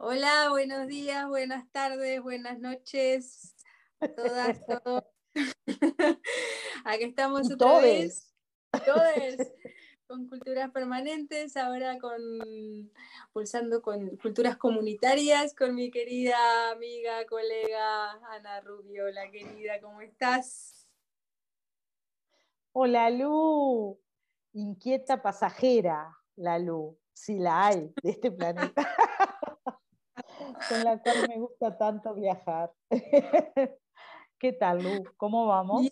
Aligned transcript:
Hola, 0.00 0.50
buenos 0.50 0.86
días, 0.86 1.26
buenas 1.26 1.68
tardes, 1.72 2.22
buenas 2.22 2.60
noches, 2.60 3.56
todas, 4.14 4.64
todos. 4.84 5.02
Aquí 6.84 7.02
estamos 7.02 7.50
otra 7.50 7.80
vez. 7.80 8.32
Todos. 8.86 9.02
Con 10.06 10.28
culturas 10.28 10.70
permanentes, 10.70 11.56
ahora 11.56 11.98
con 11.98 12.18
pulsando 13.32 13.82
con 13.82 14.16
culturas 14.16 14.56
comunitarias, 14.56 15.54
con 15.54 15.74
mi 15.74 15.90
querida 15.90 16.70
amiga, 16.70 17.26
colega 17.26 18.12
Ana 18.32 18.62
Rubio. 18.62 19.04
Hola 19.04 19.30
querida, 19.30 19.80
¿cómo 19.82 20.00
estás? 20.00 20.88
Hola 22.72 23.10
Lu, 23.10 24.00
inquieta 24.54 25.20
pasajera, 25.20 26.16
la 26.36 26.58
Lu, 26.58 26.98
si 27.12 27.38
la 27.38 27.66
hay, 27.66 27.92
de 28.02 28.10
este 28.10 28.30
planeta. 28.30 28.88
Con 30.68 30.84
la 30.84 30.98
cual 30.98 31.28
me 31.28 31.38
gusta 31.38 31.76
tanto 31.76 32.14
viajar. 32.14 32.72
¿Qué 34.38 34.52
tal, 34.52 34.82
Lu? 34.82 35.04
¿Cómo 35.16 35.46
vamos? 35.46 35.82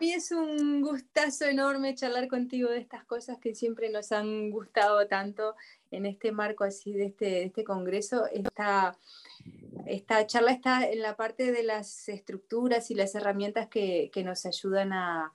mí 0.00 0.12
es 0.12 0.30
un 0.30 0.80
gustazo 0.80 1.46
enorme 1.46 1.94
charlar 1.94 2.28
contigo 2.28 2.70
de 2.70 2.78
estas 2.78 3.04
cosas 3.04 3.38
que 3.38 3.54
siempre 3.54 3.90
nos 3.90 4.12
han 4.12 4.50
gustado 4.50 5.06
tanto 5.08 5.56
en 5.90 6.06
este 6.06 6.32
marco 6.32 6.64
así 6.64 6.92
de 6.92 7.06
este, 7.06 7.44
este 7.44 7.64
congreso. 7.64 8.24
Esta 9.86 10.26
charla 10.26 10.52
está 10.52 10.88
en 10.88 11.02
la 11.02 11.16
parte 11.16 11.50
de 11.52 11.62
las 11.62 12.08
estructuras 12.08 12.90
y 12.90 12.94
las 12.94 13.14
herramientas 13.14 13.68
que 13.68 14.10
nos 14.24 14.46
ayudan 14.46 14.92
a, 14.92 15.32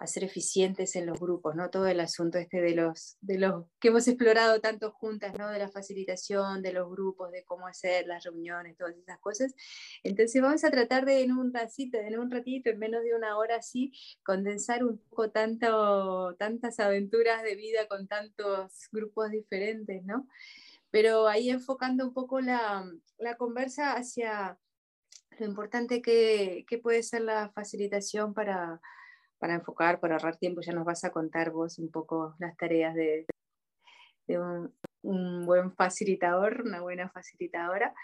a 0.00 0.06
ser 0.06 0.24
eficientes 0.24 0.94
en 0.94 1.06
los 1.06 1.18
grupos, 1.18 1.56
¿no? 1.56 1.70
Todo 1.70 1.86
el 1.88 1.98
asunto 2.00 2.38
este 2.38 2.60
de 2.60 2.74
los, 2.74 3.16
de 3.20 3.38
los 3.38 3.66
que 3.80 3.88
hemos 3.88 4.06
explorado 4.06 4.60
tanto 4.60 4.92
juntas, 4.92 5.34
¿no? 5.36 5.48
De 5.50 5.58
la 5.58 5.68
facilitación, 5.68 6.62
de 6.62 6.72
los 6.72 6.88
grupos, 6.88 7.32
de 7.32 7.44
cómo 7.44 7.66
hacer 7.66 8.06
las 8.06 8.22
reuniones, 8.22 8.76
todas 8.76 8.96
esas 8.96 9.18
cosas. 9.18 9.54
Entonces 10.04 10.40
vamos 10.40 10.62
a 10.62 10.70
tratar 10.70 11.04
de 11.04 11.22
en 11.22 11.32
un 11.32 11.52
ratito, 11.52 11.98
en 11.98 12.18
un 12.18 12.30
ratito, 12.30 12.70
en 12.70 12.78
menos 12.78 13.02
de 13.02 13.14
una 13.14 13.36
hora 13.36 13.56
así, 13.56 13.92
condensar 14.22 14.84
un 14.84 14.98
poco 14.98 15.30
tanto, 15.30 16.36
tantas 16.36 16.78
aventuras 16.78 17.42
de 17.42 17.56
vida 17.56 17.88
con 17.88 18.06
tantos 18.06 18.88
grupos 18.92 19.30
diferentes, 19.30 20.04
¿no? 20.04 20.28
Pero 20.90 21.26
ahí 21.26 21.50
enfocando 21.50 22.06
un 22.06 22.14
poco 22.14 22.40
la, 22.40 22.88
la 23.18 23.36
conversa 23.36 23.94
hacia 23.94 24.58
lo 25.38 25.46
importante 25.46 26.02
que, 26.02 26.64
que 26.68 26.78
puede 26.78 27.02
ser 27.02 27.22
la 27.22 27.50
facilitación 27.50 28.32
para 28.32 28.80
para 29.38 29.54
enfocar, 29.54 30.00
para 30.00 30.14
ahorrar 30.14 30.36
tiempo, 30.36 30.60
ya 30.60 30.72
nos 30.72 30.84
vas 30.84 31.04
a 31.04 31.10
contar 31.10 31.50
vos 31.50 31.78
un 31.78 31.90
poco 31.90 32.34
las 32.38 32.56
tareas 32.56 32.94
de, 32.94 33.26
un, 34.28 35.46
buen 35.46 35.72
facilitador, 35.72 36.62
una 36.64 36.80
buena 36.80 37.08
facilitadora. 37.08 37.94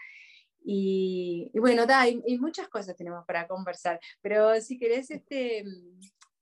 Y, 0.64 1.50
bueno, 1.54 1.84
da, 1.86 2.08
y, 2.08 2.38
muchas 2.38 2.68
cosas 2.68 2.96
tenemos 2.96 3.24
para 3.26 3.46
conversar, 3.46 4.00
pero 4.22 4.58
si 4.60 4.78
querés, 4.78 5.10
este, 5.10 5.64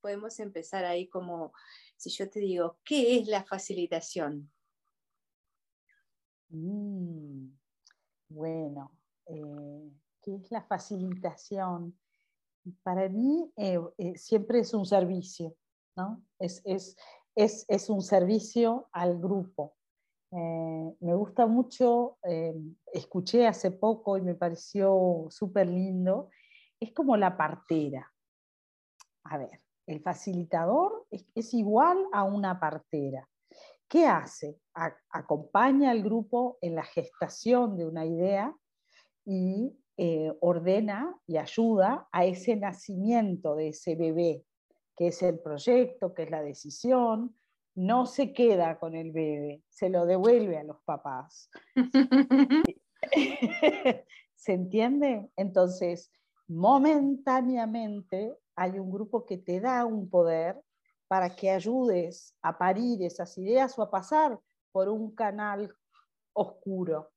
podemos 0.00 0.38
empezar 0.38 0.84
ahí 0.84 1.08
como, 1.08 1.52
si 1.96 2.10
yo 2.10 2.30
te 2.30 2.38
digo, 2.38 2.78
¿qué 2.84 3.18
es 3.18 3.26
la 3.26 3.42
facilitación? 3.42 4.50
Mm, 6.50 7.48
bueno, 8.28 8.96
eh, 9.26 9.90
¿qué 10.22 10.36
es 10.36 10.50
la 10.50 10.62
facilitación? 10.62 11.98
Para 12.82 13.08
mí 13.08 13.52
eh, 13.56 13.78
eh, 13.98 14.16
siempre 14.16 14.60
es 14.60 14.74
un 14.74 14.86
servicio, 14.86 15.54
¿no? 15.96 16.22
Es, 16.38 17.88
un 17.88 18.02
servicio 18.02 18.88
al 18.92 19.18
grupo. 19.18 19.74
Eh, 20.30 20.96
me 21.00 21.14
gusta 21.14 21.46
mucho, 21.46 22.18
escuché 22.92 23.46
hace 23.46 23.70
poco 23.70 24.16
y 24.16 24.22
me 24.22 24.34
pareció 24.34 25.26
súper 25.30 25.68
lindo, 25.68 26.30
es 26.80 26.92
como 26.92 27.16
la 27.16 27.36
partera. 27.36 28.10
A 29.24 29.38
ver, 29.38 29.60
el 29.86 30.00
facilitador 30.00 31.06
es, 31.10 31.54
igual 31.54 32.06
a 32.12 32.24
una 32.24 32.58
partera. 32.58 33.28
¿Qué 33.88 34.06
hace? 34.06 34.58
acompaña 35.10 35.90
al 35.90 36.02
grupo 36.02 36.56
en 36.62 36.74
la 36.74 36.82
gestación 36.82 37.76
de 37.76 37.86
una 37.86 38.06
idea 38.06 38.56
y 39.26 39.78
eh, 39.96 40.32
ordena 40.40 41.16
y 41.26 41.36
ayuda 41.36 42.08
a 42.12 42.24
ese 42.24 42.56
nacimiento 42.56 43.54
de 43.54 43.68
ese 43.68 43.94
bebé, 43.94 44.44
que 44.96 45.08
es 45.08 45.22
el 45.22 45.38
proyecto, 45.38 46.14
que 46.14 46.24
es 46.24 46.30
la 46.30 46.42
decisión, 46.42 47.36
no 47.74 48.06
se 48.06 48.32
queda 48.32 48.78
con 48.78 48.94
el 48.94 49.12
bebé, 49.12 49.62
se 49.68 49.88
lo 49.88 50.06
devuelve 50.06 50.58
a 50.58 50.64
los 50.64 50.78
papás. 50.84 51.50
¿Se 54.34 54.52
entiende? 54.52 55.30
Entonces, 55.36 56.10
momentáneamente 56.48 58.36
hay 58.56 58.78
un 58.78 58.90
grupo 58.90 59.24
que 59.24 59.38
te 59.38 59.60
da 59.60 59.84
un 59.84 60.08
poder 60.08 60.60
para 61.08 61.34
que 61.34 61.50
ayudes 61.50 62.34
a 62.42 62.56
parir 62.56 63.02
esas 63.02 63.36
ideas 63.38 63.78
o 63.78 63.82
a 63.82 63.90
pasar 63.90 64.38
por 64.72 64.88
un 64.88 65.14
canal 65.14 65.74
oscuro, 66.32 67.10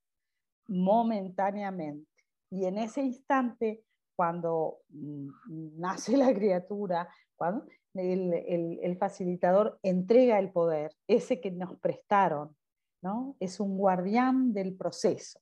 momentáneamente. 0.67 2.14
Y 2.49 2.65
en 2.65 2.77
ese 2.77 3.01
instante, 3.01 3.83
cuando 4.15 4.79
mm, 4.89 5.79
nace 5.79 6.17
la 6.17 6.33
criatura, 6.33 7.09
cuando 7.35 7.65
el, 7.93 8.97
facilitador 8.97 9.79
entrega 9.83 10.39
el 10.39 10.51
poder, 10.51 10.91
ese 11.07 11.39
que 11.39 11.51
nos 11.51 11.77
prestaron, 11.79 12.55
¿no? 13.01 13.35
es 13.39 13.59
un 13.59 13.77
guardián 13.77 14.53
del 14.53 14.75
proceso 14.75 15.39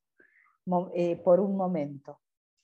eh, 0.93 1.15
por 1.17 1.39
un 1.39 1.55
momento, 1.55 2.19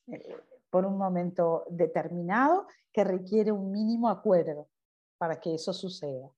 eh, 0.08 0.36
por 0.70 0.86
un 0.86 0.98
momento 0.98 1.66
determinado 1.70 2.68
que 2.92 3.04
requiere 3.04 3.52
un 3.52 3.72
mínimo 3.72 4.10
acuerdo 4.10 4.68
para 5.18 5.40
que 5.40 5.56
eso 5.56 5.74
suceda 5.74 6.30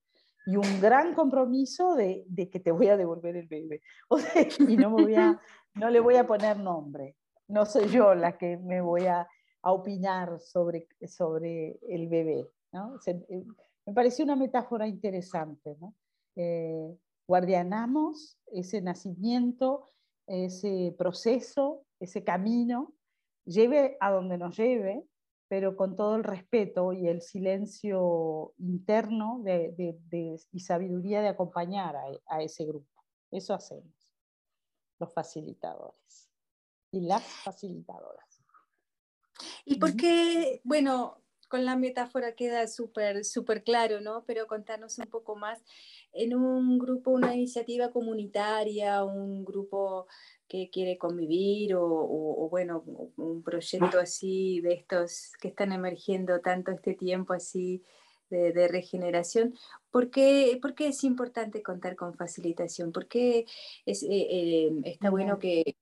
y 0.45 0.55
un 0.55 0.81
gran 0.81 1.13
compromiso 1.13 1.95
de, 1.95 2.25
que 2.51 2.59
te 2.59 2.71
voy 2.71 2.87
a 2.87 2.97
devolver 2.97 3.35
el 3.35 3.47
bebé. 3.47 3.81
y 4.67 4.75
no, 4.75 4.89
voy 4.89 5.15
a, 5.15 5.39
no 5.75 5.89
le 5.89 5.99
voy 5.99 6.15
a 6.15 6.25
poner 6.25 6.57
nombre 6.57 7.15
no 7.51 7.65
soy 7.65 7.89
yo 7.89 8.15
la 8.15 8.37
que 8.37 8.57
me 8.57 8.81
voy 8.81 9.05
a, 9.05 9.27
opinar 9.63 10.39
sobre, 10.39 10.87
sobre 11.07 11.77
el 11.87 12.07
bebé. 12.07 12.49
Eh, 13.05 13.45
me 13.85 13.93
pareció 13.93 14.25
una 14.25 14.35
metáfora 14.35 14.87
interesante. 14.87 15.77
Eh, 16.35 16.97
guardianamos 17.27 18.39
ese 18.47 18.81
nacimiento, 18.81 19.91
ese 20.25 20.95
proceso, 20.97 21.85
ese 21.99 22.23
camino, 22.23 22.95
lleve 23.45 23.97
a 23.99 24.09
donde 24.09 24.39
nos 24.39 24.57
lleve, 24.57 25.05
pero 25.47 25.75
con 25.75 25.95
todo 25.95 26.15
el 26.15 26.23
respeto 26.23 26.91
y 26.91 27.07
el 27.07 27.21
silencio 27.21 28.55
interno 28.57 29.43
y 30.51 30.59
sabiduría 30.59 31.21
de 31.21 31.27
acompañar 31.27 31.97
a 32.25 32.41
ese 32.41 32.65
grupo. 32.65 33.03
Eso 33.29 33.53
hacemos, 33.53 34.15
los 34.97 35.13
facilitadores 35.13 36.30
y 36.91 37.01
las 37.01 37.23
facilitadoras. 37.23 38.43
Y 39.65 39.79
porque, 39.79 40.61
bueno, 40.63 41.21
con 41.51 41.65
la 41.65 41.75
metáfora 41.75 42.33
queda 42.33 42.65
súper 42.67 43.25
súper 43.25 43.63
claro, 43.63 43.99
¿no? 43.99 44.23
Pero 44.25 44.47
contarnos 44.47 44.97
un 44.99 45.07
poco 45.07 45.35
más 45.35 45.61
en 46.13 46.33
un 46.33 46.79
grupo, 46.79 47.11
una 47.11 47.35
iniciativa 47.35 47.91
comunitaria, 47.91 49.03
un 49.03 49.43
grupo 49.43 50.07
que 50.47 50.69
quiere 50.69 50.97
convivir 50.97 51.75
o, 51.75 52.47
bueno, 52.49 52.83
un 53.17 53.43
proyecto 53.43 53.99
así 53.99 54.61
de 54.61 54.73
estos 54.73 55.31
que 55.41 55.49
están 55.49 55.71
emergiendo 55.71 56.39
tanto 56.41 56.71
este 56.71 56.93
tiempo 56.93 57.33
así 57.33 57.83
de, 58.29 58.67
regeneración. 58.67 59.53
¿Por 59.91 60.09
qué, 60.09 60.59
es 60.79 61.03
importante 61.03 61.61
contar 61.61 61.95
con 61.95 62.15
facilitación? 62.15 62.91
¿Por 62.91 63.07
qué 63.07 63.45
es, 63.85 64.03
eh, 64.03 64.07
eh, 64.09 64.71
está 64.85 65.09
bueno 65.09 65.37
que, 65.39 65.75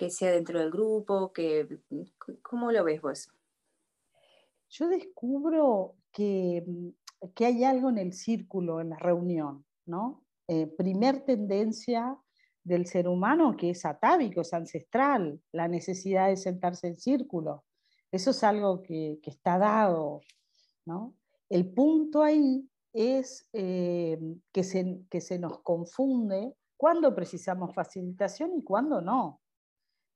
que 0.00 0.10
sea 0.10 0.32
dentro 0.32 0.58
del 0.58 0.70
grupo? 0.70 1.30
Que, 1.30 1.68
¿Cómo 2.40 2.72
lo 2.72 2.82
ves 2.84 3.02
vos? 3.02 3.28
Yo 4.70 4.88
descubro 4.88 5.96
que, 6.10 6.64
que 7.34 7.44
hay 7.44 7.64
algo 7.64 7.90
en 7.90 7.98
el 7.98 8.14
círculo, 8.14 8.80
en 8.80 8.88
la 8.88 8.96
reunión, 8.96 9.66
¿no? 9.84 10.24
Eh, 10.48 10.66
primer 10.68 11.26
tendencia 11.26 12.16
del 12.64 12.86
ser 12.86 13.08
humano 13.08 13.54
que 13.58 13.70
es 13.70 13.84
atávico, 13.84 14.40
es 14.40 14.54
ancestral, 14.54 15.38
la 15.52 15.68
necesidad 15.68 16.28
de 16.28 16.38
sentarse 16.38 16.86
en 16.86 16.96
círculo. 16.96 17.64
Eso 18.10 18.30
es 18.30 18.42
algo 18.42 18.82
que, 18.82 19.20
que 19.22 19.28
está 19.28 19.58
dado, 19.58 20.22
¿no? 20.86 21.14
El 21.50 21.70
punto 21.74 22.22
ahí 22.22 22.66
es 22.94 23.46
eh, 23.52 24.18
que, 24.50 24.64
se, 24.64 25.02
que 25.10 25.20
se 25.20 25.38
nos 25.38 25.60
confunde 25.60 26.54
cuándo 26.78 27.14
precisamos 27.14 27.74
facilitación 27.74 28.56
y 28.56 28.64
cuándo 28.64 29.02
no. 29.02 29.42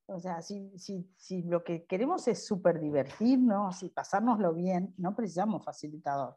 O 0.06 0.20
sea, 0.20 0.42
si, 0.42 1.42
lo 1.44 1.64
que 1.64 1.86
queremos 1.86 2.28
es 2.28 2.46
súper 2.46 2.80
divertirnos 2.80 3.82
y 3.82 3.88
pasárnoslo 3.88 4.52
bien, 4.52 4.94
no 4.98 5.16
precisamos 5.16 5.64
facilitador. 5.64 6.36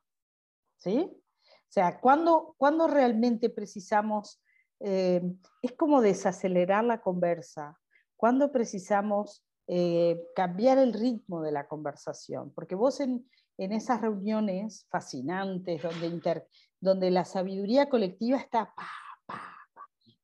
¿Sí? 0.78 1.10
O 1.44 1.72
sea, 1.72 2.00
cuando, 2.00 2.56
cuando 2.58 2.88
realmente 2.88 3.50
precisamos, 3.50 4.42
eh, 4.80 5.22
es 5.62 5.74
como 5.74 6.02
desacelerar 6.02 6.86
la 6.86 7.02
conversa, 7.02 7.78
cuándo 8.16 8.52
precisamos 8.52 9.44
eh, 9.68 10.26
cambiar 10.34 10.78
el 10.78 10.94
ritmo 10.94 11.42
de 11.42 11.52
la 11.52 11.68
conversación, 11.68 12.54
porque 12.54 12.76
vos 12.76 13.02
en, 13.02 13.30
en 13.58 13.74
esas 13.74 14.00
reuniones 14.00 14.86
fascinantes 14.90 15.82
donde, 15.82 16.46
donde 16.80 17.12
la 17.12 17.26
sabiduría 17.26 17.90
colectiva 17.90 18.38
está, 18.38 18.74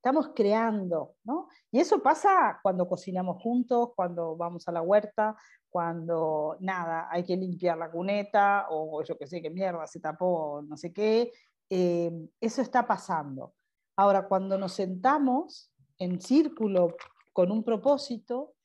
estamos 0.03 0.31
creando, 0.35 1.15
¿no? 1.23 1.47
Y 1.71 1.79
eso 1.79 2.03
pasa 2.03 2.59
cuando 2.61 2.89
cocinamos 2.89 3.41
juntos, 3.41 3.91
cuando 3.95 4.35
vamos 4.35 4.67
a 4.67 4.73
la 4.73 4.81
huerta, 4.81 5.37
cuando 5.69 6.57
nada, 6.59 7.07
hay 7.09 7.23
que 7.23 7.37
limpiar 7.37 7.77
la 7.77 7.89
cuneta 7.89 8.67
o 8.69 9.01
yo 9.01 9.17
qué 9.17 9.25
sé 9.27 9.41
qué 9.41 9.49
mierda, 9.49 9.87
se 9.87 10.01
tapó, 10.01 10.61
no 10.61 10.75
sé 10.75 10.91
qué, 10.91 11.31
eh, 11.69 12.11
eso 12.41 12.61
está 12.61 12.85
pasando. 12.85 13.53
Ahora, 13.95 14.27
cuando 14.27 14.57
nos 14.57 14.73
sentamos 14.73 15.71
en 15.97 16.19
círculo 16.19 16.97
con 17.31 17.49
un 17.49 17.63
propósito, 17.63 18.55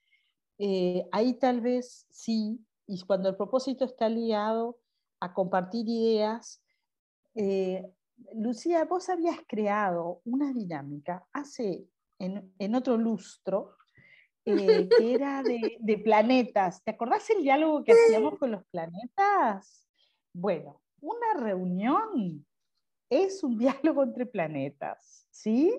eh, 0.59 1.07
ahí 1.13 1.35
tal 1.35 1.61
vez 1.61 2.05
sí, 2.11 2.67
y 2.85 3.01
cuando 3.03 3.29
el 3.29 3.37
propósito 3.37 3.85
está 3.85 4.09
ligado 4.09 4.81
a 5.21 5.33
compartir 5.33 5.89
ideas, 5.89 6.65
eh, 7.37 7.89
Lucía, 8.35 8.85
vos 8.85 9.09
habías 9.09 9.39
creado 9.47 10.21
una 10.25 10.53
dinámica 10.53 11.27
hace 11.33 11.87
en, 12.19 12.53
en 12.59 12.75
otro 12.75 12.97
lustro 12.97 13.77
eh, 14.45 14.89
que 14.97 15.15
era 15.15 15.43
de, 15.43 15.77
de, 15.81 15.99
planetas. 15.99 16.83
¿Te 16.83 16.93
acordás 16.93 17.29
el 17.31 17.43
diálogo 17.43 17.85
que 17.85 17.93
hacíamos 17.93 18.39
con 18.39 18.53
los 18.53 18.65
planetas? 18.67 19.89
Bueno, 20.33 20.81
una 21.01 21.35
reunión 21.35 22.47
es 23.11 23.43
un 23.43 23.59
diálogo 23.59 24.03
entre 24.03 24.27
planetas, 24.27 25.27
¿sí? 25.31 25.75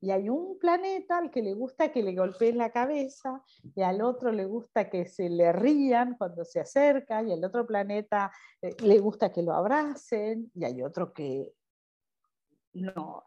Y 0.00 0.10
hay 0.10 0.28
un 0.28 0.58
planeta 0.58 1.16
al 1.16 1.30
que 1.30 1.40
le 1.40 1.54
gusta 1.54 1.90
que 1.90 2.02
le 2.02 2.14
golpeen 2.14 2.58
la 2.58 2.70
cabeza, 2.70 3.42
y 3.74 3.80
al 3.80 4.02
otro 4.02 4.32
le 4.32 4.44
gusta 4.44 4.90
que 4.90 5.06
se 5.06 5.30
le 5.30 5.50
rían 5.52 6.16
cuando 6.18 6.44
se 6.44 6.60
acerca, 6.60 7.22
y 7.22 7.32
al 7.32 7.42
otro 7.42 7.66
planeta 7.66 8.30
eh, 8.60 8.76
le 8.82 8.98
gusta 8.98 9.32
que 9.32 9.42
lo 9.42 9.54
abracen, 9.54 10.50
y 10.54 10.64
hay 10.64 10.82
otro 10.82 11.14
que 11.14 11.54
no. 12.74 13.24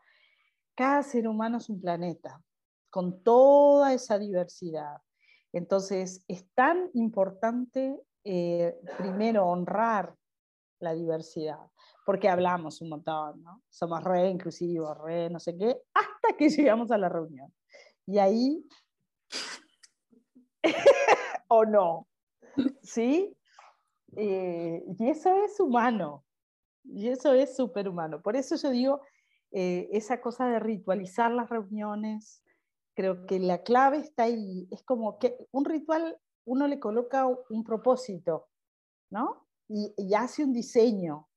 Cada 0.75 1.03
ser 1.03 1.27
humano 1.27 1.57
es 1.57 1.69
un 1.69 1.81
planeta, 1.81 2.41
con 2.89 3.23
toda 3.23 3.93
esa 3.93 4.19
diversidad. 4.19 5.01
Entonces, 5.51 6.23
es 6.27 6.47
tan 6.53 6.89
importante 6.93 7.99
eh, 8.23 8.75
primero 8.97 9.45
honrar 9.47 10.15
la 10.79 10.93
diversidad, 10.93 11.59
porque 12.05 12.29
hablamos 12.29 12.81
un 12.81 12.89
montón, 12.89 13.41
¿no? 13.41 13.63
Somos 13.69 14.03
re 14.03 14.29
inclusivos, 14.29 14.97
re 14.99 15.29
no 15.29 15.39
sé 15.39 15.57
qué, 15.57 15.81
hasta 15.93 16.37
que 16.37 16.49
llegamos 16.49 16.91
a 16.91 16.97
la 16.97 17.09
reunión. 17.09 17.51
Y 18.05 18.19
ahí, 18.19 18.67
o 21.47 21.65
no, 21.65 22.07
¿sí? 22.83 23.35
Eh, 24.15 24.83
y 24.99 25.09
eso 25.09 25.33
es 25.43 25.59
humano, 25.59 26.23
y 26.83 27.09
eso 27.09 27.33
es 27.33 27.55
superhumano. 27.55 28.21
Por 28.21 28.35
eso 28.35 28.55
yo 28.55 28.69
digo, 28.69 29.01
eh, 29.51 29.89
esa 29.91 30.21
cosa 30.21 30.47
de 30.47 30.59
ritualizar 30.59 31.31
las 31.31 31.49
reuniones, 31.49 32.43
creo 32.95 33.25
que 33.25 33.39
la 33.39 33.63
clave 33.63 33.97
está 33.97 34.23
ahí. 34.23 34.67
Es 34.71 34.83
como 34.83 35.19
que 35.19 35.37
un 35.51 35.65
ritual 35.65 36.19
uno 36.45 36.67
le 36.67 36.79
coloca 36.79 37.27
un 37.49 37.63
propósito, 37.63 38.47
¿no? 39.09 39.47
Y, 39.67 39.93
y 39.97 40.13
hace 40.13 40.43
un 40.43 40.53
diseño, 40.53 41.27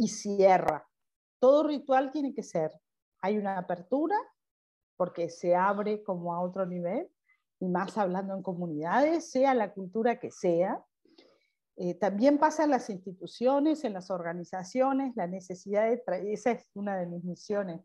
y 0.00 0.08
cierra. 0.08 0.88
Todo 1.38 1.66
ritual 1.66 2.10
tiene 2.10 2.34
que 2.34 2.42
ser, 2.42 2.70
hay 3.20 3.36
una 3.36 3.58
apertura 3.58 4.16
porque 4.96 5.28
se 5.30 5.54
abre 5.54 6.02
como 6.02 6.34
a 6.34 6.40
otro 6.40 6.66
nivel, 6.66 7.10
y 7.58 7.68
más 7.68 7.96
hablando 7.96 8.34
en 8.34 8.42
comunidades, 8.42 9.30
sea 9.30 9.54
la 9.54 9.72
cultura 9.72 10.18
que 10.18 10.30
sea. 10.30 10.84
Eh, 11.82 11.94
también 11.94 12.36
pasa 12.36 12.64
en 12.64 12.70
las 12.72 12.90
instituciones, 12.90 13.84
en 13.84 13.94
las 13.94 14.10
organizaciones, 14.10 15.16
la 15.16 15.26
necesidad 15.26 15.88
de, 15.88 16.02
esa 16.30 16.50
es 16.50 16.68
una 16.74 16.98
de 16.98 17.06
mis 17.06 17.24
misiones, 17.24 17.80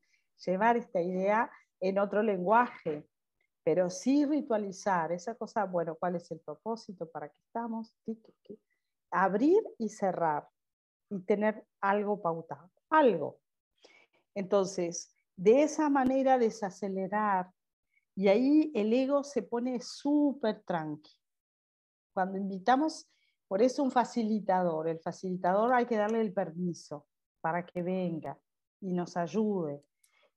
llevar 0.46 0.76
esta 0.76 1.02
idea 1.02 1.50
en 1.80 1.98
otro 1.98 2.22
lenguaje, 2.22 3.08
pero 3.64 3.90
sí 3.90 4.26
ritualizar 4.26 5.14
esa 5.14 5.36
cosa, 5.36 5.64
bueno, 5.64 5.96
¿cuál 5.96 6.18
es 6.18 6.30
el 6.32 6.42
propósito? 6.42 7.10
¿Para 7.10 7.30
qué 7.30 7.38
estamos? 7.46 7.96
Abrir 9.12 9.64
y 9.78 9.88
cerrar 9.88 10.46
y 11.10 11.22
tener 11.22 11.66
algo 11.80 12.22
pautado, 12.22 12.70
algo. 12.90 13.40
Entonces, 14.34 15.16
de 15.38 15.64
esa 15.64 15.90
manera 15.90 16.38
desacelerar, 16.38 17.50
y 18.14 18.28
ahí 18.28 18.74
el 18.76 18.92
ego 18.92 19.24
se 19.24 19.42
pone 19.42 19.80
súper 19.80 20.64
tranqui. 20.64 21.14
Cuando 22.14 22.38
invitamos, 22.38 23.08
por 23.48 23.62
eso 23.62 23.84
un 23.84 23.92
facilitador, 23.92 24.88
el 24.88 25.00
facilitador 25.00 25.74
hay 25.74 25.86
que 25.86 25.98
darle 25.98 26.22
el 26.22 26.34
permiso 26.34 27.06
para 27.42 27.66
que 27.66 27.84
venga 27.84 28.38
y 28.82 28.94
nos 28.94 29.18
ayude. 29.18 29.84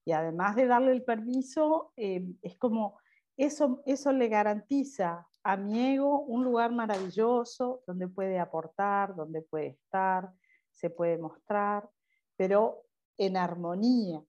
Y 0.05 0.13
además 0.13 0.57
de 0.57 0.67
darle 0.67 0.93
el 0.93 1.05
permiso, 1.05 1.93
eh, 1.97 2.25
es 2.43 2.57
como 2.57 2.99
eso, 3.37 3.83
eso 3.87 4.13
le 4.13 4.29
garantiza 4.29 5.27
a 5.43 5.57
mi 5.57 5.95
ego 5.95 6.21
un 6.21 6.45
lugar 6.45 6.73
maravilloso 6.73 7.83
donde 7.87 8.09
puede 8.09 8.39
aportar, 8.39 9.15
donde 9.15 9.43
puede 9.43 9.69
estar, 9.69 10.33
se 10.71 10.91
puede 10.91 11.19
mostrar, 11.19 11.89
pero 12.37 12.85
en 13.17 13.37
armonía, 13.37 14.23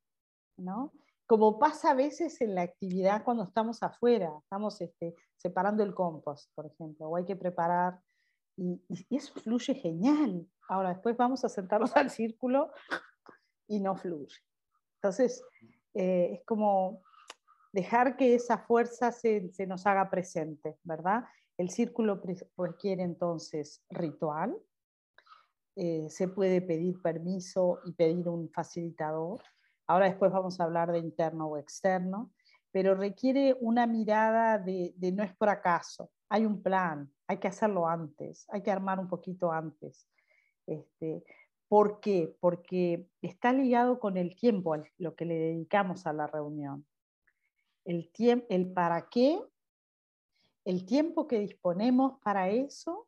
¿no? 0.58 0.94
Como 1.26 1.60
pasa 1.60 1.92
a 1.92 1.96
veces 1.96 2.42
en 2.42 2.56
la 2.56 2.64
actividad 2.64 3.24
cuando 3.24 3.44
estamos 3.44 3.84
afuera, 3.84 4.32
estamos 4.42 4.82
este, 4.82 5.16
separando 5.36 5.84
el 5.84 5.94
compost, 5.94 6.50
por 6.56 6.66
ejemplo, 6.66 7.08
o 7.08 7.16
hay 7.16 7.26
que 7.26 7.36
preparar, 7.36 8.00
y, 8.60 9.16
eso 9.16 9.34
fluye 9.40 9.74
genial. 9.74 10.48
Ahora 10.68 10.90
después 10.90 11.16
vamos 11.18 11.44
a 11.46 11.50
sentarnos 11.50 11.96
al 11.96 12.10
círculo 12.10 12.72
y 13.68 13.80
no 13.80 13.96
fluye. 13.96 14.38
Entonces, 14.96 15.44
eh, 15.94 16.32
es 16.34 16.46
como 16.46 17.02
dejar 17.72 18.18
que 18.18 18.36
esa 18.36 18.58
fuerza 18.58 19.12
se, 19.12 19.50
se, 19.52 19.66
nos 19.66 19.86
haga 19.86 20.10
presente, 20.10 20.78
¿verdad? 20.84 21.24
El 21.58 21.70
círculo 21.70 22.22
requiere 22.58 23.04
entonces 23.04 23.84
ritual, 23.90 24.56
eh, 25.82 26.10
se 26.10 26.28
puede 26.28 26.62
pedir 26.62 27.02
permiso 27.02 27.80
y 27.86 27.94
pedir 27.94 28.28
un 28.28 28.50
facilitador. 28.50 29.42
Ahora 29.88 30.08
después 30.08 30.30
vamos 30.30 30.60
a 30.60 30.66
hablar 30.66 30.92
de 30.92 31.00
interno 31.00 31.48
o 31.48 31.58
externo, 31.58 32.34
pero 32.72 32.96
requiere 32.96 33.56
una 33.62 33.88
mirada 33.88 34.58
de, 34.58 34.94
no 35.14 35.24
es 35.24 35.34
por 35.36 35.48
acaso, 35.48 36.12
hay 36.30 36.46
un 36.46 36.62
plan, 36.62 37.12
hay 37.28 37.38
que 37.38 37.48
hacerlo 37.48 37.88
antes, 37.88 38.46
hay 38.50 38.62
que 38.62 38.72
armar 38.72 39.00
un 39.00 39.08
poquito 39.08 39.52
antes. 39.52 40.08
Este, 40.66 41.24
¿Por 41.68 42.00
qué? 42.00 42.36
Porque 42.40 43.08
está 43.22 43.52
ligado 43.54 44.00
con 44.00 44.18
el 44.18 44.36
tiempo, 44.36 44.76
lo 44.98 45.16
que 45.16 45.26
le 45.26 45.36
dedicamos 45.36 46.06
a 46.06 46.14
la 46.14 46.28
reunión. 46.28 46.86
El, 47.86 48.12
el 48.50 48.72
para 48.72 49.10
qué, 49.10 49.40
el 50.66 50.86
tiempo 50.86 51.28
que 51.28 51.40
disponemos 51.40 52.20
para 52.24 52.50
eso, 52.50 53.08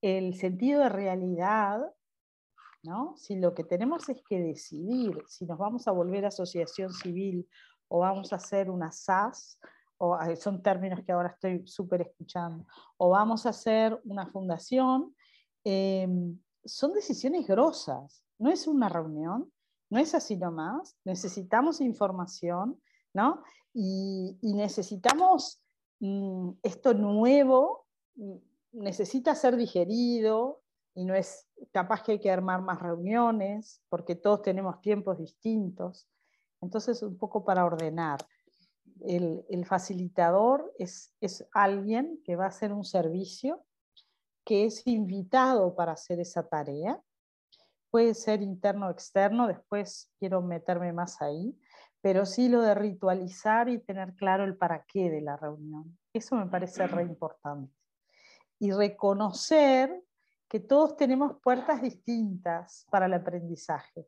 el 0.00 0.34
sentido 0.34 0.82
de 0.82 0.88
realidad 0.90 1.94
si 3.16 3.36
lo 3.36 3.54
que 3.54 3.64
tenemos 3.64 4.08
es 4.08 4.22
que 4.28 4.40
decidir 4.40 5.22
si 5.26 5.44
nos 5.44 5.58
vamos 5.58 5.86
a 5.88 5.92
volver 5.92 6.24
asociación 6.24 6.92
civil 6.92 7.48
o 7.88 8.00
vamos 8.00 8.32
a 8.32 8.36
hacer 8.36 8.70
una 8.70 8.92
SAS, 8.92 9.58
o 9.98 10.18
son 10.36 10.62
términos 10.62 11.00
que 11.04 11.12
ahora 11.12 11.28
estoy 11.28 11.66
súper 11.66 12.02
escuchando, 12.02 12.66
o 12.96 13.10
vamos 13.10 13.46
a 13.46 13.50
hacer 13.50 14.00
una 14.04 14.26
fundación, 14.26 15.14
em, 15.64 16.38
son 16.64 16.92
decisiones 16.92 17.46
grosas, 17.46 18.24
no 18.38 18.50
es 18.50 18.66
una 18.66 18.88
reunión, 18.88 19.52
no 19.90 19.98
es 19.98 20.14
así 20.14 20.36
nomás, 20.36 20.96
necesitamos 21.04 21.80
información, 21.80 22.80
¿no? 23.12 23.42
Y, 23.74 24.38
necesitamos 24.42 25.62
mm, 26.00 26.50
esto 26.62 26.94
nuevo, 26.94 27.86
mm, 28.16 28.36
necesita 28.72 29.34
ser 29.34 29.56
digerido, 29.56 30.62
y 30.98 31.04
no 31.04 31.14
es 31.14 31.46
capaz 31.70 32.02
que 32.02 32.12
hay 32.12 32.18
que 32.18 32.30
armar 32.30 32.60
más 32.60 32.80
reuniones 32.80 33.80
porque 33.88 34.16
todos 34.16 34.42
tenemos 34.42 34.80
tiempos 34.80 35.16
distintos. 35.16 36.08
Entonces, 36.60 37.04
un 37.04 37.16
poco 37.16 37.44
para 37.44 37.64
ordenar. 37.64 38.18
El, 39.06 39.64
facilitador 39.66 40.72
es, 40.78 41.14
es 41.20 41.46
alguien 41.52 42.20
que 42.24 42.36
va 42.36 42.44
a 42.44 42.48
hacer 42.48 42.72
un 42.72 42.84
servicio, 42.84 43.64
que 44.44 44.64
es 44.64 44.86
invitado 44.86 45.74
para 45.74 45.92
hacer 45.92 46.20
esa 46.20 46.48
tarea. 46.48 47.00
Puede 47.90 48.14
ser 48.14 48.42
interno 48.42 48.88
o 48.88 48.90
externo, 48.90 49.46
después 49.46 50.10
quiero 50.18 50.42
meterme 50.42 50.92
más 50.92 51.20
ahí, 51.22 51.58
pero 52.00 52.26
sí 52.26 52.48
lo 52.48 52.62
de 52.62 52.74
ritualizar 52.74 53.68
y 53.68 53.78
tener 53.78 54.14
claro 54.14 54.44
el 54.44 54.56
para 54.56 54.84
qué 54.84 55.10
de 55.10 55.20
la 55.20 55.36
reunión. 55.36 55.98
Eso 56.12 56.36
me 56.36 56.46
parece 56.46 56.86
re 56.86 57.02
importante. 57.02 57.74
Y 58.58 58.72
reconocer 58.72 60.02
que 60.48 60.60
todos 60.60 60.96
tenemos 60.96 61.40
puertas 61.42 61.82
distintas 61.82 62.86
para 62.90 63.06
el 63.06 63.14
aprendizaje. 63.14 64.06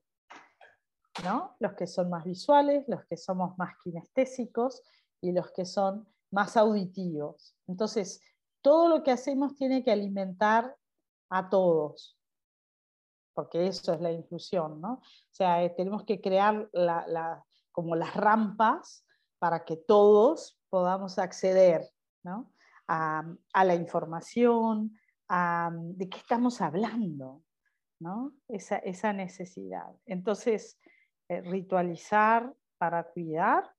¿No? 1.25 1.57
Los 1.59 1.75
que 1.75 1.87
son 1.87 2.09
más 2.11 2.25
visuales, 2.25 2.85
los 2.89 3.05
que 3.05 3.17
somos 3.17 3.57
más 3.59 3.75
kinestésicos 3.83 4.83
y 5.21 5.33
los 5.33 5.51
que 5.53 5.65
son 5.65 6.09
más 6.31 6.57
auditivos. 6.57 7.57
Entonces, 7.67 8.23
todo 8.63 8.89
lo 8.89 9.03
que 9.03 9.11
hacemos 9.11 9.55
tiene 9.57 9.83
que 9.83 9.91
alimentar 9.91 10.77
a 11.31 11.49
todos, 11.49 12.19
porque 13.35 13.67
eso 13.67 13.93
es 13.93 14.01
la 14.01 14.13
inclusión, 14.13 14.81
¿no? 14.81 14.95
O 14.95 15.33
sea, 15.33 15.63
eh, 15.63 15.71
tenemos 15.71 16.05
que 16.05 16.21
crear 16.21 16.71
como 17.73 17.97
las 17.97 18.15
rampas 18.15 19.05
para 19.39 19.65
que 19.65 19.77
todos 19.77 20.59
podamos 20.69 21.19
acceder 21.19 21.89
a, 22.89 23.65
la 23.65 23.75
información, 23.75 24.99
de 25.29 26.09
qué 26.09 26.19
estamos 26.19 26.61
hablando, 26.61 27.43
¿no? 28.01 28.33
esa, 28.49 29.13
necesidad. 29.13 29.89
Entonces, 30.07 30.79
eh, 31.31 31.43
ritualizar 31.43 32.53
para 32.77 33.05
cuidar, 33.05 33.73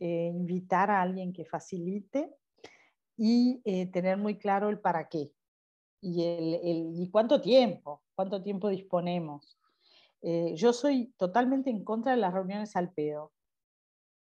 eh, 0.00 0.32
invitar 0.34 0.90
a 0.90 1.02
alguien 1.02 1.30
que 1.30 1.44
facilite 1.44 2.34
y 3.14 3.60
eh, 3.66 3.90
tener 3.92 4.16
muy 4.16 4.38
claro 4.38 4.70
el 4.70 4.80
para 4.80 5.06
qué 5.06 5.34
y, 6.00 6.24
el, 6.24 6.94
y 6.98 7.10
cuánto 7.10 7.42
tiempo, 7.42 8.02
cuánto 8.14 8.42
tiempo 8.42 8.70
disponemos. 8.70 9.58
yo 10.54 10.72
soy 10.72 11.12
totalmente 11.18 11.68
en 11.68 11.84
contra 11.84 12.12
de 12.12 12.18
las 12.18 12.32
reuniones 12.32 12.74
al 12.74 12.90
pedo. 12.90 13.32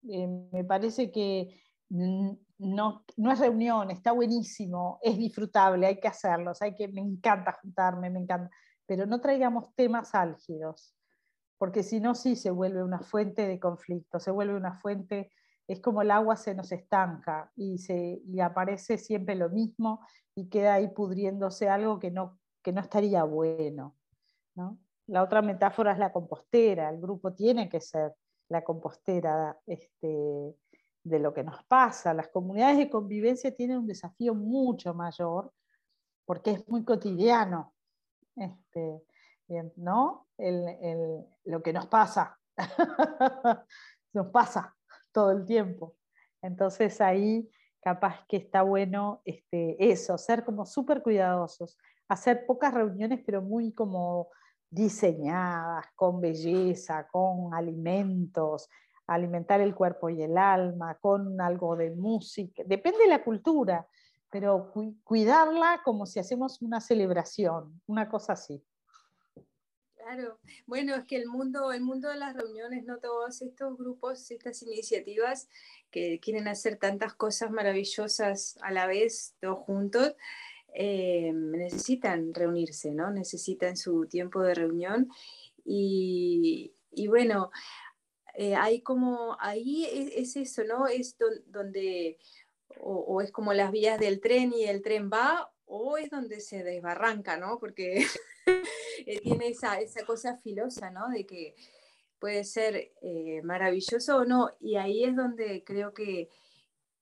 me 0.03 0.63
parece 0.65 1.11
que 1.11 1.63
no, 1.89 3.05
no 3.17 3.31
es 3.31 3.39
reunión, 3.39 3.89
está 3.89 4.11
buenísimo, 4.11 4.99
es 5.01 5.17
disfrutable, 5.17 5.87
hay 5.87 5.99
que 5.99 6.07
hacerlos, 6.07 6.61
hay 6.61 6.75
que, 6.75 6.87
me 6.89 7.01
encanta 7.01 7.57
juntarme, 7.59 8.11
me 8.11 8.19
encanta, 8.19 8.51
pero 8.85 9.07
no 9.07 9.19
traigamos 9.19 9.73
temas 9.75 10.13
álgidos, 10.13 10.93
porque 11.59 11.83
si 11.83 11.99
no, 11.99 12.15
sí 12.15 12.37
se 12.37 12.51
vuelve 12.51 12.81
una 12.81 13.01
fuente 13.01 13.45
de 13.45 13.59
conflicto, 13.59 14.19
se 14.19 14.31
vuelve 14.31 14.55
una 14.55 14.79
fuente, 14.79 15.31
es 15.67 15.81
como 15.81 16.01
el 16.01 16.09
agua 16.09 16.37
se 16.37 16.55
nos 16.55 16.71
estanca 16.71 17.51
y, 17.55 17.77
se, 17.77 18.21
y 18.25 18.39
aparece 18.39 18.97
siempre 18.97 19.35
lo 19.35 19.49
mismo 19.49 19.99
y 20.33 20.47
queda 20.47 20.75
ahí 20.75 20.87
pudriéndose 20.87 21.69
algo 21.69 21.99
que 21.99 22.11
no, 22.11 22.39
que 22.63 22.71
no 22.71 22.79
estaría 22.79 23.25
bueno. 23.25 23.97
¿no? 24.55 24.79
La 25.07 25.21
otra 25.21 25.41
metáfora 25.41 25.91
es 25.91 25.99
la 25.99 26.13
compostera, 26.13 26.89
el 26.89 27.01
grupo 27.01 27.33
tiene 27.33 27.67
que 27.67 27.81
ser 27.81 28.13
la 28.47 28.63
compostera 28.63 29.59
este, 29.67 30.55
de 31.03 31.19
lo 31.19 31.33
que 31.33 31.43
nos 31.43 31.61
pasa. 31.65 32.13
Las 32.13 32.29
comunidades 32.29 32.77
de 32.77 32.89
convivencia 32.89 33.53
tienen 33.53 33.79
un 33.79 33.87
desafío 33.87 34.33
mucho 34.33 34.93
mayor 34.93 35.51
porque 36.25 36.51
es 36.51 36.69
muy 36.69 36.85
cotidiano, 36.85 37.73
este, 38.37 39.03
¿no? 39.75 40.27
lo 40.37 41.63
que 41.63 41.73
nos 41.73 41.87
pasa, 41.87 42.39
nos 44.13 44.27
pasa 44.27 44.75
todo 45.11 45.31
el 45.31 45.45
tiempo. 45.45 45.95
Entonces 46.41 47.01
ahí 47.01 47.49
capaz 47.81 48.25
que 48.27 48.37
está 48.37 48.61
bueno 48.61 49.21
este, 49.25 49.91
eso, 49.91 50.17
ser 50.17 50.43
como 50.43 50.65
súper 50.65 51.01
cuidadosos, 51.01 51.77
hacer 52.07 52.45
pocas 52.45 52.73
reuniones 52.73 53.21
pero 53.25 53.41
muy 53.41 53.73
como 53.73 54.29
diseñadas, 54.69 55.85
con 55.95 56.21
belleza, 56.21 57.07
con 57.07 57.53
alimentos, 57.53 58.69
alimentar 59.07 59.61
el 59.61 59.73
cuerpo 59.73 60.09
y 60.09 60.21
el 60.21 60.37
alma, 60.37 60.95
con 61.01 61.41
algo 61.41 61.75
de 61.75 61.91
música, 61.95 62.63
depende 62.65 62.99
de 62.99 63.07
la 63.07 63.23
cultura, 63.23 63.87
pero 64.29 64.71
cuidarla 65.03 65.81
como 65.83 66.05
si 66.05 66.19
hacemos 66.19 66.61
una 66.61 66.79
celebración, 66.79 67.81
una 67.87 68.07
cosa 68.07 68.33
así. 68.33 68.63
Claro, 70.11 70.39
bueno, 70.65 70.95
es 70.95 71.05
que 71.05 71.17
el 71.17 71.27
mundo, 71.27 71.71
el 71.71 71.81
mundo 71.81 72.09
de 72.09 72.15
las 72.15 72.35
reuniones, 72.35 72.83
no 72.83 72.97
todos 72.97 73.43
estos 73.43 73.77
grupos, 73.77 74.31
estas 74.31 74.63
iniciativas 74.63 75.47
que 75.91 76.19
quieren 76.19 76.47
hacer 76.47 76.77
tantas 76.77 77.13
cosas 77.13 77.51
maravillosas 77.51 78.57
a 78.63 78.71
la 78.71 78.87
vez, 78.87 79.35
todos 79.39 79.59
juntos, 79.59 80.15
eh, 80.73 81.31
necesitan 81.31 82.33
reunirse, 82.33 82.91
¿no? 82.91 83.11
Necesitan 83.11 83.77
su 83.77 84.07
tiempo 84.07 84.41
de 84.41 84.55
reunión. 84.55 85.09
Y, 85.63 86.73
bueno, 87.07 87.51
eh, 88.33 88.55
hay 88.55 88.81
como, 88.81 89.37
ahí 89.39 89.85
es, 90.15 90.35
eso, 90.35 90.63
¿no? 90.63 90.87
Es 90.87 91.17
donde, 91.45 92.17
o, 92.79 93.21
es 93.21 93.31
como 93.31 93.53
las 93.53 93.71
vías 93.71 93.99
del 93.99 94.21
tren 94.21 94.53
y 94.53 94.63
el 94.63 94.81
tren 94.81 95.11
va, 95.13 95.53
o 95.69 95.97
es 95.97 96.09
donde 96.09 96.41
se 96.41 96.63
desbarranca, 96.63 97.37
¿no? 97.37 97.59
Porque 97.59 98.05
tiene 99.23 99.49
esa, 99.49 99.79
esa 99.79 100.05
cosa 100.05 100.35
filosa, 100.37 100.89
¿no? 100.89 101.09
De 101.09 101.25
que 101.25 101.55
puede 102.19 102.43
ser 102.43 102.91
eh, 103.01 103.41
maravilloso 103.43 104.17
o 104.17 104.25
no, 104.25 104.51
y 104.59 104.75
ahí 104.75 105.05
es 105.05 105.15
donde 105.15 105.63
creo 105.63 105.93
que, 105.93 106.29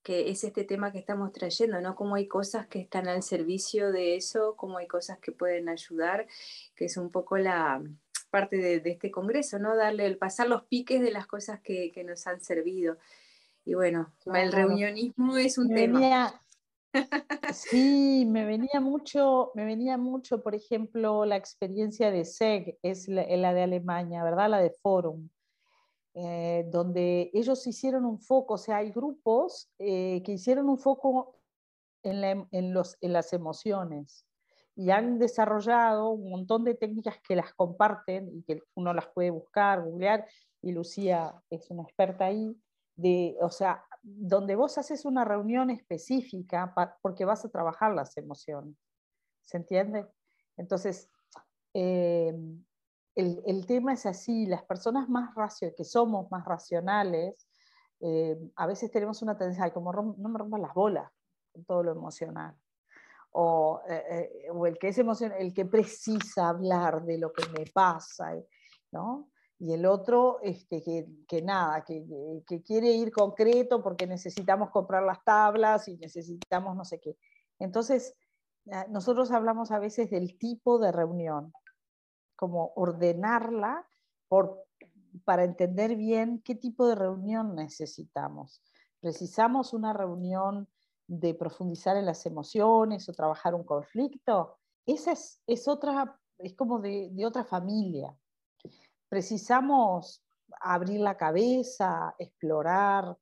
que 0.02 0.30
es 0.30 0.44
este 0.44 0.64
tema 0.64 0.92
que 0.92 0.98
estamos 0.98 1.32
trayendo, 1.32 1.80
¿no? 1.80 1.96
Como 1.96 2.14
hay 2.14 2.28
cosas 2.28 2.66
que 2.68 2.78
están 2.78 3.08
al 3.08 3.22
servicio 3.22 3.90
de 3.90 4.16
eso, 4.16 4.54
como 4.56 4.78
hay 4.78 4.86
cosas 4.86 5.18
que 5.18 5.32
pueden 5.32 5.68
ayudar, 5.68 6.26
que 6.76 6.84
es 6.84 6.96
un 6.96 7.10
poco 7.10 7.38
la, 7.38 7.82
parte 8.30 8.56
de, 8.56 8.90
este 8.90 9.10
congreso, 9.10 9.58
¿no? 9.58 9.76
Darle, 9.76 10.06
el 10.06 10.18
pasar 10.18 10.48
los 10.48 10.64
piques 10.64 11.00
de 11.00 11.10
las 11.10 11.26
cosas 11.26 11.60
que, 11.60 11.92
nos 12.06 12.26
han 12.26 12.40
servido. 12.40 12.98
Y 13.64 13.74
bueno, 13.74 14.12
el 14.34 14.52
reunionismo 14.52 15.36
es 15.36 15.58
un 15.58 15.74
tema. 15.74 16.40
Sí, 17.52 18.24
me 18.26 18.44
venía 18.44 18.80
mucho, 18.80 19.52
me 19.54 19.64
venía 19.64 19.98
mucho, 19.98 20.42
por 20.42 20.54
ejemplo, 20.54 21.24
la 21.24 21.36
experiencia 21.36 22.10
de 22.10 22.24
SEG, 22.24 22.78
es 22.82 23.08
la, 23.08 23.54
de 23.54 23.62
Alemania, 23.62 24.22
¿verdad? 24.22 24.50
La 24.50 24.60
de 24.60 24.70
Forum. 24.70 25.28
Eh, 26.14 26.64
donde 26.70 27.30
ellos 27.32 27.64
hicieron 27.66 28.04
un 28.04 28.18
foco, 28.18 28.54
o 28.54 28.58
sea, 28.58 28.78
hay 28.78 28.90
grupos 28.90 29.70
eh, 29.78 30.20
que 30.24 30.32
hicieron 30.32 30.68
un 30.68 30.78
foco 30.78 31.36
en, 32.02 32.74
los, 32.74 32.96
en 33.00 33.12
las 33.12 33.32
emociones 33.32 34.26
y 34.74 34.90
han 34.90 35.18
desarrollado 35.18 36.10
un 36.10 36.30
montón 36.30 36.64
de 36.64 36.74
técnicas 36.74 37.18
que 37.26 37.34
las 37.34 37.52
comparten 37.54 38.30
y 38.32 38.42
que 38.42 38.62
uno 38.74 38.94
las 38.94 39.08
puede 39.08 39.30
buscar, 39.30 39.82
googlear, 39.82 40.26
y 40.62 40.72
Lucía 40.72 41.34
es 41.50 41.68
una 41.70 41.82
experta 41.82 42.26
ahí, 42.26 42.56
de, 42.94 43.36
o 43.40 43.50
sea, 43.50 43.84
donde 44.16 44.56
vos 44.56 44.78
haces 44.78 45.04
una 45.04 45.24
reunión 45.24 45.70
específica 45.70 46.74
porque 47.02 47.24
vas 47.24 47.44
a 47.44 47.50
trabajar 47.50 47.94
las 47.94 48.16
emociones, 48.16 48.76
¿se 49.44 49.58
entiende? 49.58 50.06
Entonces, 50.56 51.10
eh, 51.74 52.34
el, 53.14 53.42
el, 53.46 53.66
tema 53.66 53.92
es 53.92 54.06
así, 54.06 54.46
las 54.46 54.62
personas 54.64 55.08
más 55.08 55.34
racio, 55.34 55.74
que 55.76 55.84
somos 55.84 56.30
más 56.30 56.44
racionales, 56.44 57.48
eh, 58.00 58.38
a 58.56 58.66
veces 58.66 58.90
tenemos 58.90 59.22
una 59.22 59.36
tendencia, 59.36 59.72
como 59.72 59.92
no 59.92 60.28
me 60.28 60.38
rompan 60.38 60.62
las 60.62 60.74
bolas 60.74 61.10
con 61.52 61.64
todo 61.64 61.82
lo 61.82 61.92
emocional 61.92 62.56
o, 63.32 63.82
eh, 63.88 64.48
o 64.52 64.66
el 64.66 64.78
que 64.78 64.88
es 64.88 64.98
emocional, 64.98 65.38
el 65.38 65.52
que 65.52 65.64
precisa 65.64 66.48
hablar 66.48 67.04
de 67.04 67.18
lo 67.18 67.32
que 67.32 67.46
me 67.48 67.66
pasa, 67.66 68.34
¿no? 68.92 69.30
Y 69.58 69.72
el 69.72 69.86
otro 69.86 70.38
este, 70.42 70.82
que, 70.82 71.08
que 71.26 71.42
nada, 71.42 71.84
que, 71.84 72.06
que, 72.46 72.62
quiere 72.62 72.92
ir 72.92 73.10
concreto 73.10 73.82
porque 73.82 74.06
necesitamos 74.06 74.70
comprar 74.70 75.02
las 75.02 75.24
tablas 75.24 75.88
y 75.88 75.96
necesitamos 75.96 76.76
no 76.76 76.84
sé 76.84 77.00
qué. 77.00 77.16
Entonces, 77.58 78.14
ah, 78.70 78.86
nosotros 78.88 79.32
hablamos 79.32 79.72
a 79.72 79.80
veces 79.80 80.10
del 80.10 80.38
tipo 80.38 80.78
de 80.78 80.92
reunión, 80.92 81.52
como 82.36 82.72
ordenarla 82.76 83.86
por, 84.28 84.64
para 85.24 85.42
entender 85.42 85.96
bien 85.96 86.40
qué 86.44 86.54
tipo 86.54 86.86
de 86.86 86.94
reunión 86.94 87.56
necesitamos. 87.56 88.62
Precisamos 89.00 89.72
una 89.72 89.92
reunión 89.92 90.68
de 91.08 91.34
profundizar 91.34 91.96
en 91.96 92.06
las 92.06 92.26
emociones 92.26 93.08
o 93.08 93.12
trabajar 93.12 93.54
un 93.54 93.64
conflicto, 93.64 94.58
esa 94.88 95.12
es, 95.12 95.68
otra, 95.68 96.18
es 96.38 96.54
como 96.54 96.78
de, 96.78 97.12
otra 97.26 97.44
familia. 97.44 98.16
Precisamos 99.08 100.22
abrir 100.60 101.00
la 101.00 101.16
cabeza, 101.16 102.14
explorar, 102.18 103.16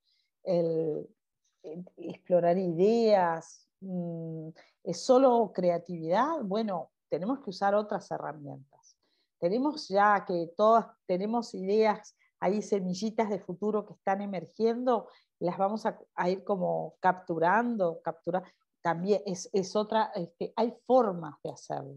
explorar 1.96 2.58
ideas. 2.58 3.68
Mm, 3.80 4.48
¿Es 4.84 5.00
solo 5.00 5.52
creatividad? 5.54 6.42
Bueno, 6.42 6.90
tenemos 7.08 7.40
que 7.40 7.50
usar 7.50 7.74
otras 7.74 8.10
herramientas. 8.10 8.96
Tenemos 9.38 9.88
ya 9.88 10.24
que 10.24 10.52
todas 10.56 10.86
tenemos 11.06 11.54
ideas, 11.54 12.16
hay 12.40 12.62
semillitas 12.62 13.28
de 13.28 13.38
futuro 13.38 13.86
que 13.86 13.94
están 13.94 14.20
emergiendo 14.22 15.08
las 15.38 15.58
vamos 15.58 15.84
a, 15.86 16.30
ir 16.30 16.44
como 16.44 16.96
capturando, 17.00 18.00
capturar. 18.02 18.44
También 18.80 19.22
es, 19.26 19.76
otra, 19.76 20.12
este, 20.14 20.52
hay 20.56 20.74
formas 20.86 21.34
de 21.42 21.50
hacerlo. 21.50 21.96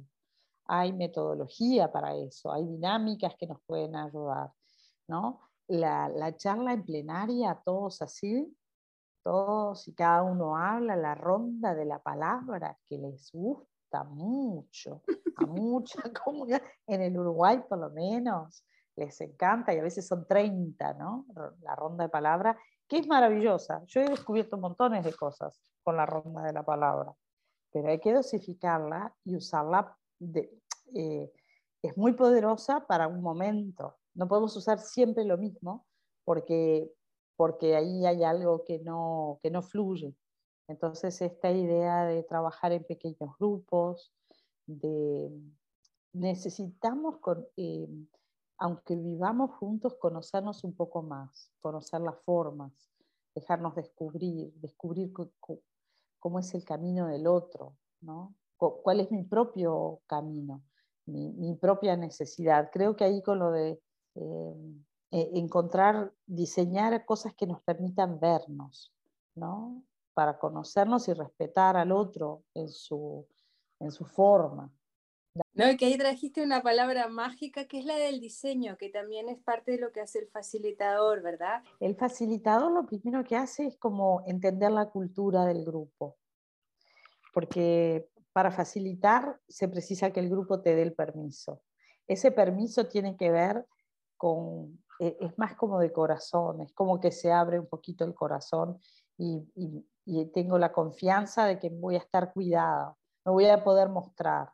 Hay 0.71 0.93
metodología 0.93 1.91
para 1.91 2.15
eso, 2.15 2.51
hay 2.51 2.65
dinámicas 2.65 3.35
que 3.35 3.47
nos 3.47 3.59
pueden 3.65 3.95
ayudar. 3.95 4.51
¿no? 5.07 5.41
La, 5.67 6.07
la 6.09 6.35
charla 6.37 6.73
en 6.73 6.85
plenaria, 6.85 7.59
todos 7.65 8.01
así, 8.01 8.55
todos 9.23 9.87
y 9.87 9.93
cada 9.93 10.23
uno 10.23 10.55
habla, 10.55 10.95
la 10.95 11.15
ronda 11.15 11.73
de 11.73 11.85
la 11.85 11.99
palabra 11.99 12.77
que 12.85 12.97
les 12.97 13.31
gusta 13.31 14.03
mucho, 14.03 15.01
a 15.37 15.45
mucha 15.45 16.01
comunidad, 16.23 16.61
en 16.87 17.01
el 17.01 17.17
Uruguay 17.17 17.63
por 17.67 17.79
lo 17.79 17.89
menos, 17.89 18.63
les 18.95 19.19
encanta 19.21 19.73
y 19.73 19.79
a 19.79 19.83
veces 19.83 20.07
son 20.07 20.27
30, 20.27 20.93
¿no? 20.93 21.25
La 21.61 21.75
ronda 21.75 22.03
de 22.03 22.09
palabra 22.09 22.57
que 22.87 22.97
es 22.97 23.07
maravillosa. 23.07 23.83
Yo 23.85 24.01
he 24.01 24.09
descubierto 24.09 24.57
montones 24.57 25.05
de 25.05 25.13
cosas 25.13 25.61
con 25.83 25.95
la 25.95 26.05
ronda 26.05 26.41
de 26.41 26.53
la 26.53 26.63
palabra, 26.63 27.13
pero 27.71 27.89
hay 27.89 27.99
que 27.99 28.13
dosificarla 28.13 29.15
y 29.23 29.35
usarla. 29.35 29.95
Eh, 30.19 31.31
es 31.81 31.97
muy 31.97 32.13
poderosa 32.13 32.85
para 32.87 33.07
un 33.07 33.21
momento. 33.21 33.97
No 34.13 34.27
podemos 34.27 34.55
usar 34.55 34.79
siempre 34.79 35.23
lo 35.23 35.37
mismo 35.37 35.85
porque, 36.25 36.91
porque 37.35 37.75
ahí 37.75 38.05
hay 38.05 38.23
algo 38.23 38.63
que 38.65 38.79
no, 38.79 39.39
que 39.41 39.49
no 39.49 39.61
fluye. 39.61 40.15
Entonces, 40.67 41.21
esta 41.21 41.51
idea 41.51 42.05
de 42.05 42.23
trabajar 42.23 42.71
en 42.73 42.83
pequeños 42.83 43.35
grupos, 43.39 44.13
de 44.67 45.31
necesitamos, 46.13 47.15
eh, 47.57 47.87
aunque 48.57 48.95
vivamos 48.95 49.51
juntos, 49.51 49.95
conocernos 49.99 50.63
un 50.63 50.75
poco 50.75 51.01
más, 51.01 51.51
conocer 51.61 52.01
las 52.01 52.19
formas, 52.23 52.89
dejarnos 53.35 53.75
descubrir, 53.75 54.53
descubrir 54.55 55.11
cómo 56.19 56.39
es 56.39 56.53
el 56.53 56.65
camino 56.65 57.07
del 57.07 57.27
otro, 57.27 57.77
¿no? 58.01 58.35
Cuál 58.59 58.99
es 58.99 59.11
mi 59.11 59.23
propio 59.23 60.01
camino, 60.05 60.61
mi, 61.05 61.55
propia 61.55 61.95
necesidad. 61.95 62.69
Creo 62.71 62.95
que 62.95 63.05
ahí 63.05 63.21
con 63.21 63.39
lo 63.39 63.51
de 63.51 63.79
eh, 64.15 65.31
encontrar, 65.33 66.13
diseñar 66.27 67.05
cosas 67.05 67.33
que 67.33 67.47
nos 67.47 67.61
permitan 67.63 68.19
vernos, 68.19 68.93
¿no? 69.35 69.83
para 70.19 70.37
conocernos 70.37 71.07
y 71.07 71.13
respetar 71.13 71.77
al 71.77 71.93
otro 71.93 72.43
en 72.53 72.67
su, 72.67 73.25
en 73.79 73.89
su 73.89 74.03
forma. 74.03 74.69
No, 75.53 75.65
que 75.77 75.85
ahí 75.85 75.97
trajiste 75.97 76.43
una 76.43 76.61
palabra 76.61 77.07
mágica 77.07 77.65
que 77.65 77.79
es 77.79 77.85
la 77.85 77.95
del 77.95 78.19
diseño, 78.19 78.75
que 78.77 78.89
también 78.89 79.29
es 79.29 79.39
parte 79.39 79.71
de 79.71 79.77
lo 79.77 79.93
que 79.93 80.01
hace 80.01 80.19
el 80.19 80.27
facilitador, 80.27 81.21
¿verdad? 81.21 81.63
El 81.79 81.95
facilitador 81.95 82.71
lo 82.71 82.85
primero 82.85 83.23
que 83.23 83.37
hace 83.37 83.67
es 83.67 83.77
como 83.77 84.21
entender 84.25 84.71
la 84.71 84.89
cultura 84.89 85.45
del 85.45 85.63
grupo, 85.63 86.17
porque 87.33 88.09
para 88.39 88.51
facilitar 88.51 89.39
se 89.47 89.67
precisa 89.67 90.11
que 90.11 90.19
el 90.19 90.29
grupo 90.29 90.61
te 90.61 90.75
dé 90.75 90.81
el 90.81 90.93
permiso. 90.93 91.61
Ese 92.07 92.31
permiso 92.31 92.87
tiene 92.87 93.17
que 93.17 93.29
ver 93.31 93.67
con, 94.17 94.81
e, 94.99 95.17
es 95.19 95.37
más 95.37 95.55
como 95.55 95.79
de 95.79 95.91
corazón, 95.91 96.61
es 96.61 96.71
como 96.73 96.99
que 96.99 97.11
se 97.11 97.31
abre 97.31 97.59
un 97.59 97.67
poquito 97.67 98.05
el 98.05 98.15
corazón 98.15 98.79
y, 99.17 99.45
y 100.05 100.25
tengo 100.31 100.57
la 100.57 100.71
confianza 100.71 101.45
de 101.45 101.59
que 101.59 101.69
voy 101.69 101.95
a 101.95 101.99
estar 101.99 102.31
cuidada, 102.33 102.95
me 103.25 103.31
voy 103.31 103.47
a 103.47 103.63
poder 103.63 103.89
mostrar 103.89 104.49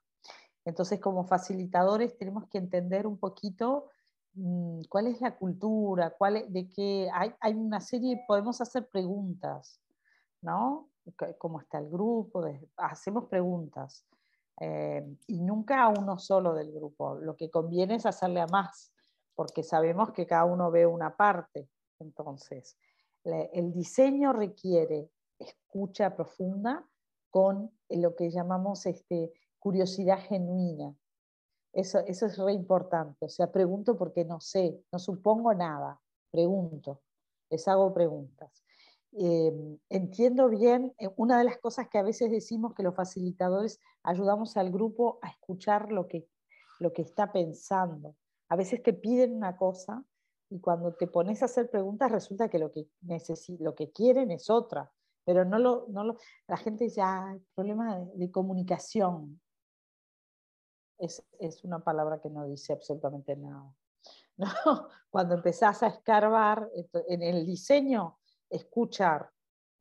entonces, 0.66 1.00
como 1.00 1.24
facilitadores 1.24 2.18
tenemos 2.18 2.48
que 2.50 2.58
entender 2.58 3.06
un 3.06 3.20
poquito 3.20 3.90
mm, 4.34 4.82
cuál 4.90 5.08
es 5.08 5.22
la 5.22 5.38
cultura, 5.38 6.16
cuál 6.18 6.52
de 6.52 6.68
qué 6.68 7.08
hay, 7.14 7.54
una 7.54 7.80
serie, 7.80 8.24
podemos 8.28 8.60
hacer 8.62 8.90
preguntas, 8.90 9.80
¿no? 10.42 10.90
¿Cómo 11.38 11.60
está 11.60 11.80
el 11.80 11.90
grupo? 11.90 12.44
Hacemos 12.78 13.26
preguntas. 13.26 14.06
Eh, 14.60 15.06
y 15.28 15.42
nunca 15.42 15.84
a 15.84 15.90
uno 15.90 16.18
solo 16.18 16.54
del 16.54 16.72
grupo. 16.72 17.16
Lo 17.16 17.36
que 17.36 17.50
conviene 17.50 17.96
es 17.96 18.06
hacerle 18.06 18.42
a 18.42 18.48
más, 18.48 18.94
porque 19.36 19.64
sabemos 19.64 20.12
que 20.12 20.26
cada 20.26 20.46
uno 20.46 20.72
ve 20.72 20.86
una 20.86 21.16
parte. 21.16 21.70
Entonces, 22.00 22.78
el 23.24 23.74
diseño 23.74 24.34
requiere 24.34 25.10
escucha 25.40 26.16
profunda 26.16 26.86
con 27.30 27.72
lo 27.90 28.16
que 28.16 28.30
llamamos 28.30 28.86
este, 28.86 29.34
curiosidad 29.60 30.20
genuina. 30.20 30.96
Eso, 31.74 32.00
eso 32.00 32.26
es 32.26 32.38
re 32.38 32.54
importante. 32.54 33.26
O 33.26 33.30
sea, 33.30 33.52
pregunto 33.52 33.98
porque 33.98 34.24
no 34.24 34.40
sé, 34.40 34.82
no 34.92 35.00
supongo 35.00 35.54
nada, 35.54 36.00
pregunto, 36.32 37.02
les 37.50 37.68
hago 37.68 37.94
preguntas. 37.94 38.65
Em, 39.18 39.80
entiendo 39.88 40.50
bien, 40.50 40.94
eh, 40.98 41.10
una 41.16 41.38
de 41.38 41.46
las 41.46 41.58
cosas 41.58 41.88
que 41.88 41.98
a 41.98 42.04
veces 42.04 42.30
decimos 42.30 42.74
que 42.74 42.84
los 42.84 42.96
facilitadores 42.96 43.80
ayudamos 44.04 44.58
al 44.58 44.72
grupo 44.72 45.20
a 45.22 45.30
escuchar 45.30 45.90
lo 45.90 46.06
que, 46.10 46.28
lo 46.80 46.92
que 46.92 47.04
está 47.04 47.32
pensando. 47.32 48.16
A 48.50 48.58
veces 48.58 48.84
te 48.84 48.92
piden 48.92 49.34
una 49.34 49.56
cosa 49.56 50.04
y 50.50 50.60
cuando 50.60 50.94
te 50.96 51.08
pones 51.08 51.42
a 51.42 51.46
hacer 51.46 51.70
preguntas 51.70 52.12
resulta 52.12 52.50
que 52.50 52.60
lo 52.60 52.74
que, 52.74 52.90
lo 53.60 53.74
que 53.74 53.92
quieren 53.92 54.32
es 54.32 54.50
otra, 54.50 54.92
pero 55.24 55.46
no 55.46 55.60
lo, 55.60 55.86
no 55.88 56.04
lo, 56.04 56.18
la 56.48 56.58
gente 56.58 56.84
dice, 56.84 57.02
ah, 57.02 57.38
problema 57.56 58.00
de 58.16 58.30
comunicación, 58.32 59.40
es, 60.98 61.24
una 61.64 61.80
palabra 61.80 62.20
que 62.20 62.30
no 62.30 62.46
dice 62.46 62.74
absolutamente 62.74 63.38
nada. 63.38 63.74
¿no? 64.38 64.50
Cuando 65.10 65.36
empezás 65.36 65.84
a 65.84 65.88
escarbar 65.88 66.70
en 67.08 67.22
el 67.22 67.46
diseño, 67.46 68.18
escuchar, 68.56 69.30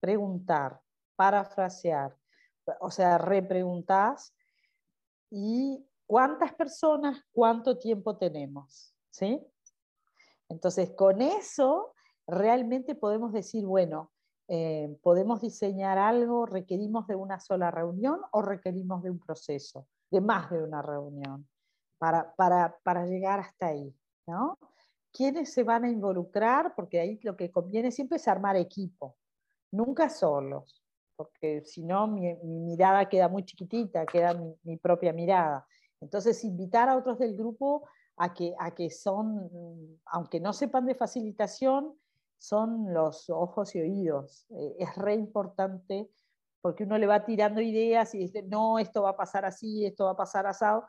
preguntar, 0.00 0.80
parafrasear, 1.16 2.16
o 2.80 2.90
sea, 2.90 3.18
repreguntás 3.18 4.34
y 5.30 5.86
cuántas 6.06 6.54
personas, 6.54 7.22
cuánto 7.32 7.78
tiempo 7.78 8.16
tenemos, 8.16 8.94
¿sí? 9.10 9.44
Entonces, 10.48 10.90
con 10.90 11.22
eso 11.22 11.94
realmente 12.26 12.94
podemos 12.94 13.32
decir, 13.32 13.64
bueno, 13.66 14.12
eh, 14.48 14.98
podemos 15.02 15.40
diseñar 15.40 15.98
algo, 15.98 16.44
requerimos 16.44 17.06
de 17.06 17.14
una 17.14 17.40
sola 17.40 17.70
reunión 17.70 18.20
o 18.30 18.42
requerimos 18.42 19.02
de 19.02 19.10
un 19.10 19.18
proceso 19.18 19.86
de 20.10 20.20
más 20.20 20.50
de 20.50 20.62
una 20.62 20.82
reunión 20.82 21.48
para, 21.98 22.34
para, 22.36 23.06
llegar 23.06 23.40
hasta 23.40 23.68
ahí. 23.68 23.94
¿no? 24.26 24.58
¿Quiénes 25.14 25.52
se 25.52 25.62
van 25.62 25.84
a 25.84 25.88
involucrar? 25.88 26.74
Porque 26.74 26.98
ahí 26.98 27.20
lo 27.22 27.36
que 27.36 27.52
conviene 27.52 27.92
siempre 27.92 28.16
es 28.16 28.26
armar 28.26 28.56
equipo, 28.56 29.16
nunca 29.70 30.08
solos, 30.10 30.82
porque 31.14 31.62
si 31.64 31.84
no 31.84 32.08
mi, 32.08 32.34
mirada 32.42 33.08
queda 33.08 33.28
muy 33.28 33.44
chiquitita, 33.44 34.06
queda 34.06 34.34
mi, 34.64 34.76
propia 34.76 35.12
mirada. 35.12 35.64
Entonces, 36.00 36.42
invitar 36.42 36.88
a 36.88 36.96
otros 36.96 37.20
del 37.20 37.36
grupo 37.36 37.88
a 38.16 38.34
que, 38.34 38.54
a 38.58 38.74
que 38.74 38.90
son, 38.90 39.48
aunque 40.06 40.40
no 40.40 40.52
sepan 40.52 40.84
de 40.84 40.96
facilitación, 40.96 41.94
son 42.38 42.92
los 42.92 43.30
ojos 43.30 43.72
y 43.76 43.82
oídos. 43.82 44.46
Eh, 44.50 44.76
es 44.80 44.96
re 44.96 45.14
importante 45.14 46.10
porque 46.60 46.84
uno 46.84 46.98
le 46.98 47.06
va 47.06 47.24
tirando 47.24 47.60
ideas 47.60 48.14
y 48.14 48.18
dice, 48.18 48.42
no, 48.42 48.80
esto 48.80 49.02
va 49.02 49.10
a 49.10 49.16
pasar 49.16 49.44
así, 49.44 49.86
esto 49.86 50.06
va 50.06 50.12
a 50.12 50.16
pasar 50.16 50.46
asado, 50.46 50.84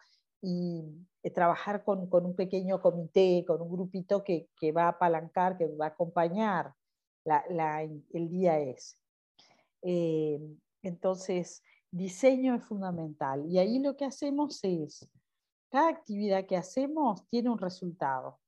y 0.45 0.84
eh, 1.23 1.31
trabajar 1.31 1.84
con, 1.84 2.08
con, 2.08 2.23
un 2.23 2.36
pequeño 2.36 2.79
comité, 2.79 3.43
con 3.47 3.62
un 3.62 3.71
grupito 3.71 4.23
que, 4.23 4.47
que 4.55 4.71
va 4.71 4.84
a 4.84 4.89
apalancar, 4.89 5.58
que 5.58 5.67
va 5.75 5.86
a 5.86 5.89
acompañar 5.89 6.73
la, 7.23 7.43
la, 7.49 7.81
el 7.81 8.29
día 8.29 8.60
es. 8.60 8.95
Eh, 9.81 10.39
entonces, 10.84 11.63
diseño 11.89 12.53
es 12.53 12.63
fundamental. 12.63 13.43
Y 13.47 13.58
ahí 13.58 13.79
lo 13.79 13.97
que 13.97 14.05
hacemos 14.05 14.63
es, 14.63 15.10
cada 15.71 15.89
actividad 15.89 16.45
que 16.45 16.58
hacemos 16.58 17.27
tiene 17.29 17.49
un 17.49 17.58
resultado. 17.58 18.39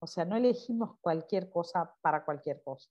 O 0.00 0.06
sea, 0.06 0.26
no 0.26 0.36
elegimos 0.36 0.98
cualquier 1.00 1.48
cosa 1.48 1.94
para 2.02 2.22
cualquier 2.22 2.62
cosa. 2.62 2.90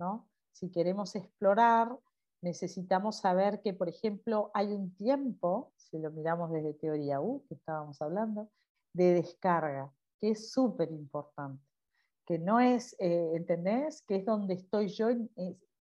¿no? 0.00 0.28
Si 0.50 0.68
queremos 0.68 1.14
explorar, 1.14 1.96
necesitamos 2.42 3.18
saber 3.18 3.62
que, 3.62 3.72
por 3.72 3.88
ejemplo, 3.88 4.50
hay 4.52 4.72
un 4.72 4.94
tiempo, 4.94 5.72
si 5.76 5.98
lo 5.98 6.10
miramos 6.10 6.50
desde 6.50 6.74
teoría 6.74 7.20
U, 7.20 7.44
que 7.48 7.54
estábamos 7.54 8.02
hablando, 8.02 8.50
de 8.92 9.14
descarga, 9.14 9.92
que 10.20 10.32
es 10.32 10.50
súper 10.52 10.90
importante, 10.90 11.64
que 12.26 12.38
no 12.38 12.60
es, 12.60 12.94
eh, 12.98 13.32
¿entendés? 13.34 14.02
Que 14.02 14.16
es 14.16 14.26
donde 14.26 14.54
estoy 14.54 14.88
yo, 14.88 15.08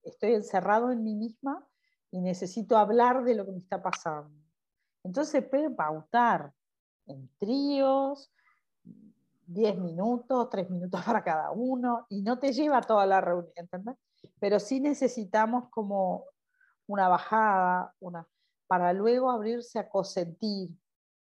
estoy 0.03 0.33
encerrado 0.33 0.91
en 0.91 1.03
mí 1.03 1.15
misma 1.15 1.67
y 2.11 2.21
necesito 2.21 2.77
hablar 2.77 3.23
de 3.23 3.35
lo 3.35 3.45
que 3.45 3.51
me 3.51 3.59
está 3.59 3.81
pasando. 3.81 4.31
Entonces 5.03 5.31
se 5.31 5.41
puede 5.41 5.71
pautar 5.71 6.53
en 7.07 7.27
tríos, 7.39 8.31
10 9.47 9.79
minutos, 9.79 10.49
3 10.49 10.69
minutos 10.69 11.01
para 11.05 11.23
cada 11.23 11.51
uno, 11.51 12.05
y 12.09 12.21
no 12.21 12.37
te 12.37 12.53
lleva 12.53 12.81
toda 12.81 13.07
la 13.07 13.19
reunión, 13.19 13.51
¿entendés? 13.55 13.97
Pero 14.39 14.59
sí 14.59 14.79
necesitamos 14.79 15.69
como 15.69 16.25
una 16.91 17.07
bajada, 17.07 17.95
una, 17.99 18.27
para 18.67 18.91
luego 18.93 19.31
abrirse 19.31 19.79
a 19.79 19.89
cosentir, 19.89 20.69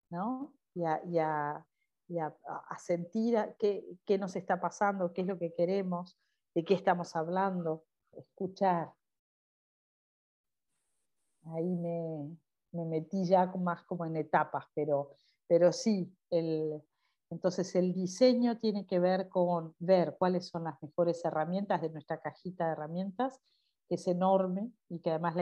¿no? 0.09 0.53
Y 0.73 0.83
a, 0.83 1.65
sentir 2.77 3.37
qué, 3.59 3.85
qué, 4.05 4.17
nos 4.17 4.35
está 4.35 4.59
pasando, 4.59 5.13
qué 5.13 5.21
es 5.21 5.27
lo 5.27 5.37
que 5.37 5.53
queremos, 5.53 6.17
de 6.55 6.63
qué 6.63 6.73
estamos 6.73 7.15
hablando, 7.15 7.83
escuchar. 8.13 8.93
Ahí 11.45 11.75
me, 11.75 12.35
me 12.71 12.85
metí 12.85 13.25
ya 13.25 13.45
más 13.47 13.83
como 13.83 14.05
en 14.05 14.15
etapas, 14.15 14.65
pero, 14.73 15.11
pero 15.47 15.71
sí, 15.71 16.11
el, 16.31 16.81
entonces 17.29 17.75
el 17.75 17.93
diseño 17.93 18.57
tiene 18.57 18.87
que 18.87 18.99
ver 18.99 19.29
con 19.29 19.75
ver 19.77 20.15
cuáles 20.17 20.47
son 20.47 20.63
las 20.63 20.81
mejores 20.81 21.23
herramientas 21.23 21.81
de 21.81 21.89
nuestra 21.89 22.21
cajita 22.21 22.65
de 22.65 22.71
herramientas 22.71 23.39
que 23.89 23.95
es 23.95 24.07
enorme 24.07 24.71
y 24.87 24.99
que 24.99 25.09
además 25.09 25.35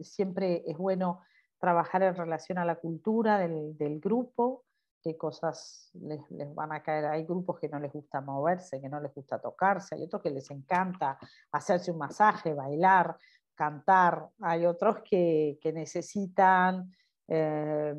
siempre 0.00 0.62
es 0.66 0.78
bueno 0.78 1.20
trabajar 1.58 2.04
en 2.04 2.14
relación 2.14 2.56
a 2.58 2.64
la 2.64 2.76
cultura 2.76 3.38
del, 3.38 4.00
grupo, 4.00 4.64
qué 5.02 5.16
cosas 5.16 5.90
les, 5.94 6.20
van 6.54 6.72
a 6.72 6.82
caer. 6.82 7.06
Hay 7.06 7.24
grupos 7.24 7.58
que 7.58 7.68
no 7.68 7.80
les 7.80 7.92
gusta 7.92 8.20
moverse, 8.20 8.80
que 8.80 8.88
no 8.88 9.00
les 9.00 9.12
gusta 9.12 9.40
tocarse, 9.40 9.96
hay 9.96 10.04
otros 10.04 10.22
que 10.22 10.30
les 10.30 10.48
encanta 10.52 11.18
hacerse 11.50 11.90
un 11.90 11.98
masaje, 11.98 12.54
bailar, 12.54 13.18
cantar, 13.56 14.28
hay 14.40 14.64
otros 14.64 15.00
que, 15.02 15.58
necesitan 15.74 16.94
eh, 17.26 17.94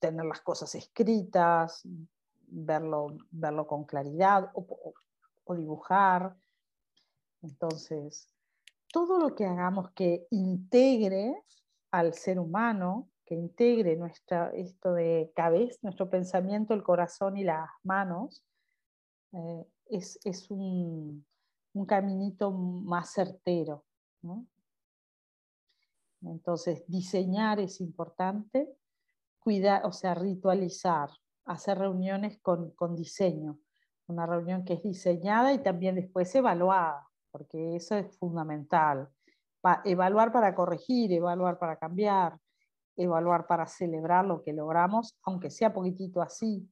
tener 0.00 0.24
las 0.26 0.40
cosas 0.40 0.74
escritas, 0.74 1.82
verlo, 2.48 3.16
verlo 3.30 3.68
con 3.68 3.84
claridad 3.84 4.50
o 4.52 5.54
dibujar. 5.54 6.34
Entonces, 7.40 8.28
todo 8.92 9.18
lo 9.18 9.34
que 9.34 9.44
hagamos 9.44 9.90
que 9.92 10.26
integre 10.30 11.34
al 11.90 12.14
ser 12.14 12.38
humano, 12.38 13.08
que 13.24 13.34
integre 13.34 13.96
nuestra, 13.96 14.50
esto 14.54 14.94
de 14.94 15.32
cabeza, 15.34 15.78
nuestro 15.82 16.08
pensamiento, 16.08 16.74
el 16.74 16.82
corazón 16.82 17.36
y 17.36 17.44
las 17.44 17.68
manos, 17.82 18.44
eh, 19.32 19.64
es, 19.90 20.50
un, 20.50 21.26
caminito 21.86 22.50
más 22.50 23.12
certero. 23.12 23.84
Entonces, 26.22 26.84
diseñar 26.88 27.60
es 27.60 27.80
importante, 27.80 28.74
cuidar, 29.38 29.86
o 29.86 29.92
sea, 29.92 30.14
ritualizar, 30.14 31.10
hacer 31.44 31.78
reuniones 31.78 32.38
con, 32.38 32.72
con 32.72 32.96
diseño, 32.96 33.60
una 34.06 34.26
reunión 34.26 34.64
que 34.64 34.74
es 34.74 34.82
diseñada 34.82 35.52
y 35.52 35.62
también 35.62 35.94
después 35.94 36.34
evaluada 36.34 37.07
porque 37.30 37.76
eso 37.76 37.94
es 37.96 38.16
fundamental. 38.18 39.08
evaluar 39.84 40.32
para 40.32 40.54
corregir, 40.54 41.12
evaluar 41.12 41.58
para 41.58 41.76
cambiar, 41.76 42.38
evaluar 42.96 43.46
para 43.46 43.66
celebrar 43.66 44.24
lo 44.24 44.42
que 44.42 44.52
logramos, 44.52 45.18
aunque 45.22 45.50
sea 45.50 45.72
poquitito 45.72 46.20
así, 46.20 46.68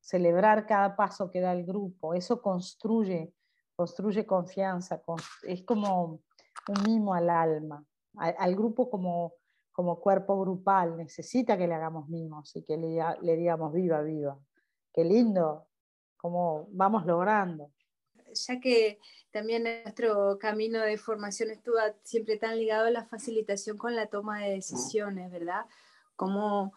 celebrar 0.00 0.66
cada 0.66 0.96
paso 0.96 1.30
que 1.30 1.40
da 1.40 1.52
el 1.52 1.64
grupo, 1.64 2.14
eso 2.14 2.40
construye, 2.40 3.32
construye 3.74 4.24
confianza, 4.24 5.02
es 5.42 5.62
como 5.64 6.20
un 6.68 6.82
mimo 6.84 7.14
al 7.14 7.28
alma, 7.28 7.84
al, 8.16 8.54
grupo 8.54 8.88
como, 8.88 9.34
como 9.72 10.00
cuerpo 10.00 10.40
grupal, 10.40 10.96
necesita 10.96 11.58
que 11.58 11.66
le 11.66 11.74
hagamos 11.74 12.08
mimos 12.08 12.54
y 12.56 12.62
que 12.62 12.76
le, 12.76 12.98
le 13.20 13.36
digamos 13.36 13.72
viva, 13.72 14.00
viva. 14.00 14.38
Qué 14.92 15.04
lindo, 15.04 15.66
como 16.16 16.68
vamos 16.70 17.04
logrando 17.04 17.72
ya 18.36 18.60
que 18.60 18.98
también 19.30 19.64
nuestro 19.64 20.38
camino 20.38 20.80
de 20.80 20.96
formación 20.96 21.50
estuvo 21.50 21.76
siempre 22.04 22.38
tan 22.38 22.58
ligado 22.58 22.86
a 22.86 22.90
la 22.90 23.04
facilitación 23.04 23.76
con 23.76 23.94
la 23.94 24.06
toma 24.06 24.40
de 24.40 24.52
decisiones, 24.52 25.30
¿verdad? 25.30 25.66
Como, 26.14 26.72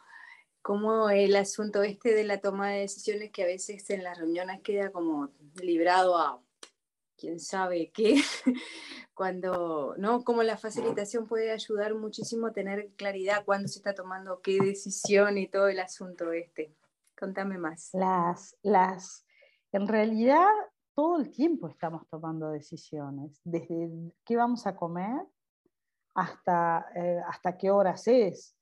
como 0.61 1.09
el 1.09 1.35
asunto 1.35 1.83
este 1.83 2.13
de 2.13 2.23
la 2.23 2.39
toma 2.39 2.71
de 2.71 2.81
decisiones 2.81 3.31
que 3.31 3.43
a 3.43 3.47
veces 3.47 3.89
en 3.89 4.03
las 4.03 4.17
reuniones 4.17 4.61
queda 4.61 4.91
como 4.91 5.29
librado 5.61 6.17
a 6.17 6.41
quién 7.19 7.39
sabe 7.39 7.91
qué, 7.93 8.15
cuando, 9.13 9.95
¿no? 9.97 10.23
Como 10.23 10.43
la 10.43 10.57
facilitación 10.57 11.27
puede 11.27 11.51
ayudar 11.51 11.93
muchísimo 11.95 12.47
a 12.47 12.53
tener 12.53 12.89
claridad 12.95 13.43
cuando 13.45 13.67
se 13.67 13.79
está 13.79 13.93
tomando 13.93 14.41
qué 14.41 14.57
decisión 14.61 15.37
y 15.37 15.47
todo 15.47 15.67
el 15.67 15.79
asunto 15.79 16.31
este. 16.31 16.73
Contame 17.17 17.57
más. 17.57 17.89
Las, 17.93 18.55
las, 18.63 19.25
en 19.73 19.87
realidad 19.87 20.47
todo 20.99 21.15
el 21.15 21.31
tiempo 21.31 21.69
estamos 21.69 22.05
tomando 22.09 22.51
decisiones, 22.51 23.39
desde 23.45 23.89
qué 24.25 24.35
vamos 24.35 24.67
a 24.67 24.75
comer 24.75 25.25
hasta, 26.13 26.87
eh, 26.93 27.21
hasta 27.25 27.57
qué 27.57 27.71
horas 27.71 28.05
es. 28.09 28.57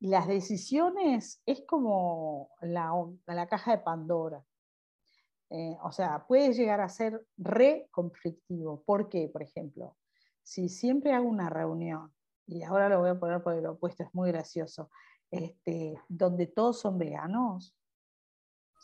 Las 0.00 0.26
decisiones 0.26 1.42
es 1.44 1.62
como 1.66 2.48
la, 2.62 2.90
la 3.26 3.46
caja 3.48 3.72
de 3.72 3.82
Pandora. 3.82 4.42
Eh, 5.50 5.76
o 5.82 5.92
sea, 5.92 6.26
puede 6.26 6.54
llegar 6.54 6.80
a 6.80 6.88
ser 6.88 7.22
re 7.36 7.86
conflictivo. 7.90 8.82
¿Por 8.86 9.10
qué? 9.10 9.28
Por 9.30 9.42
ejemplo, 9.42 9.98
si 10.42 10.70
siempre 10.70 11.12
hago 11.12 11.28
una 11.28 11.50
reunión, 11.50 12.14
y 12.46 12.62
ahora 12.62 12.88
lo 12.88 13.00
voy 13.00 13.10
a 13.10 13.20
poner 13.20 13.42
por 13.42 13.52
el 13.52 13.66
opuesto, 13.66 14.04
es 14.04 14.14
muy 14.14 14.32
gracioso, 14.32 14.88
este, 15.30 16.00
donde 16.08 16.46
todos 16.46 16.80
son 16.80 16.96
veganos, 16.96 17.76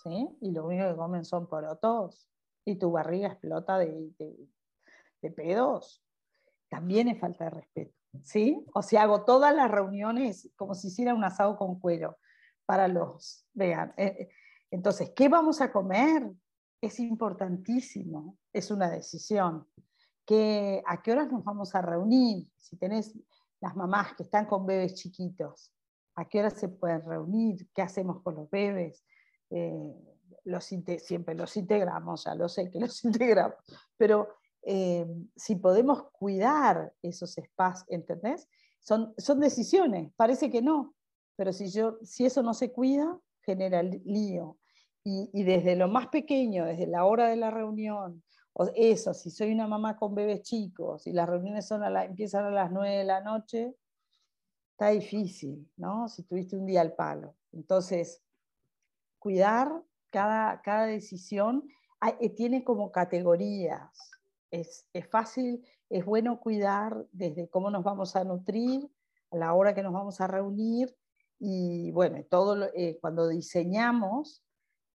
¿sí? 0.02 0.28
y 0.42 0.50
lo 0.50 0.66
único 0.66 0.86
que 0.86 0.96
comen 0.96 1.24
son 1.24 1.48
porotos, 1.48 2.26
y 2.64 2.76
tu 2.76 2.90
barriga 2.90 3.28
explota 3.28 3.78
de, 3.78 4.10
de, 5.22 5.30
pedos, 5.30 6.04
también 6.68 7.08
es 7.08 7.18
falta 7.18 7.44
de 7.44 7.50
respeto. 7.50 7.94
¿sí? 8.22 8.64
O 8.74 8.82
sea, 8.82 9.02
hago 9.02 9.24
todas 9.24 9.54
las 9.54 9.70
reuniones 9.70 10.50
como 10.56 10.74
si 10.74 10.88
hiciera 10.88 11.14
un 11.14 11.24
asado 11.24 11.56
con 11.56 11.78
cuero 11.78 12.18
para 12.66 12.88
los 12.88 13.46
vean. 13.52 13.92
Eh, 13.96 14.16
eh, 14.18 14.28
entonces, 14.70 15.10
¿qué 15.14 15.28
vamos 15.28 15.60
a 15.60 15.72
comer? 15.72 16.30
Es 16.80 17.00
importantísimo, 17.00 18.38
es 18.52 18.70
una 18.70 18.88
decisión. 18.88 19.66
¿Qué, 20.24 20.82
¿A 20.86 21.02
qué 21.02 21.12
horas 21.12 21.30
nos 21.30 21.44
vamos 21.44 21.74
a 21.74 21.82
reunir? 21.82 22.48
Si 22.56 22.76
tenés 22.76 23.18
las 23.60 23.76
mamás 23.76 24.14
que 24.14 24.22
están 24.22 24.46
con 24.46 24.64
bebés 24.64 24.94
chiquitos, 24.94 25.72
¿a 26.14 26.26
qué 26.26 26.40
horas 26.40 26.54
se 26.54 26.68
pueden 26.68 27.04
reunir? 27.04 27.68
¿Qué 27.74 27.82
hacemos 27.82 28.22
con 28.22 28.36
los 28.36 28.50
bebés? 28.50 29.04
Eh, 29.50 29.94
los, 30.44 30.64
siempre 30.64 31.34
los 31.34 31.56
integramos, 31.56 32.24
ya 32.24 32.34
lo 32.34 32.48
sé 32.48 32.70
que 32.70 32.80
los 32.80 33.04
integramos, 33.04 33.56
pero 33.96 34.28
eh, 34.62 35.06
si 35.36 35.56
podemos 35.56 36.10
cuidar 36.12 36.92
esos 37.02 37.36
espacios, 37.38 37.86
¿entendés? 37.88 38.48
Son, 38.80 39.14
son 39.16 39.40
decisiones, 39.40 40.12
parece 40.16 40.50
que 40.50 40.62
no, 40.62 40.94
pero 41.36 41.52
si, 41.52 41.70
yo, 41.70 41.98
si 42.02 42.26
eso 42.26 42.42
no 42.42 42.54
se 42.54 42.72
cuida, 42.72 43.18
genera 43.42 43.82
lío. 43.82 44.58
Y, 45.02 45.44
desde 45.44 45.76
lo 45.76 45.88
más 45.88 46.08
pequeño, 46.08 46.66
desde 46.66 46.86
la 46.86 47.06
hora 47.06 47.28
de 47.28 47.36
la 47.36 47.50
reunión, 47.50 48.22
o 48.52 48.68
eso, 48.74 49.14
si 49.14 49.30
soy 49.30 49.52
una 49.52 49.66
mamá 49.66 49.96
con 49.96 50.14
bebés 50.14 50.42
chicos 50.42 51.06
y 51.06 51.12
las 51.12 51.26
reuniones 51.26 51.66
son 51.66 51.82
a 51.82 51.88
la, 51.88 52.04
empiezan 52.04 52.44
a 52.44 52.50
las 52.50 52.70
9 52.70 52.98
de 52.98 53.04
la 53.04 53.22
noche, 53.22 53.74
está 54.72 54.90
difícil, 54.90 55.66
¿no? 55.76 56.08
Si 56.08 56.24
tuviste 56.24 56.56
un 56.56 56.66
día 56.66 56.82
al 56.82 56.94
palo. 56.94 57.36
Entonces, 57.52 58.22
cuidar 59.18 59.82
cada, 60.10 60.60
cada 60.62 60.86
decisión 60.86 61.68
eh, 62.20 62.30
tiene 62.30 62.64
como 62.64 62.92
categorías. 62.92 63.90
Es, 64.50 64.88
es, 64.92 65.08
fácil, 65.08 65.64
es 65.88 66.04
bueno 66.04 66.40
cuidar 66.40 67.06
desde 67.12 67.48
cómo 67.48 67.70
nos 67.70 67.84
vamos 67.84 68.16
a 68.16 68.24
nutrir, 68.24 68.90
a 69.30 69.36
la 69.36 69.54
hora 69.54 69.74
que 69.74 69.82
nos 69.82 69.92
vamos 69.92 70.20
a 70.20 70.26
reunir 70.26 70.94
y 71.38 71.90
bueno, 71.92 72.22
todo 72.28 72.68
eh, 72.74 72.98
cuando 73.00 73.28
diseñamos, 73.28 74.44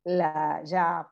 la, 0.03 0.61
ya 0.63 1.09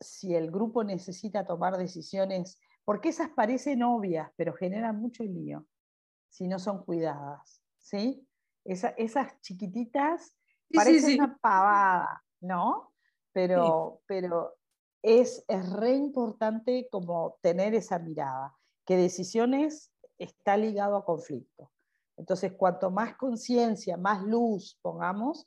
si 0.00 0.34
el 0.34 0.50
grupo 0.50 0.84
necesita 0.84 1.44
tomar 1.44 1.76
decisiones, 1.76 2.58
porque 2.84 3.10
esas 3.10 3.28
parecen 3.28 3.82
obvias, 3.82 4.30
pero 4.36 4.54
generan 4.54 4.98
mucho 4.98 5.22
lío 5.24 5.66
si 6.30 6.48
no 6.48 6.58
son 6.58 6.84
cuidadas. 6.84 7.62
¿sí? 7.78 8.24
esas 8.64 9.40
chiquititas 9.40 10.34
parecen 10.72 11.20
una 11.20 11.38
pavada, 11.38 12.22
¿no? 12.40 12.92
Pero, 13.38 14.00
pero 14.06 14.56
es, 15.00 15.44
es 15.46 15.72
re 15.72 15.94
importante 15.94 16.88
como 16.90 17.36
tener 17.40 17.72
esa 17.74 18.00
mirada, 18.00 18.56
que 18.84 18.96
decisiones 18.96 19.92
está 20.18 20.56
ligado 20.56 20.96
a 20.96 21.04
conflicto. 21.04 21.70
Entonces, 22.16 22.52
cuanto 22.54 22.90
más 22.90 23.16
conciencia, 23.16 23.96
más 23.96 24.24
luz 24.24 24.76
pongamos, 24.82 25.46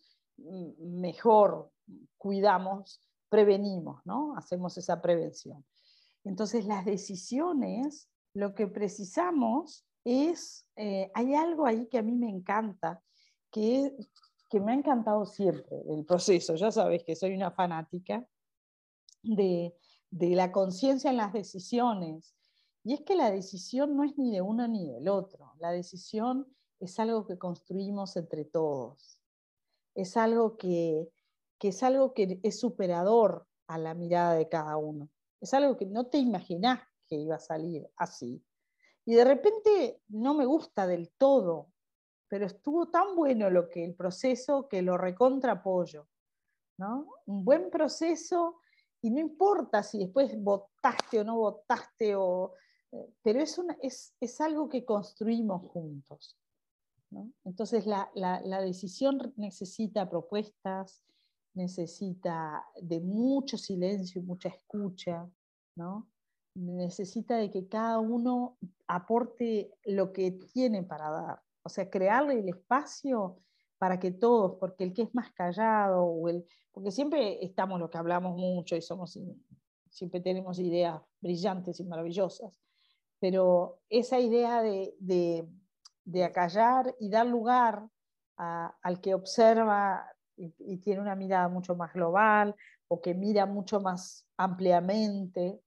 mejor 0.78 1.70
cuidamos, 2.18 3.02
prevenimos, 3.28 4.00
¿no? 4.06 4.38
Hacemos 4.38 4.78
esa 4.78 5.02
prevención. 5.02 5.66
Entonces, 6.24 6.66
las 6.66 6.86
decisiones, 6.86 8.10
lo 8.34 8.56
que 8.56 8.68
precisamos 8.68 9.86
es, 10.06 10.66
eh, 10.78 11.12
hay 11.14 11.36
algo 11.36 11.66
ahí 11.66 11.88
que 11.88 11.98
a 11.98 12.04
mí 12.04 12.16
me 12.16 12.30
encanta, 12.30 13.04
que 13.52 13.94
que 14.52 14.60
me 14.60 14.74
ha 14.74 14.76
encantado 14.76 15.26
siempre 15.26 15.82
el 15.88 16.04
proceso. 16.04 16.56
Ya 16.56 16.72
sabes 16.72 17.06
que 17.06 17.16
soy 17.16 17.34
una 17.34 17.52
fanática 17.52 18.28
de, 19.24 19.74
la 20.12 20.52
conciencia 20.52 21.10
en 21.10 21.18
las 21.18 21.32
decisiones. 21.32 22.36
Y 22.84 22.94
es 22.94 23.02
que 23.02 23.16
la 23.16 23.32
decisión 23.32 23.96
no 23.96 24.04
es 24.04 24.18
ni 24.18 24.34
de 24.34 24.42
uno 24.42 24.68
ni 24.68 24.86
del 24.86 25.08
otro. 25.08 25.54
La 25.60 25.72
decisión 25.72 26.54
es 26.82 27.00
algo 27.00 27.26
que 27.26 27.38
construimos 27.38 28.18
entre 28.18 28.44
todos. 28.44 29.22
Es 29.96 30.18
algo 30.18 30.58
que, 30.58 31.08
que 31.58 31.70
es 31.70 31.82
algo 31.82 32.14
que 32.14 32.42
es 32.44 32.60
superador 32.60 33.48
a 33.68 33.78
la 33.78 33.94
mirada 33.94 34.34
de 34.34 34.50
cada 34.50 34.76
uno. 34.76 35.10
Es 35.40 35.54
algo 35.54 35.78
que 35.78 35.86
no 35.86 36.08
te 36.08 36.18
imaginás 36.18 36.82
que 37.08 37.16
iba 37.16 37.36
a 37.36 37.40
salir 37.40 37.90
así. 37.96 38.44
Y 39.06 39.14
de 39.14 39.24
repente 39.24 40.02
no 40.10 40.34
me 40.34 40.46
gusta 40.46 40.88
del 40.88 41.10
todo 41.18 41.71
pero 42.32 42.46
estuvo 42.46 42.88
tan 42.88 43.14
bueno 43.14 43.50
lo 43.50 43.68
que 43.68 43.84
el 43.84 43.94
proceso 43.94 44.70
que 44.70 44.82
lo 44.82 44.98
recontra 44.98 45.52
apoyo. 45.52 46.08
¿no? 46.78 47.06
Un 47.26 47.44
buen 47.44 47.70
proceso 47.70 48.62
y 49.02 49.10
no 49.12 49.20
importa 49.20 49.84
si 49.84 50.00
después 50.00 50.42
votaste 50.42 51.20
o 51.20 51.24
no 51.26 51.36
votaste, 51.36 52.16
o, 52.16 52.54
eh, 52.94 53.14
pero 53.22 53.42
es, 53.42 53.58
una, 53.58 53.78
es, 53.82 54.16
es, 54.22 54.40
algo 54.40 54.70
que 54.70 54.86
construimos 54.86 55.68
juntos. 55.68 56.38
¿no? 57.10 57.30
Entonces 57.44 57.86
la, 57.86 58.10
la, 58.16 58.40
la, 58.46 58.62
decisión 58.62 59.34
necesita 59.36 60.10
propuestas, 60.10 61.04
necesita 61.54 62.66
de 62.82 63.02
mucho 63.02 63.58
silencio 63.58 64.22
y 64.22 64.26
mucha 64.26 64.48
escucha, 64.48 65.30
¿no? 65.76 66.08
necesita 66.56 67.36
de 67.36 67.52
que 67.52 67.68
cada 67.68 68.00
uno 68.00 68.58
aporte 68.88 69.74
lo 69.84 70.14
que 70.14 70.32
tiene 70.32 70.84
para 70.84 71.10
dar, 71.10 71.42
o 71.64 71.70
sea, 71.70 71.90
crearle 71.90 72.40
el 72.40 72.50
espacio 72.50 73.38
para 73.78 74.00
que 74.00 74.12
todos, 74.12 74.58
porque 74.60 74.84
el 74.84 74.94
que 74.94 75.04
es 75.04 75.16
más 75.16 75.32
callado, 75.32 76.04
o 76.04 76.30
el, 76.30 76.46
porque 76.72 76.92
siempre 76.92 77.44
estamos 77.44 77.80
los 77.80 77.90
que 77.90 77.98
hablamos 77.98 78.38
mucho 78.38 78.76
y 78.76 78.82
somos, 78.82 79.18
siempre 79.90 80.22
tenemos 80.22 80.60
ideas 80.60 81.02
brillantes 81.20 81.80
y 81.80 81.86
maravillosas, 81.86 82.62
pero 83.20 83.80
esa 83.90 84.20
idea 84.20 84.62
de, 84.62 84.96
de, 85.00 86.24
acallar 86.24 86.96
y 87.00 87.10
dar 87.10 87.26
lugar 87.28 87.88
al 88.36 89.02
que 89.02 89.14
observa 89.14 90.06
y, 90.36 90.78
tiene 90.78 91.02
una 91.02 91.16
mirada 91.16 91.48
mucho 91.48 91.76
más 91.76 91.94
global 91.94 92.56
o 92.88 93.02
que 93.02 93.14
mira 93.14 93.46
mucho 93.46 93.80
más 93.80 94.28
ampliamente. 94.38 95.62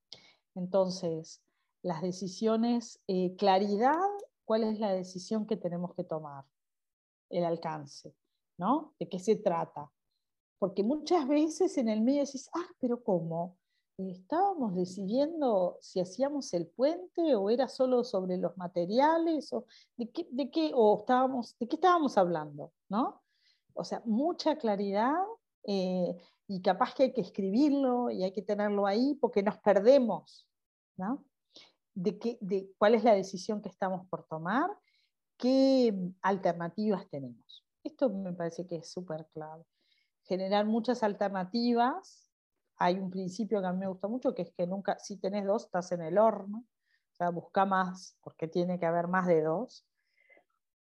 Entonces, 0.55 1.43
las 1.83 2.03
decisiones, 2.03 3.01
eh, 3.07 3.37
claridad, 3.37 4.09
¿cuál 4.45 4.65
es 4.65 4.79
la 4.79 4.93
decisión 4.93 5.47
que 5.47 5.57
tenemos 5.57 5.95
que 5.95 6.05
tomar? 6.05 6.45
El 7.31 7.45
alcance, 7.45 8.15
¿no? 8.59 8.95
¿De 8.99 9.09
qué 9.09 9.19
se 9.19 9.37
trata? 9.37 9.91
Porque 10.59 10.83
muchas 10.83 11.27
veces 11.27 11.77
en 11.79 11.89
el 11.89 12.01
medio 12.01 12.25
decís, 12.25 12.49
ah, 12.55 12.69
pero 12.81 13.03
¿cómo? 13.03 13.57
estábamos 13.99 14.75
decidiendo 14.75 15.79
si 15.81 16.01
hacíamos 16.01 16.53
el 16.53 16.67
puente 16.67 17.37
o 17.37 17.49
era 17.49 17.69
solo 17.69 18.03
sobre 18.03 18.39
los 18.39 18.57
materiales 18.57 19.53
o 19.53 19.67
de 19.97 20.11
qué, 20.11 20.27
de 20.31 20.51
qué, 20.51 20.73
o 20.75 20.99
estábamos, 21.01 21.57
de 21.59 21.69
qué 21.69 21.77
estábamos 21.77 22.19
hablando, 22.19 22.73
¿no? 22.89 23.23
O 23.75 23.85
sea, 23.85 24.03
mucha 24.05 24.57
claridad 24.57 25.23
eh, 25.65 26.17
y 26.49 26.61
capaz 26.61 26.95
que 26.95 27.05
hay 27.05 27.13
que 27.13 27.21
escribirlo 27.21 28.11
y 28.11 28.25
hay 28.25 28.33
que 28.33 28.43
tenerlo 28.43 28.87
ahí 28.87 29.15
porque 29.21 29.43
nos 29.43 29.59
perdemos, 29.59 30.49
¿no? 30.97 31.25
De, 31.95 32.19
qué, 32.19 32.39
de 32.41 32.71
cuál 32.79 32.95
es 32.95 33.05
la 33.05 33.15
decisión 33.15 33.63
que 33.63 33.69
estamos 33.69 34.07
por 34.09 34.25
tomar, 34.27 34.71
qué 35.37 35.95
alternativas 36.23 37.09
tenemos. 37.09 37.65
Esto 37.83 38.11
me 38.11 38.33
parece 38.33 38.67
que 38.67 38.77
es 38.77 38.91
súper 38.91 39.27
clave. 39.33 39.65
Generar 40.25 40.67
muchas 40.67 41.03
alternativas 41.03 42.25
hay 42.77 42.99
un 42.99 43.11
principio 43.11 43.61
que 43.61 43.67
a 43.67 43.73
mí 43.73 43.79
me 43.79 43.89
gusta 43.89 44.09
mucho, 44.09 44.35
que 44.35 44.43
es 44.43 44.53
que 44.53 44.67
nunca, 44.67 44.99
si 44.99 45.19
tenés 45.19 45.47
dos, 45.47 45.65
estás 45.65 45.93
en 45.93 46.03
el 46.03 46.19
horno, 46.19 46.65
o 47.13 47.17
sea, 47.17 47.31
busca 47.31 47.65
más, 47.65 48.17
porque 48.23 48.49
tiene 48.49 48.79
que 48.79 48.87
haber 48.87 49.09
más 49.09 49.27
de 49.27 49.43
dos. 49.43 49.87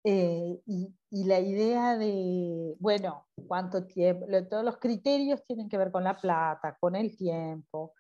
Eh, 0.05 0.61
y, 0.67 0.95
la 1.25 1.39
idea 1.39 1.97
de, 1.97 2.75
bueno, 2.81 3.29
cuánto 3.47 3.87
tiempo, 3.87 4.27
todos 4.51 4.65
los 4.65 4.79
criterios 4.79 5.45
tienen 5.45 5.69
que 5.69 5.79
ver 5.79 5.93
con 5.93 6.05
la 6.05 6.17
plata, 6.17 6.77
con 6.81 6.97
el 6.97 7.17
tiempo, 7.17 7.95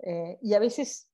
eh, 0.00 0.38
y 0.42 0.54
a 0.54 0.58
veces, 0.58 1.10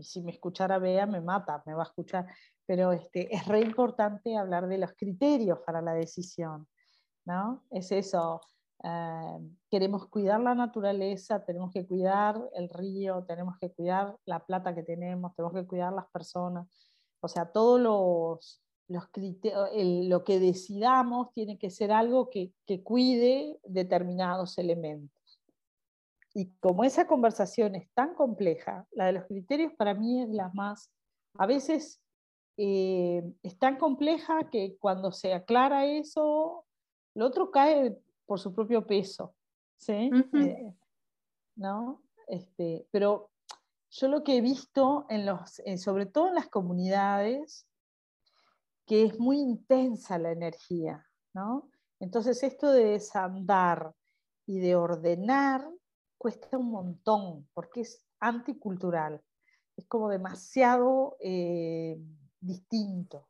si 0.00 0.22
me 0.22 0.32
escuchara 0.32 0.78
Bea, 0.78 1.06
me 1.06 1.20
mata, 1.20 1.62
me 1.66 1.74
va 1.74 1.82
a 1.82 1.86
escuchar, 1.86 2.26
pero 2.66 2.92
este, 2.92 3.34
es 3.34 3.46
re 3.46 3.60
importante 3.60 4.36
hablar 4.36 4.66
de 4.68 4.78
los 4.78 4.92
criterios 4.94 5.58
para 5.66 5.82
la 5.82 5.92
decisión, 5.94 6.66
¿no? 7.24 7.64
Es 7.70 7.92
eso, 7.92 8.40
eh, 8.82 9.38
queremos 9.70 10.08
cuidar 10.08 10.40
la 10.40 10.54
naturaleza, 10.54 11.44
tenemos 11.44 11.72
que 11.72 11.86
cuidar 11.86 12.40
el 12.54 12.68
río, 12.68 13.24
tenemos 13.24 13.56
que 13.60 13.70
cuidar 13.70 14.16
la 14.24 14.44
plata 14.44 14.74
que 14.74 14.82
tenemos, 14.82 15.34
tenemos 15.36 15.54
que 15.54 15.66
cuidar 15.66 15.92
las 15.92 16.08
personas. 16.10 16.66
O 17.20 17.28
sea, 17.28 17.52
todos 17.52 17.80
los, 17.80 18.62
los 18.88 19.08
lo 20.08 20.24
que 20.24 20.40
decidamos 20.40 21.32
tiene 21.32 21.58
que 21.58 21.70
ser 21.70 21.92
algo 21.92 22.28
que, 22.28 22.52
que 22.66 22.82
cuide 22.82 23.60
determinados 23.64 24.58
elementos. 24.58 25.21
Y 26.34 26.50
como 26.60 26.84
esa 26.84 27.06
conversación 27.06 27.74
es 27.74 27.90
tan 27.92 28.14
compleja, 28.14 28.86
la 28.92 29.06
de 29.06 29.12
los 29.12 29.26
criterios 29.26 29.72
para 29.74 29.94
mí 29.94 30.22
es 30.22 30.28
la 30.30 30.50
más, 30.54 30.90
a 31.34 31.46
veces 31.46 32.00
eh, 32.56 33.22
es 33.42 33.58
tan 33.58 33.76
compleja 33.76 34.48
que 34.50 34.76
cuando 34.78 35.12
se 35.12 35.34
aclara 35.34 35.86
eso, 35.86 36.64
lo 37.14 37.26
otro 37.26 37.50
cae 37.50 37.98
por 38.26 38.38
su 38.38 38.54
propio 38.54 38.86
peso. 38.86 39.34
¿sí? 39.76 40.10
Eh, 40.34 40.74
¿no? 41.56 42.02
este, 42.28 42.86
pero 42.90 43.30
yo 43.90 44.08
lo 44.08 44.24
que 44.24 44.38
he 44.38 44.40
visto, 44.40 45.06
en 45.10 45.26
los, 45.26 45.60
sobre 45.76 46.06
todo 46.06 46.28
en 46.28 46.34
las 46.34 46.48
comunidades, 46.48 47.66
que 48.86 49.04
es 49.04 49.18
muy 49.18 49.38
intensa 49.38 50.18
la 50.18 50.32
energía. 50.32 51.06
¿no? 51.34 51.70
Entonces 52.00 52.42
esto 52.42 52.70
de 52.70 52.84
desandar 52.84 53.94
y 54.46 54.60
de 54.60 54.76
ordenar 54.76 55.68
cuesta 56.22 56.56
un 56.56 56.70
montón, 56.70 57.48
porque 57.52 57.80
es 57.80 58.00
anticultural, 58.20 59.20
es 59.76 59.84
como 59.88 60.08
demasiado 60.08 61.16
eh, 61.18 61.98
distinto. 62.40 63.26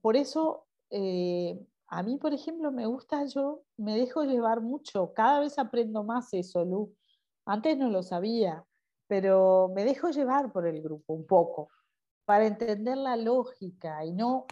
Por 0.00 0.16
eso 0.16 0.68
eh, 0.88 1.62
a 1.88 2.02
mí, 2.02 2.16
por 2.16 2.32
ejemplo, 2.32 2.72
me 2.72 2.86
gusta, 2.86 3.26
yo 3.26 3.64
me 3.76 3.94
dejo 3.94 4.24
llevar 4.24 4.62
mucho, 4.62 5.12
cada 5.12 5.40
vez 5.40 5.58
aprendo 5.58 6.02
más 6.02 6.32
eso, 6.32 6.64
Lu. 6.64 6.94
Antes 7.44 7.76
no 7.76 7.90
lo 7.90 8.02
sabía, 8.02 8.64
pero 9.06 9.70
me 9.74 9.84
dejo 9.84 10.08
llevar 10.08 10.50
por 10.50 10.66
el 10.66 10.80
grupo 10.80 11.12
un 11.12 11.26
poco, 11.26 11.68
para 12.24 12.46
entender 12.46 12.96
la 12.96 13.16
lógica 13.16 14.02
y 14.02 14.12
no... 14.12 14.46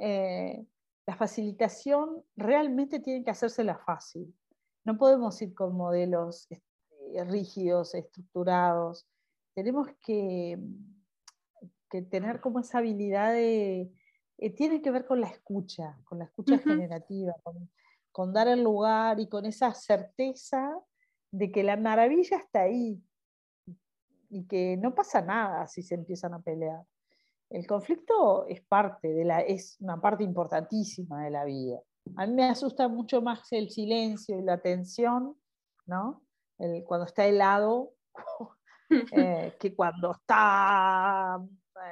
Eh, 0.00 0.66
la 1.06 1.16
facilitación 1.16 2.22
realmente 2.36 3.00
tiene 3.00 3.24
que 3.24 3.30
hacérsela 3.30 3.78
fácil. 3.78 4.34
No 4.88 4.96
podemos 4.96 5.42
ir 5.42 5.54
con 5.54 5.76
modelos 5.76 6.46
este, 6.48 7.24
rígidos, 7.24 7.94
estructurados. 7.94 9.06
Tenemos 9.54 9.88
que, 10.00 10.58
que 11.90 12.00
tener 12.00 12.40
como 12.40 12.60
esa 12.60 12.78
habilidad 12.78 13.34
de, 13.34 13.92
eh, 14.38 14.50
tiene 14.54 14.80
que 14.80 14.90
ver 14.90 15.04
con 15.04 15.20
la 15.20 15.26
escucha, 15.26 16.00
con 16.04 16.20
la 16.20 16.24
escucha 16.24 16.56
generativa, 16.56 17.34
con, 18.12 18.32
dar 18.32 18.48
el 18.48 18.64
lugar 18.64 19.20
y 19.20 19.28
con 19.28 19.44
esa 19.44 19.74
certeza 19.74 20.74
de 21.32 21.52
que 21.52 21.62
la 21.62 21.76
maravilla 21.76 22.38
está 22.38 22.62
ahí 22.62 22.98
y 24.30 24.46
que 24.46 24.78
no 24.78 24.94
pasa 24.94 25.20
nada 25.20 25.66
si 25.66 25.82
se 25.82 25.96
empiezan 25.96 26.32
a 26.32 26.40
pelear. 26.40 26.82
El 27.50 27.66
conflicto 27.66 28.46
es 28.46 28.62
parte 28.62 29.12
de 29.12 29.26
la, 29.26 29.40
es 29.40 29.76
una 29.80 30.00
parte 30.00 30.24
importantísima 30.24 31.24
de 31.24 31.30
la 31.30 31.44
vida. 31.44 31.78
A 32.16 32.26
mí 32.26 32.34
me 32.34 32.48
asusta 32.48 32.88
mucho 32.88 33.22
más 33.22 33.52
el 33.52 33.70
silencio 33.70 34.38
y 34.38 34.42
la 34.42 34.58
tensión, 34.58 35.36
¿no? 35.86 36.22
cuando 36.86 37.06
está 37.06 37.24
helado, 37.26 37.94
eh, 39.12 39.56
que 39.58 39.74
cuando 39.74 40.12
está 40.12 41.40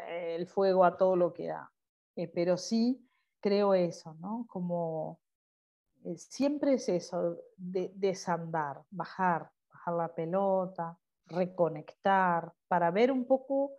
eh, 0.08 0.36
el 0.36 0.46
fuego 0.46 0.84
a 0.84 0.96
todo 0.96 1.16
lo 1.16 1.32
que 1.32 1.48
da. 1.48 1.70
Eh, 2.16 2.28
pero 2.28 2.56
sí 2.56 3.06
creo 3.40 3.74
eso, 3.74 4.14
¿no? 4.14 4.46
Como 4.48 5.20
siempre 6.16 6.74
es 6.74 6.88
eso, 6.88 7.36
de, 7.56 7.92
desandar, 7.94 8.82
bajar, 8.90 9.50
bajar 9.70 9.94
la 9.94 10.14
pelota, 10.14 10.98
reconectar, 11.26 12.52
para 12.68 12.90
ver 12.90 13.10
un 13.12 13.26
poco 13.26 13.72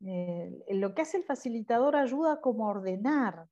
lo 0.00 0.94
que 0.94 1.02
hace 1.02 1.16
el 1.16 1.24
facilitador 1.24 1.96
ayuda 1.96 2.40
como 2.42 2.66
a 2.66 2.70
ordenar. 2.70 3.48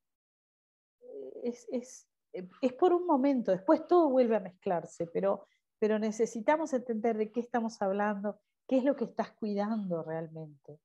Es, 1.41 2.07
es, 2.33 2.73
por 2.73 2.93
un 2.93 3.05
momento, 3.05 3.51
después 3.51 3.87
todo 3.87 4.09
vuelve 4.09 4.35
a 4.35 4.39
mezclarse, 4.39 5.07
pero, 5.07 5.47
pero 5.79 5.99
necesitamos 5.99 6.73
entender 6.73 7.17
de 7.17 7.31
qué 7.31 7.39
estamos 7.39 7.81
hablando, 7.81 8.39
qué 8.67 8.77
es 8.77 8.83
lo 8.83 8.95
que 8.95 9.05
estás 9.05 9.31
cuidando 9.31 10.03
realmente. 10.03 10.79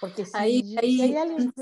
Porque 0.00 0.24
si, 0.26 0.36
ahí, 0.36 0.76
hay 0.76 1.16
alguien... 1.16 1.52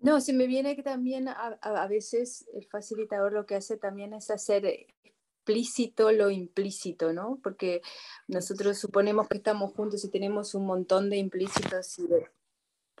No, 0.00 0.20
se 0.20 0.34
me 0.34 0.46
viene 0.46 0.76
que 0.76 0.82
también 0.82 1.28
a, 1.28 1.86
veces 1.88 2.46
el 2.52 2.66
facilitador 2.66 3.32
lo 3.32 3.46
que 3.46 3.54
hace 3.54 3.78
también 3.78 4.12
es 4.12 4.30
hacer 4.30 4.66
explícito 4.66 6.12
lo 6.12 6.28
implícito, 6.28 7.14
¿no? 7.14 7.38
Porque 7.42 7.80
nosotros 8.28 8.76
suponemos 8.76 9.28
que 9.28 9.38
estamos 9.38 9.72
juntos 9.72 10.04
y 10.04 10.10
tenemos 10.10 10.54
un 10.54 10.66
montón 10.66 11.08
de 11.08 11.16
implícitos 11.16 11.98
y 11.98 12.06
de 12.06 12.28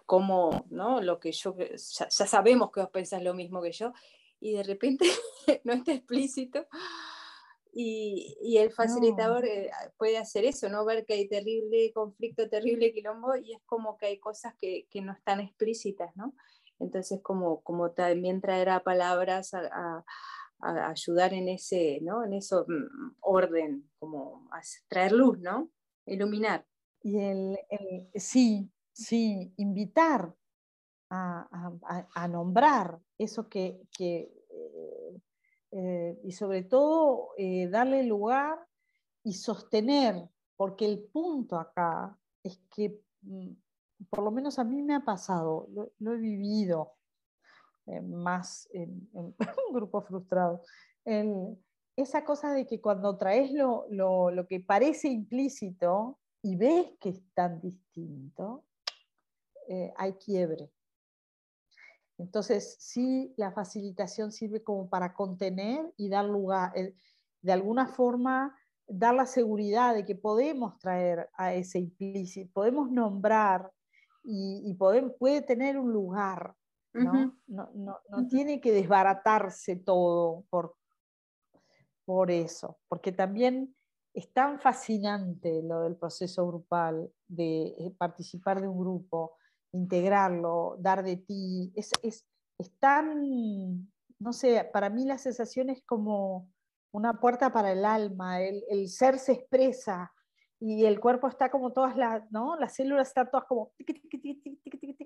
cómo, 0.06 0.64
¿no? 0.70 1.02
Lo 1.02 1.20
que 1.20 1.32
yo, 1.32 1.54
ya, 1.58 2.08
sabemos 2.08 2.70
que 2.72 2.80
vos 2.80 2.90
pensás 2.90 3.22
lo 3.22 3.34
mismo 3.34 3.60
que 3.60 3.72
yo 3.72 3.92
y 4.44 4.52
de 4.52 4.62
repente 4.62 5.06
no 5.64 5.72
está 5.72 5.92
explícito. 5.92 6.66
Y, 7.72 8.36
y, 8.40 8.58
el 8.58 8.70
facilitador 8.70 9.44
eh, 9.46 9.70
puede 9.96 10.18
hacer 10.18 10.44
eso, 10.44 10.68
¿no? 10.68 10.84
Ver 10.84 11.04
que 11.04 11.14
hay 11.14 11.28
terrible 11.28 11.90
conflicto, 11.92 12.48
terrible 12.48 12.92
quilombo, 12.92 13.34
y 13.34 13.54
es 13.54 13.62
como 13.66 13.96
que 13.96 14.06
hay 14.06 14.20
cosas 14.20 14.54
que, 14.60 14.86
que 14.90 15.00
no 15.00 15.12
están 15.12 15.40
explícitas, 15.40 16.14
¿no? 16.14 16.34
Entonces, 16.78 17.20
como, 17.20 17.62
como 17.62 17.90
también 17.90 18.40
traer 18.40 18.68
a 18.68 18.84
palabras 18.84 19.54
a, 19.54 20.04
ayudar 20.60 21.34
en 21.34 21.48
ese, 21.48 21.98
¿no? 22.02 22.22
En 22.22 22.34
eso 22.34 22.64
mm, 22.68 23.16
orden, 23.20 23.90
como 23.98 24.48
traer 24.88 25.12
luz, 25.12 25.40
¿no? 25.40 25.70
Iluminar. 26.06 26.64
Y 27.02 27.18
el, 27.18 27.58
sí, 28.14 28.70
sí, 28.92 29.52
invitar 29.56 30.32
a, 31.10 32.28
nombrar 32.28 33.00
eso 33.18 33.48
que, 33.48 33.82
que, 33.96 34.32
eh, 35.76 36.20
y 36.22 36.30
sobre 36.30 36.62
todo 36.62 37.30
eh, 37.36 37.66
darle 37.68 38.04
lugar 38.04 38.56
y 39.24 39.32
sostener, 39.32 40.14
porque 40.54 40.84
el 40.84 41.02
punto 41.02 41.58
acá 41.58 42.16
es 42.44 42.60
que, 42.72 43.00
mm, 43.22 43.50
por 44.08 44.22
lo 44.22 44.30
menos 44.30 44.60
a 44.60 44.64
mí 44.64 44.82
me 44.82 44.94
ha 44.94 45.00
pasado, 45.00 45.66
lo, 45.98 46.12
he 46.12 46.16
vivido 46.16 46.92
eh, 47.86 48.00
más 48.00 48.68
en, 48.72 49.10
un 49.68 49.74
grupo 49.74 50.00
frustrado, 50.00 50.62
esa 51.96 52.24
cosa 52.24 52.52
de 52.52 52.66
que 52.66 52.80
cuando 52.80 53.18
traes 53.18 53.52
lo, 53.52 53.86
lo 53.90 54.46
que 54.46 54.60
parece 54.60 55.08
implícito 55.08 56.20
y 56.40 56.54
ves 56.54 56.92
que 57.00 57.08
es 57.10 57.22
tan 57.34 57.60
distinto, 57.60 58.64
hay 59.96 60.12
quiebre. 60.14 60.70
Entonces, 62.18 62.76
sí, 62.78 63.34
la 63.36 63.52
facilitación 63.52 64.30
sirve 64.30 64.62
como 64.62 64.88
para 64.88 65.14
contener 65.14 65.92
y 65.96 66.08
dar 66.08 66.26
lugar, 66.26 66.72
eh, 66.76 66.94
de 67.42 67.52
alguna 67.52 67.88
forma, 67.88 68.56
dar 68.86 69.14
la 69.14 69.26
seguridad 69.26 69.94
de 69.94 70.04
que 70.04 70.14
podemos 70.14 70.78
traer 70.78 71.28
a 71.34 71.54
ese 71.54 71.78
implícito, 71.78 72.50
podemos 72.52 72.90
nombrar 72.90 73.70
y, 74.22 74.74
puede 75.18 75.42
tener 75.42 75.78
un 75.78 75.92
lugar, 75.92 76.54
¿no? 76.94 77.36
no, 77.46 78.00
tiene 78.30 78.60
que 78.60 78.72
desbaratarse 78.72 79.76
todo 79.76 80.44
por, 80.48 80.76
por 82.04 82.30
eso, 82.30 82.78
porque 82.88 83.12
también 83.12 83.74
es 84.14 84.32
tan 84.32 84.60
fascinante 84.60 85.62
lo 85.62 85.82
del 85.82 85.96
proceso 85.96 86.46
grupal, 86.46 87.10
de 87.26 87.66
eh, 87.78 87.94
participar 87.98 88.60
de 88.60 88.68
un 88.68 88.78
grupo, 88.78 89.36
integrarlo, 89.74 90.76
dar 90.78 91.02
de 91.02 91.16
ti, 91.16 91.72
es, 91.74 91.90
es, 92.02 92.24
tan, 92.78 93.88
no 94.18 94.32
sé, 94.32 94.68
para 94.72 94.88
mí 94.88 95.04
la 95.04 95.18
sensación 95.18 95.68
es 95.68 95.82
como 95.84 96.48
una 96.92 97.20
puerta 97.20 97.52
para 97.52 97.72
el 97.72 97.84
alma, 97.84 98.40
el, 98.40 98.62
el 98.70 98.88
ser 98.88 99.18
se 99.18 99.32
expresa 99.32 100.12
y 100.60 100.84
el 100.86 101.00
cuerpo 101.00 101.26
está 101.26 101.50
como 101.50 101.72
todas 101.72 101.96
las, 101.96 102.30
¿no? 102.30 102.56
Las 102.56 102.76
células 102.76 103.08
están 103.08 103.30
todas 103.30 103.46
como, 103.46 103.72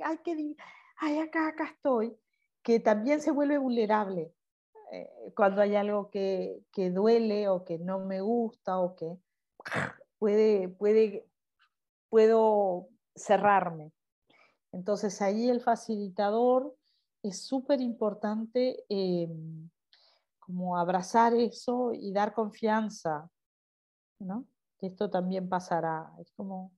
ay, 0.04 0.18
qué, 0.22 0.54
ay, 0.98 1.18
acá, 1.18 1.48
acá 1.48 1.64
estoy, 1.64 2.16
que 2.62 2.78
también 2.78 3.20
se 3.22 3.30
vuelve 3.30 3.56
vulnerable 3.56 4.32
eh, 4.92 5.32
cuando 5.34 5.62
hay 5.62 5.76
algo 5.76 6.10
que, 6.10 6.60
que, 6.72 6.90
duele 6.90 7.48
o 7.48 7.64
que 7.64 7.78
no 7.78 8.00
me 8.00 8.20
gusta 8.20 8.78
o 8.78 8.94
que 8.94 9.16
puede, 10.18 10.68
puede, 10.68 11.26
puedo 12.10 12.88
cerrarme. 13.16 13.92
Entonces 14.72 15.20
ahí 15.22 15.48
el 15.48 15.60
facilitador 15.60 16.74
es 17.22 17.42
súper 17.46 17.80
importante 17.80 18.84
em, 18.88 19.70
como 20.38 20.76
abrazar 20.76 21.34
eso 21.34 21.92
y 21.92 22.12
dar 22.12 22.32
confianza, 22.34 23.30
¿no? 24.18 24.46
Que 24.78 24.86
esto 24.86 25.10
también 25.10 25.48
pasará. 25.48 26.12
Es 26.20 26.32
como 26.32 26.72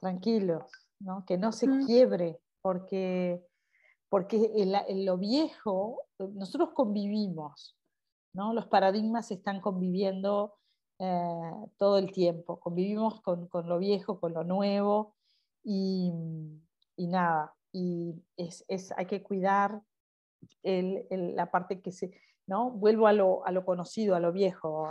tranquilos, 0.00 0.70
¿no? 0.98 1.24
Que 1.24 1.38
no 1.38 1.52
se 1.52 1.66
quiebre, 1.86 2.40
porque, 2.62 3.44
porque 4.08 4.52
en, 4.54 5.04
lo 5.04 5.18
viejo 5.18 6.02
nosotros 6.18 6.70
convivimos, 6.74 7.76
¿no? 8.32 8.52
Los 8.52 8.66
paradigmas 8.66 9.30
están 9.30 9.60
conviviendo 9.60 10.54
eh, 10.98 11.52
todo 11.78 11.98
el 11.98 12.12
tiempo, 12.12 12.60
convivimos 12.60 13.20
con, 13.22 13.48
con 13.48 13.68
lo 13.68 13.78
viejo, 13.78 14.20
con 14.20 14.34
lo 14.34 14.44
nuevo 14.44 15.14
y 15.64 16.12
y 17.00 17.06
nada, 17.06 17.54
y 17.72 18.22
es, 18.36 18.62
es, 18.68 18.92
hay 18.94 19.06
que 19.06 19.22
cuidar 19.22 19.80
el, 20.62 21.06
la 21.10 21.50
parte 21.50 21.80
que 21.80 21.92
se, 21.92 22.12
¿no? 22.46 22.70
Vuelvo 22.72 23.06
a 23.06 23.14
lo, 23.14 23.46
a 23.46 23.52
lo 23.52 23.64
conocido, 23.64 24.14
a 24.14 24.20
lo 24.20 24.32
viejo, 24.32 24.86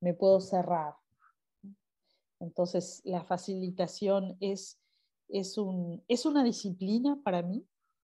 me 0.00 0.12
puedo 0.12 0.40
cerrar. 0.40 0.94
Entonces, 2.40 3.00
la 3.04 3.22
facilitación 3.22 4.36
es, 4.40 4.80
es, 5.28 5.56
un, 5.56 6.02
es 6.08 6.26
una 6.26 6.42
disciplina 6.42 7.16
para 7.22 7.42
mí 7.42 7.64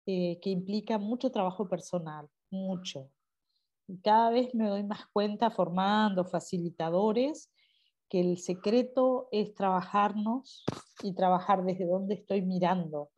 eh, 0.08 0.39
que 0.41 0.49
implica 0.49 0.97
mucho 0.97 1.32
trabajo 1.32 1.69
personal, 1.69 2.28
mucho. 2.49 3.12
Y 3.88 3.99
cada 3.99 4.32
vez 4.32 4.56
me 4.56 4.69
doy 4.69 4.84
más 4.84 5.06
cuenta 5.13 5.52
formando 5.52 6.26
facilitadores 6.26 7.52
que 8.13 8.19
el 8.19 8.38
secreto 8.38 9.28
es 9.32 9.56
trabajarnos 9.56 10.63
y 11.02 11.15
trabajar 11.15 11.63
desde 11.63 11.88
donde 11.88 12.13
estoy 12.13 12.43
mirando. 12.43 13.10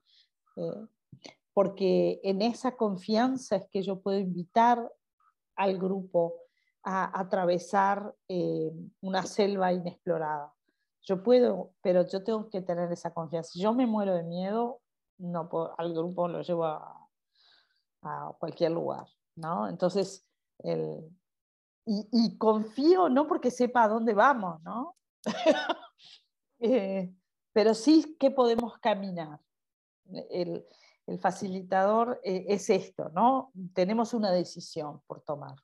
Eh, 0.55 0.87
porque 1.53 2.21
en 2.23 2.41
esa 2.41 2.77
confianza 2.77 3.57
es 3.57 3.67
que 3.69 3.81
yo 3.81 3.99
puedo 3.99 4.17
invitar 4.19 4.89
al 5.57 5.77
grupo 5.77 6.35
a, 6.81 7.19
atravesar 7.19 8.15
eh, 8.29 8.71
una 9.01 9.23
selva 9.23 9.73
inexplorada. 9.73 10.53
Yo 11.01 11.21
puedo, 11.21 11.73
pero 11.81 12.07
yo 12.07 12.23
tengo 12.23 12.49
que 12.49 12.61
tener 12.61 12.89
esa 12.89 13.13
confianza. 13.13 13.51
Si 13.51 13.59
yo 13.59 13.73
me 13.73 13.85
muero 13.85 14.13
de 14.13 14.23
miedo, 14.23 14.79
no 15.17 15.49
al 15.77 15.93
grupo 15.93 16.29
lo 16.29 16.41
llevo 16.41 16.63
a, 16.63 17.09
a 18.01 18.33
cualquier 18.39 18.71
lugar. 18.71 19.07
¿no? 19.35 19.67
Entonces, 19.67 20.25
el, 20.59 21.03
y, 21.85 22.37
confío 22.37 23.09
no 23.09 23.27
porque 23.27 23.51
sepa 23.51 23.83
a 23.83 23.87
dónde 23.87 24.13
vamos, 24.13 24.61
¿no? 24.63 24.95
Eh, 26.57 27.13
pero 27.51 27.73
sí 27.73 28.15
que 28.17 28.31
podemos 28.31 28.77
caminar. 28.79 29.39
El, 30.29 30.65
facilitador 31.19 32.19
eh, 32.23 32.45
es 32.47 32.69
esto, 32.69 33.09
¿no? 33.09 33.51
Tenemos 33.73 34.13
una 34.13 34.31
decisión 34.31 35.01
por 35.05 35.21
tomar. 35.21 35.55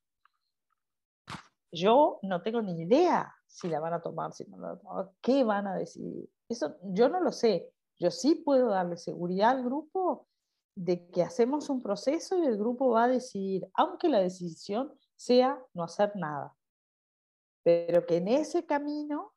Yo 1.72 2.20
no 2.24 2.42
tengo 2.44 2.62
ni 2.62 2.82
idea 2.82 3.34
si 3.48 3.70
la 3.70 3.80
van 3.80 3.94
a 3.94 4.02
tomar, 4.02 4.34
si 4.34 4.46
no 4.46 4.58
la 4.58 4.68
van 4.68 4.76
a 4.76 4.80
tomar, 4.80 5.12
qué 5.22 5.44
van 5.46 5.66
a 5.66 5.76
decidir. 5.76 6.30
Eso 6.50 6.76
yo 6.84 7.08
no 7.08 7.22
lo 7.22 7.32
sé. 7.32 7.74
Yo 7.98 8.12
sí 8.12 8.36
puedo 8.36 8.68
darle 8.68 8.98
seguridad 8.98 9.52
al 9.52 9.64
grupo 9.64 10.28
de 10.76 11.10
que 11.10 11.24
hacemos 11.24 11.70
un 11.70 11.82
proceso 11.82 12.38
y 12.38 12.46
el 12.46 12.58
grupo 12.58 12.90
va 12.90 13.06
a 13.06 13.08
decidir, 13.08 13.68
aunque 13.74 14.10
la 14.10 14.20
decisión 14.20 14.94
sea 15.22 15.64
no 15.74 15.84
hacer 15.84 16.16
nada. 16.16 16.56
Pero 17.64 18.06
que 18.06 18.18
en 18.18 18.28
ese 18.28 18.66
camino 18.66 19.34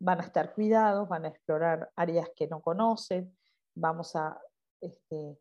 van 0.00 0.20
a 0.20 0.24
estar 0.24 0.54
cuidados, 0.54 1.08
van 1.08 1.26
a 1.26 1.28
explorar 1.28 1.90
áreas 1.94 2.30
que 2.34 2.48
no 2.48 2.62
conocen, 2.62 3.36
vamos 3.74 4.16
a 4.16 4.40
este, 4.80 5.38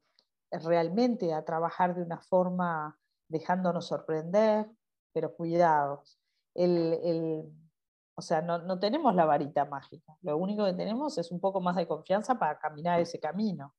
realmente 0.51 1.33
a 1.33 1.45
trabajar 1.45 1.95
de 1.95 2.03
una 2.03 2.19
forma 2.19 2.99
dejándonos 3.29 3.87
sorprender, 3.87 4.69
pero 5.13 5.33
cuidados. 5.33 6.19
o 6.55 8.21
sea, 8.21 8.41
no, 8.41 8.57
no, 8.57 8.79
tenemos 8.79 9.15
la 9.15 9.25
varita 9.25 9.63
mágica, 9.63 10.17
lo 10.21 10.35
único 10.35 10.65
que 10.65 10.73
tenemos 10.73 11.17
es 11.17 11.31
un 11.31 11.39
poco 11.39 11.61
más 11.61 11.77
de 11.77 11.87
confianza 11.87 12.37
para 12.37 12.59
caminar 12.59 12.99
ese 12.99 13.19
camino. 13.19 13.73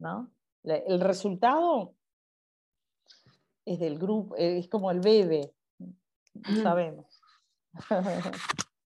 ¿no? 0.00 0.32
El 0.64 1.00
resultado 1.00 1.94
es 3.64 3.78
del 3.78 3.98
grupo, 3.98 4.34
es 4.36 4.68
como 4.68 4.90
el 4.90 5.00
bebé, 5.00 5.52
sabemos. 6.62 7.20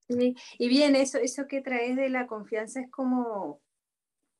Y 0.08 0.68
bien, 0.68 0.96
eso, 0.96 1.18
eso 1.18 1.46
que 1.48 1.62
traes 1.62 1.96
de 1.96 2.10
la 2.10 2.26
confianza 2.26 2.80
es 2.80 2.90
como 2.90 3.62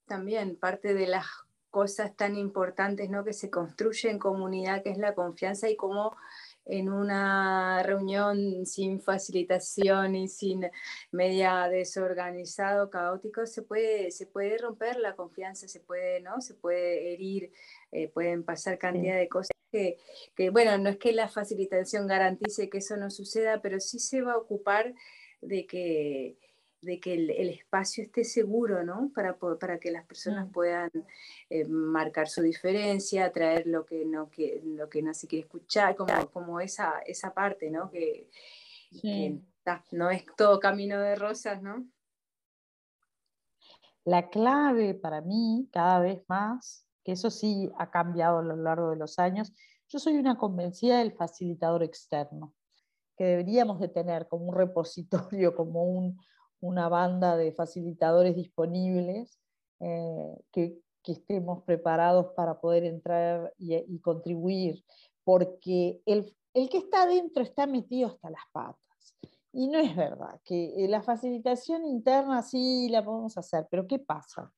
también 0.06 0.56
parte 0.56 0.92
de 0.92 1.06
las 1.06 1.26
cosas 1.70 2.14
tan 2.14 2.36
importantes 2.36 3.10
¿no? 3.10 3.24
que 3.24 3.32
se 3.32 3.50
construye 3.50 4.08
en 4.08 4.18
comunidad, 4.18 4.82
que 4.82 4.90
es 4.90 4.98
la 4.98 5.14
confianza 5.14 5.68
y 5.68 5.74
cómo 5.74 6.14
en 6.66 6.88
una 6.88 7.82
reunión 7.82 8.64
sin 8.64 9.00
facilitación 9.00 10.14
y 10.14 10.28
sin 10.28 10.70
media 11.10 11.68
desorganizado, 11.68 12.90
caótico, 12.90 13.44
se 13.46 13.62
puede, 13.62 14.12
se 14.12 14.26
puede 14.26 14.56
romper 14.58 14.98
la 14.98 15.16
confianza, 15.16 15.66
se 15.66 15.80
puede, 15.80 16.20
¿no? 16.20 16.40
se 16.40 16.54
puede 16.54 17.12
herir, 17.12 17.50
eh, 17.90 18.08
pueden 18.08 18.44
pasar 18.44 18.78
cantidad 18.78 19.16
de 19.16 19.28
cosas 19.28 19.53
que, 20.34 20.50
bueno, 20.50 20.78
no 20.78 20.90
es 20.90 20.98
que 20.98 21.12
la 21.12 21.28
facilitación 21.28 22.06
garantice 22.06 22.68
que 22.68 22.78
eso 22.78 22.96
no 22.96 23.10
suceda, 23.10 23.60
pero 23.60 23.80
sí 23.80 23.98
se 23.98 24.22
va 24.22 24.32
a 24.32 24.38
ocupar 24.38 24.94
de 25.40 25.66
que, 25.66 26.38
de 26.80 27.00
que 27.00 27.14
el, 27.14 27.30
espacio 27.50 28.04
esté 28.04 28.24
seguro, 28.24 28.84
¿no? 28.84 29.10
Para, 29.14 29.36
para 29.36 29.78
que 29.78 29.90
las 29.90 30.06
personas 30.06 30.48
mm. 30.48 30.52
puedan 30.52 30.90
eh, 31.50 31.64
marcar 31.66 32.28
su 32.28 32.42
diferencia, 32.42 33.32
traer 33.32 33.66
lo 33.66 33.84
que 33.84 34.04
no, 34.04 34.30
que, 34.30 34.60
lo 34.64 34.88
que 34.88 35.02
no 35.02 35.12
se 35.14 35.26
quiere 35.26 35.44
escuchar, 35.44 35.96
como, 35.96 36.30
como 36.30 36.60
esa, 36.60 37.00
esa 37.06 37.34
parte, 37.34 37.70
¿no? 37.70 37.90
Que, 37.90 38.28
no 39.90 40.10
es 40.10 40.24
todo 40.36 40.60
camino 40.60 41.00
de 41.00 41.16
rosas, 41.16 41.60
¿no? 41.62 41.84
La 44.04 44.28
clave 44.28 44.94
para 44.94 45.22
mí, 45.22 45.68
cada 45.72 45.98
vez 45.98 46.22
más, 46.28 46.83
que 47.04 47.12
eso 47.12 47.30
sí 47.30 47.70
ha 47.78 47.90
cambiado 47.90 48.38
a 48.38 48.42
lo 48.42 48.56
largo 48.56 48.90
de 48.90 48.96
los 48.96 49.18
años. 49.18 49.52
Yo 49.88 49.98
soy 49.98 50.16
una 50.16 50.38
convencida 50.38 50.98
del 50.98 51.12
facilitador 51.12 51.82
externo, 51.82 52.54
que 53.16 53.24
deberíamos 53.24 53.78
de 53.78 53.88
tener 53.88 54.26
como 54.26 54.46
un 54.46 54.54
repositorio, 54.54 55.54
como 55.56 56.14
una 56.60 56.88
banda 56.88 57.36
de 57.36 57.52
facilitadores 57.52 58.34
disponibles, 58.34 59.38
eh, 59.80 60.34
que, 60.50 60.80
estemos 61.06 61.62
preparados 61.64 62.28
para 62.34 62.58
poder 62.62 62.84
entrar 62.84 63.52
y, 63.58 64.00
contribuir, 64.00 64.82
porque 65.22 66.00
el, 66.06 66.34
el 66.54 66.70
que 66.70 66.78
está 66.78 67.02
adentro 67.02 67.42
está 67.42 67.66
metido 67.66 68.08
hasta 68.08 68.30
las 68.30 68.40
patas. 68.52 69.14
Y 69.52 69.68
no 69.68 69.78
es 69.78 69.94
verdad, 69.94 70.40
que 70.46 70.72
eh, 70.82 70.88
la 70.88 71.02
facilitación 71.02 71.84
interna 71.84 72.40
sí 72.40 72.88
la 72.88 73.04
podemos 73.04 73.36
hacer, 73.36 73.68
pero 73.70 73.86
¿qué 73.86 73.98
pasa? 73.98 74.50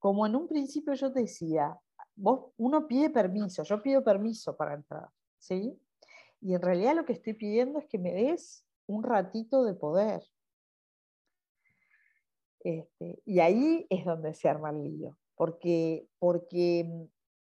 Como 0.00 0.26
en 0.26 0.34
un 0.34 0.48
principio 0.48 0.94
yo 0.94 1.12
te 1.12 1.20
decía, 1.20 1.78
vos, 2.16 2.52
uno 2.56 2.88
pide 2.88 3.10
permiso, 3.10 3.62
yo 3.62 3.80
pido 3.80 4.02
permiso 4.02 4.56
para 4.56 4.74
entrar, 4.74 5.08
¿sí? 5.38 5.78
Y 6.40 6.54
en 6.54 6.62
realidad 6.62 6.96
lo 6.96 7.04
que 7.04 7.12
estoy 7.12 7.34
pidiendo 7.34 7.78
es 7.78 7.86
que 7.86 7.98
me 7.98 8.12
des 8.12 8.64
un 8.86 9.04
ratito 9.04 9.62
de 9.62 9.74
poder. 9.74 10.22
Este, 12.60 13.22
y 13.24 13.40
ahí 13.40 13.86
es 13.88 14.04
donde 14.04 14.34
se 14.34 14.48
arma 14.48 14.70
el 14.70 14.82
lío, 14.82 15.16
porque, 15.34 16.08
porque 16.18 16.84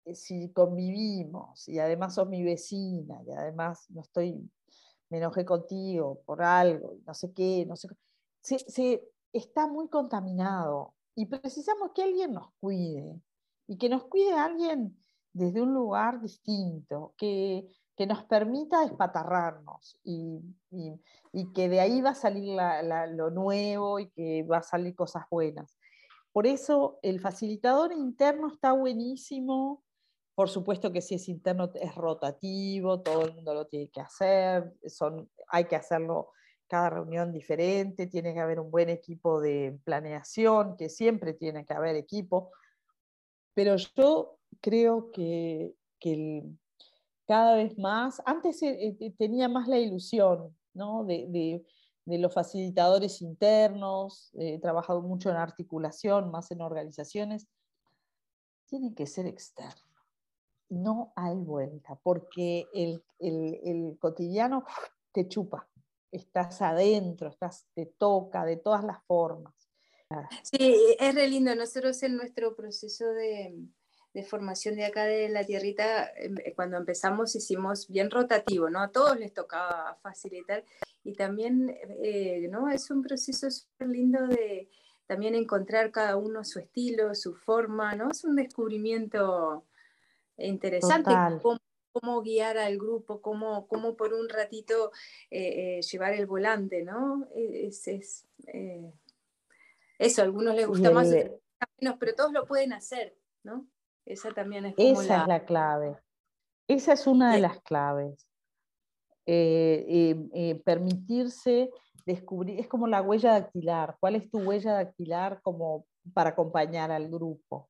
mm, 0.05 0.13
si 0.15 0.51
convivimos 0.51 1.69
y 1.69 1.79
además 1.79 2.15
sos 2.15 2.29
mi 2.29 2.43
vecina 2.43 3.23
y 3.27 3.31
además 3.33 3.87
no 3.91 4.01
estoy, 4.01 4.51
me 5.11 5.19
enojé 5.19 5.45
contigo 5.45 6.21
por 6.27 6.43
algo, 6.43 6.97
no 7.07 7.15
sé 7.15 7.33
qué, 7.33 7.65
no 7.67 7.77
sé 7.77 7.89
se, 8.41 8.59
se 8.59 9.09
está 9.33 9.67
muy 9.67 9.89
contaminado 9.89 10.95
y 11.17 11.27
precisamos 11.27 11.91
que 11.95 12.03
alguien 12.03 12.33
nos 12.33 12.53
cuide 12.61 13.21
y 13.67 13.79
que 13.79 13.89
nos 13.89 14.05
cuide 14.05 14.35
alguien 14.35 14.97
desde 15.33 15.61
un 15.61 15.75
lugar 15.75 16.21
distinto, 16.21 17.15
que, 17.17 17.67
que 17.97 18.07
nos 18.07 18.25
permita 18.25 18.85
espatarrarnos 18.85 19.99
y, 20.05 20.41
y, 20.71 21.53
que 21.53 21.69
de 21.69 21.81
ahí 21.81 22.01
va 22.01 22.11
a 22.11 22.15
salir 22.15 22.59
lo 23.11 23.31
nuevo 23.31 23.99
y 23.99 24.09
que 24.11 24.45
va 24.45 24.59
a 24.59 24.63
salir 24.63 24.95
cosas 24.95 25.25
buenas. 25.31 25.79
Por 26.33 26.47
eso 26.47 26.99
el 27.03 27.21
facilitador 27.21 27.93
interno 27.93 28.49
está 28.49 28.73
buenísimo. 28.73 29.83
Por 30.35 30.51
supuesto 30.51 30.93
que 30.93 31.01
si 31.01 31.15
es 31.15 31.29
interno 31.29 31.71
es 31.75 31.95
rotativo, 31.95 33.01
todo 33.01 33.23
el 33.23 33.35
mundo 33.35 33.55
lo 33.55 33.67
tiene 33.67 33.89
que 33.89 34.03
hacer, 34.03 34.75
son, 34.87 35.31
hay 35.49 35.65
que 35.65 35.77
hacerlo 35.77 36.31
cada 36.69 36.91
reunión 36.91 37.33
diferente, 37.33 38.07
tiene 38.07 38.35
que 38.35 38.41
haber 38.41 38.61
un 38.61 38.71
buen 38.71 38.89
equipo 38.89 39.41
de 39.41 39.79
planeación, 39.85 40.77
que 40.77 40.89
siempre 40.89 41.33
tiene 41.35 41.65
que 41.65 41.75
haber 41.75 41.97
equipo. 41.97 42.51
Pero 43.55 43.77
yo 43.77 44.39
creo 44.61 45.11
que, 45.13 45.75
que 45.99 46.13
el, 46.13 46.59
cada 47.27 47.57
vez 47.57 47.77
más, 47.77 48.23
antes 48.25 48.63
eh, 48.63 48.97
eh, 49.01 49.15
tenía 49.19 49.49
más 49.49 49.69
la 49.69 49.79
ilusión 49.79 50.57
¿no? 50.75 51.05
de, 51.05 51.65
los 52.07 52.33
facilitadores 52.33 53.21
internos, 53.21 54.31
he 54.35 54.61
trabajado 54.61 55.03
mucho 55.03 55.29
en 55.29 55.37
articulación, 55.37 56.31
más 56.31 56.53
en 56.53 56.61
organizaciones, 56.61 57.49
tiene 58.67 58.95
que 58.95 59.07
ser 59.07 59.27
externo. 59.27 59.83
No 60.69 61.13
hay 61.17 61.37
vuelta, 61.37 61.99
porque 62.01 62.69
el, 62.73 63.03
el, 63.19 63.97
cotidiano 63.99 64.65
te 65.11 65.27
chupa, 65.27 65.69
estás 66.11 66.63
adentro, 66.63 67.29
estás, 67.29 67.67
te 67.75 67.87
toca 67.87 68.45
de 68.45 68.57
todas 68.57 68.85
las 68.85 69.03
formas. 69.05 69.55
Sí, 70.43 70.97
es 70.99 71.15
re 71.15 71.29
lindo. 71.29 71.55
Nosotros 71.55 72.03
en 72.03 72.17
nuestro 72.17 72.55
proceso 72.55 73.07
de, 73.13 73.55
de 74.17 74.23
formación 74.23 74.77
de 74.77 74.87
acá 74.87 75.05
de 75.05 75.29
la 75.29 75.45
tierrita, 75.45 76.11
em, 76.17 76.37
eh, 76.45 76.55
cuando 76.55 76.79
empezamos 76.79 77.37
hicimos 77.37 77.89
bien 77.89 78.11
rotativo, 78.11 78.71
¿no? 78.71 78.81
A 78.81 78.91
todos 78.91 79.19
les 79.19 79.35
tocaba 79.35 79.99
facilitar 80.03 80.65
y 81.05 81.13
también, 81.13 81.77
eh, 82.03 82.49
¿no? 82.51 82.71
Es 82.71 82.91
un 82.91 83.03
proceso 83.03 83.51
súper 83.51 83.89
lindo 83.89 84.27
de 84.27 84.71
también 85.07 85.35
encontrar 85.35 85.91
cada 85.91 86.17
uno 86.17 86.45
su 86.45 86.59
estilo, 86.61 87.15
su 87.15 87.35
forma, 87.35 87.95
¿no? 87.95 88.11
Es 88.11 88.25
un 88.25 88.37
descubrimiento 88.37 89.67
interesante. 90.39 91.11
Cómo, 91.43 91.59
guiar 92.23 92.59
al 92.59 92.77
grupo, 92.79 93.21
cómo, 93.21 93.67
cómo 93.69 93.97
por 93.97 94.15
un 94.15 94.29
ratito 94.29 94.91
eh, 95.31 95.81
llevar 95.83 96.13
el 96.15 96.27
volante, 96.27 96.83
¿no? 96.83 97.29
Es, 97.35 97.89
es 97.89 98.27
eso, 99.99 100.21
a 100.21 100.25
algunos 100.25 100.55
les 100.55 100.67
gusta 100.67 100.91
más, 100.91 101.09
menos, 101.09 101.97
pero 101.99 102.15
todos 102.15 102.33
lo 102.33 102.47
pueden 102.47 102.73
hacer, 102.73 103.17
¿no? 103.43 103.67
Esa 104.05 104.31
también 104.31 104.67
es 104.67 104.75
Esa 104.77 105.23
es 105.23 105.29
la 105.29 105.45
clave. 105.45 105.99
Esa 106.69 106.93
es 106.93 107.07
una 107.07 107.35
de 107.35 107.41
las 107.41 107.61
claves. 107.63 108.27
Eh, 109.27 109.85
eh, 109.89 110.29
eh, 110.35 110.63
permitirse 110.65 111.71
descubrir, 112.05 112.61
es 112.61 112.69
como 112.69 112.87
la 112.87 113.03
huella 113.03 113.33
dactilar. 113.33 113.97
¿Cuál 113.99 114.17
es 114.17 114.31
tu 114.31 114.39
huella 114.39 114.75
dactilar 114.75 115.41
como 115.43 115.87
para 116.15 116.31
acompañar 116.31 116.93
al 116.93 117.09
grupo? 117.09 117.69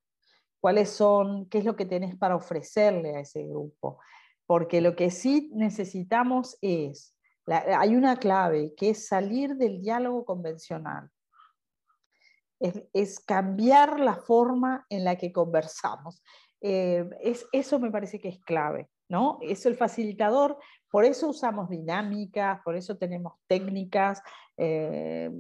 ¿Cuáles 0.61 0.91
son, 0.91 1.49
qué 1.49 1.59
es 1.59 1.65
lo 1.65 1.77
que 1.77 1.87
tenés 1.87 2.17
para 2.17 2.37
ofrecerle 2.37 3.17
a 3.17 3.21
ese 3.21 3.45
grupo? 3.45 3.99
Porque 4.47 4.81
lo 4.81 4.97
que 4.97 5.11
sí 5.11 5.51
necesitamos 5.55 6.57
es, 6.61 7.15
hay 7.47 7.95
una 7.95 8.17
clave, 8.17 8.75
que 8.77 8.91
es 8.91 9.07
salir 9.07 9.57
del 9.57 9.81
diálogo 9.81 10.25
convencional 10.25 11.11
es, 12.61 13.21
cambiar 13.21 14.01
la 14.01 14.17
forma 14.17 14.87
en 14.89 15.05
la 15.05 15.17
que 15.17 15.33
conversamos. 15.33 16.23
Eh, 16.61 17.09
es, 17.21 17.47
eso 17.53 17.79
me 17.79 17.91
parece 17.91 18.19
que 18.19 18.29
es 18.29 18.41
clave, 18.41 18.89
¿no? 19.09 19.39
Es 19.43 19.67
el 19.67 19.77
facilitador, 19.77 20.59
por 20.97 21.05
eso 21.05 21.29
usamos 21.29 21.69
dinámicas, 21.69 22.63
por 22.65 22.75
eso 22.75 22.97
tenemos 22.97 23.35
técnicas, 23.47 24.23
eh, 24.57 25.31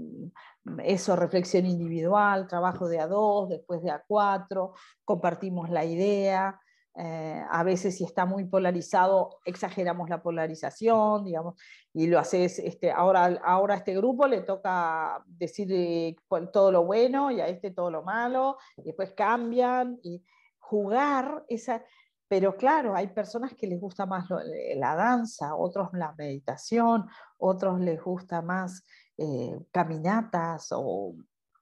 eso, 0.84 1.16
reflexión 1.16 1.64
individual, 1.64 2.46
trabajo 2.46 2.88
de 2.88 3.00
a 3.00 3.06
dos, 3.06 3.48
después 3.48 3.82
de 3.82 3.90
a 3.90 4.04
cuatro, 4.06 4.74
compartimos 5.02 5.70
la 5.70 5.86
idea, 5.86 6.60
eh, 6.94 7.42
a 7.50 7.62
veces 7.62 7.96
si 7.96 8.04
está 8.04 8.26
muy 8.26 8.44
polarizado, 8.44 9.38
exageramos 9.46 10.10
la 10.10 10.22
polarización, 10.22 11.24
digamos, 11.24 11.54
y 11.94 12.06
lo 12.06 12.18
haces, 12.18 12.58
este, 12.58 12.92
ahora, 12.92 13.40
ahora 13.42 13.76
a 13.76 13.78
este 13.78 13.96
grupo 13.96 14.26
le 14.26 14.42
toca 14.42 15.24
decir 15.26 15.68
eh, 15.72 16.16
todo 16.52 16.70
lo 16.70 16.84
bueno 16.84 17.30
y 17.30 17.40
a 17.40 17.48
este 17.48 17.70
todo 17.70 17.90
lo 17.90 18.02
malo, 18.02 18.58
y 18.76 18.82
después 18.82 19.14
cambian 19.14 19.98
y 20.02 20.22
jugar 20.58 21.46
esa... 21.48 21.82
Pero 22.28 22.56
claro, 22.56 22.96
hay 22.96 23.08
personas 23.08 23.54
que 23.54 23.66
les 23.66 23.80
gusta 23.80 24.04
más 24.04 24.28
eh, 24.30 24.74
la 24.76 24.96
danza, 24.96 25.54
otros 25.54 25.90
la 25.92 26.14
meditación, 26.18 27.06
otros 27.38 27.80
les 27.80 28.02
gusta 28.02 28.42
más 28.42 28.84
caminatas 29.70 30.68
o, 30.72 31.14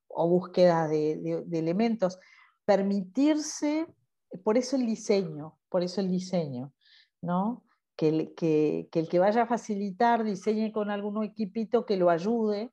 búsqueda 0.08 0.88
de, 0.88 1.44
elementos. 1.52 2.18
Permitirse 2.64 3.86
por 4.42 4.58
eso 4.58 4.76
el 4.76 4.86
diseño, 4.86 5.58
por 5.68 5.82
eso 5.82 6.00
el 6.00 6.10
diseño, 6.10 6.72
¿no? 7.20 7.62
Que 7.96 8.08
el 8.08 8.34
que, 8.34 8.88
el 8.92 9.08
que 9.08 9.18
vaya 9.18 9.42
a 9.42 9.46
facilitar 9.46 10.24
diseñe 10.24 10.72
con 10.72 10.90
algún 10.90 11.22
equipito 11.22 11.86
que 11.86 11.96
lo 11.96 12.10
ayude 12.10 12.72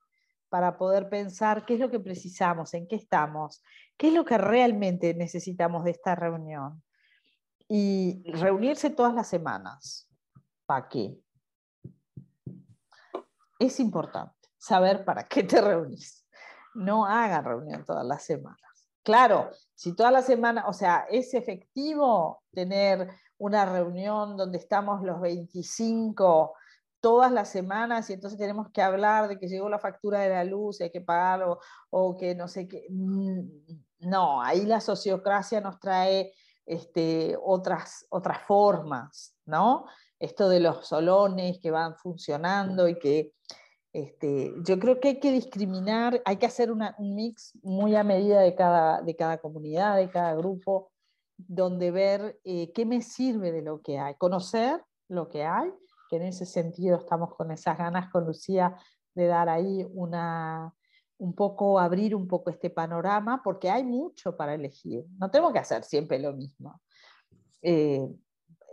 para 0.49 0.77
poder 0.77 1.09
pensar 1.09 1.65
qué 1.65 1.75
es 1.75 1.79
lo 1.79 1.91
que 1.91 1.99
precisamos, 1.99 2.73
en 2.73 2.87
qué 2.87 2.95
estamos, 2.95 3.63
qué 3.97 4.07
es 4.07 4.13
lo 4.13 4.25
que 4.25 4.37
realmente 4.37 5.13
necesitamos 5.13 5.83
de 5.83 5.91
esta 5.91 6.15
reunión. 6.15 6.81
Y 7.73 8.21
reunirse 8.33 8.89
todas 8.89 9.13
las 9.13 9.29
semanas. 9.29 10.05
¿Para 10.65 10.89
qué? 10.89 11.17
Es 13.59 13.79
importante 13.79 14.35
saber 14.57 15.05
para 15.05 15.25
qué 15.25 15.43
te 15.43 15.61
reunís. 15.61 16.27
No 16.73 17.05
hagan 17.05 17.45
reunión 17.45 17.85
todas 17.85 18.05
las 18.05 18.25
semanas. 18.25 18.59
Claro, 19.03 19.51
si 19.73 19.95
toda 19.95 20.11
la 20.11 20.21
semana, 20.21 20.67
o 20.67 20.73
sea, 20.73 21.05
es 21.09 21.33
efectivo 21.33 22.43
tener 22.51 23.07
una 23.37 23.65
reunión 23.65 24.35
donde 24.35 24.57
estamos 24.57 25.01
los 25.01 25.21
25 25.21 26.53
todas 26.99 27.31
las 27.31 27.47
semanas 27.47 28.09
y 28.09 28.13
entonces 28.13 28.37
tenemos 28.37 28.69
que 28.73 28.81
hablar 28.81 29.29
de 29.29 29.39
que 29.39 29.47
llegó 29.47 29.69
la 29.69 29.79
factura 29.79 30.19
de 30.19 30.29
la 30.29 30.43
luz 30.43 30.81
y 30.81 30.83
hay 30.83 30.91
que 30.91 30.99
pagarlo 30.99 31.61
o 31.89 32.17
que 32.17 32.35
no 32.35 32.49
sé 32.49 32.67
qué. 32.67 32.85
Mm, 32.89 33.39
no, 34.01 34.41
ahí 34.41 34.65
la 34.65 34.81
sociocracia 34.81 35.61
nos 35.61 35.79
trae 35.79 36.33
este, 36.71 37.35
otras, 37.43 38.05
otras 38.09 38.43
formas, 38.43 39.35
¿no? 39.45 39.87
Esto 40.17 40.47
de 40.47 40.61
los 40.61 40.87
solones 40.87 41.59
que 41.59 41.69
van 41.69 41.97
funcionando 41.97 42.87
y 42.87 42.97
que 42.97 43.33
este, 43.91 44.53
yo 44.63 44.79
creo 44.79 45.01
que 45.01 45.09
hay 45.09 45.19
que 45.19 45.33
discriminar, 45.33 46.21
hay 46.23 46.37
que 46.37 46.45
hacer 46.45 46.71
un 46.71 46.81
mix 46.99 47.51
muy 47.61 47.93
a 47.97 48.05
medida 48.05 48.39
de 48.39 48.55
cada, 48.55 49.01
de 49.01 49.17
cada 49.17 49.39
comunidad, 49.39 49.97
de 49.97 50.09
cada 50.09 50.33
grupo, 50.33 50.93
donde 51.35 51.91
ver 51.91 52.39
eh, 52.45 52.71
qué 52.71 52.85
me 52.85 53.01
sirve 53.01 53.51
de 53.51 53.63
lo 53.63 53.81
que 53.81 53.99
hay, 53.99 54.15
conocer 54.15 54.81
lo 55.09 55.27
que 55.27 55.43
hay, 55.43 55.69
que 56.09 56.15
en 56.15 56.23
ese 56.23 56.45
sentido 56.45 56.99
estamos 56.99 57.35
con 57.35 57.51
esas 57.51 57.77
ganas 57.77 58.09
con 58.11 58.25
Lucía 58.25 58.77
de 59.13 59.27
dar 59.27 59.49
ahí 59.49 59.85
una, 59.93 60.73
un 61.21 61.33
poco, 61.33 61.79
abrir 61.79 62.15
un 62.15 62.27
poco 62.27 62.49
este 62.49 62.69
panorama, 62.69 63.41
porque 63.43 63.69
hay 63.69 63.83
mucho 63.83 64.35
para 64.35 64.53
elegir. 64.55 65.05
No 65.19 65.29
tengo 65.29 65.53
que 65.53 65.59
hacer 65.59 65.83
siempre 65.83 66.19
lo 66.19 66.33
mismo. 66.33 66.81
Eh, 67.61 68.07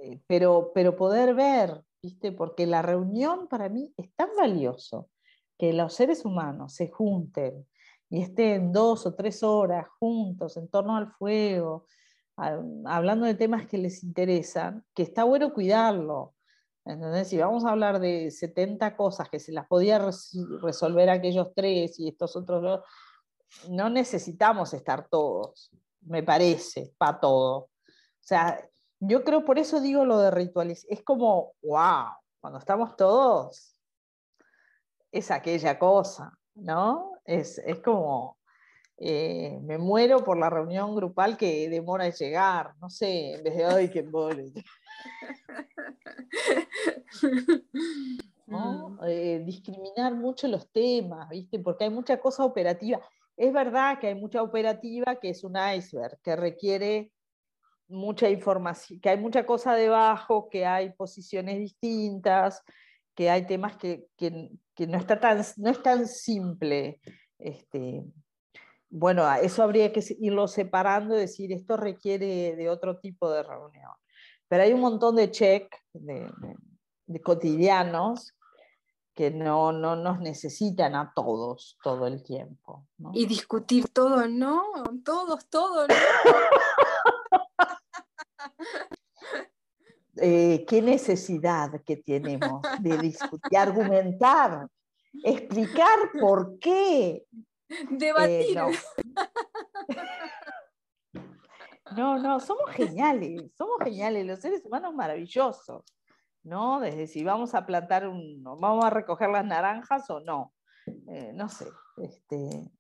eh, 0.02 0.20
pero, 0.26 0.72
pero 0.74 0.96
poder 0.96 1.34
ver 1.34 1.82
¿viste? 2.02 2.32
Porque 2.32 2.66
la 2.66 2.82
reunión 2.82 3.48
para 3.48 3.68
mí 3.68 3.92
es 3.96 4.12
tan 4.14 4.30
valioso 4.36 5.10
que 5.58 5.72
los 5.72 5.94
seres 5.94 6.24
humanos 6.24 6.74
se 6.74 6.88
junten 6.88 7.66
y 8.10 8.22
estén 8.22 8.72
dos 8.72 9.06
o 9.06 9.14
tres 9.14 9.42
horas 9.42 9.86
juntos 9.98 10.56
en 10.56 10.68
torno 10.68 10.96
al 10.96 11.10
fuego, 11.12 11.86
hablando 12.36 13.26
de 13.26 13.34
temas 13.34 13.66
que 13.66 13.78
les 13.78 14.02
interesan, 14.04 14.84
que 14.94 15.02
está 15.02 15.24
bueno 15.24 15.52
cuidarlo. 15.52 16.34
Entonces, 16.88 17.28
si 17.28 17.36
vamos 17.36 17.64
a 17.64 17.70
hablar 17.70 18.00
de 18.00 18.30
70 18.30 18.96
cosas 18.96 19.28
que 19.28 19.38
se 19.38 19.52
las 19.52 19.66
podía 19.66 20.00
resolver 20.62 21.10
aquellos 21.10 21.52
tres 21.54 21.98
y 22.00 22.08
estos 22.08 22.34
otros 22.34 22.62
dos, 22.62 22.80
no 23.68 23.90
necesitamos 23.90 24.72
estar 24.72 25.06
todos, 25.08 25.70
me 26.00 26.22
parece, 26.22 26.94
para 26.96 27.20
todo. 27.20 27.56
O 27.58 27.70
sea, 28.20 28.58
yo 29.00 29.22
creo, 29.22 29.44
por 29.44 29.58
eso 29.58 29.80
digo 29.80 30.06
lo 30.06 30.18
de 30.18 30.30
rituales, 30.30 30.86
es 30.88 31.02
como, 31.02 31.52
wow, 31.62 32.06
cuando 32.40 32.58
estamos 32.58 32.96
todos, 32.96 33.78
es 35.12 35.30
aquella 35.30 35.78
cosa, 35.78 36.38
¿no? 36.54 37.12
Es, 37.24 37.60
como, 37.84 38.38
eh, 38.96 39.58
me 39.62 39.76
muero 39.76 40.24
por 40.24 40.38
la 40.38 40.48
reunión 40.48 40.96
grupal 40.96 41.36
que 41.36 41.68
demora 41.68 42.06
en 42.06 42.12
llegar, 42.12 42.74
no 42.80 42.88
sé, 42.88 43.34
en 43.34 43.44
vez 43.44 43.56
de 43.56 43.66
hoy 43.66 43.90
que 43.90 44.00
embole. 44.00 44.52
¿no? 48.46 48.98
Eh, 49.06 49.42
discriminar 49.44 50.14
mucho 50.14 50.48
los 50.48 50.70
temas, 50.70 51.28
¿viste? 51.28 51.58
Porque 51.58 51.84
hay 51.84 51.90
mucha 51.90 52.18
cosa 52.18 52.44
operativa. 52.44 53.00
Es 53.36 53.52
verdad 53.52 53.98
que 53.98 54.08
hay 54.08 54.14
mucha 54.14 54.42
operativa 54.42 55.16
que 55.16 55.30
es 55.30 55.44
un 55.44 55.56
iceberg, 55.56 56.18
que 56.22 56.34
requiere 56.34 57.12
mucha 57.88 58.28
información, 58.28 59.00
que 59.00 59.10
hay 59.10 59.18
mucha 59.18 59.46
cosa 59.46 59.74
debajo, 59.74 60.48
que 60.50 60.66
hay 60.66 60.90
posiciones 60.90 61.58
distintas, 61.58 62.62
que 63.14 63.30
hay 63.30 63.46
temas 63.46 63.76
que, 63.76 64.08
no, 64.86 64.98
está 64.98 65.20
tan, 65.20 65.42
no 65.56 65.70
es 65.70 65.82
tan 65.82 66.06
simple. 66.06 67.00
Este, 67.38 68.04
bueno, 68.90 69.30
eso 69.34 69.62
habría 69.62 69.92
que 69.92 70.02
irlo 70.20 70.48
separando 70.48 71.16
y 71.16 71.20
decir, 71.20 71.52
esto 71.52 71.76
requiere 71.76 72.56
de 72.56 72.68
otro 72.68 72.98
tipo 72.98 73.30
de 73.30 73.42
reunión. 73.42 73.92
Pero 74.48 74.62
hay 74.62 74.72
un 74.72 74.80
montón 74.80 75.16
de 75.16 75.30
check 75.30 75.74
de, 75.92 76.30
cotidianos 77.22 78.34
que 79.14 79.30
no, 79.30 79.72
no, 79.72 79.96
nos 79.96 80.20
necesitan 80.20 80.94
a 80.94 81.12
todos 81.14 81.76
todo 81.82 82.06
el 82.06 82.22
tiempo. 82.22 82.86
Y 83.12 83.26
discutir 83.26 83.88
todo, 83.88 84.26
¿no? 84.28 84.62
Todos, 85.04 85.48
todos, 85.48 85.88
¿no? 85.88 85.94
Eh, 90.20 90.64
qué 90.66 90.82
necesidad 90.82 91.80
que 91.86 91.96
tenemos 91.98 92.62
de 92.80 92.98
discutir, 92.98 93.56
argumentar, 93.56 94.66
explicar 95.22 95.96
por 96.20 96.58
qué. 96.58 97.24
Debatir. 97.88 98.46
Eh, 98.48 98.54
no. 98.56 98.68
no. 101.96 102.40
somos 102.40 102.70
geniales, 102.70 103.52
somos 103.56 103.78
geniales, 103.82 104.26
los 104.26 104.40
seres 104.40 104.64
humanos 104.64 104.94
maravillosos, 104.94 105.84
¿no? 106.42 106.80
Desde 106.80 107.06
si 107.06 107.24
vamos 107.24 107.54
a 107.54 107.66
plantar 107.66 108.08
un, 108.08 108.42
vamos 108.42 108.84
a 108.84 108.90
recoger 108.90 109.30
las 109.30 109.44
naranjas 109.44 110.08
o 110.10 110.20
no. 110.20 110.52
Eh, 110.86 111.32
no 111.34 111.48
sé, 111.48 111.66
este, 111.98 112.70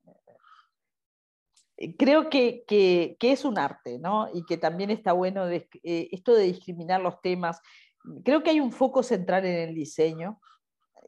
creo 1.96 2.28
que, 2.28 2.64
es 3.20 3.44
un 3.44 3.58
arte, 3.58 3.98
¿no? 3.98 4.28
Y 4.32 4.44
que 4.44 4.56
también 4.56 4.90
está 4.90 5.12
bueno 5.12 5.48
eh, 5.48 5.68
esto 5.82 6.34
de 6.34 6.44
discriminar 6.44 7.00
los 7.00 7.20
temas. 7.20 7.60
Creo 8.24 8.42
que 8.42 8.50
hay 8.50 8.60
un 8.60 8.72
foco 8.72 9.02
central 9.02 9.44
en 9.44 9.68
el 9.68 9.74
diseño, 9.74 10.40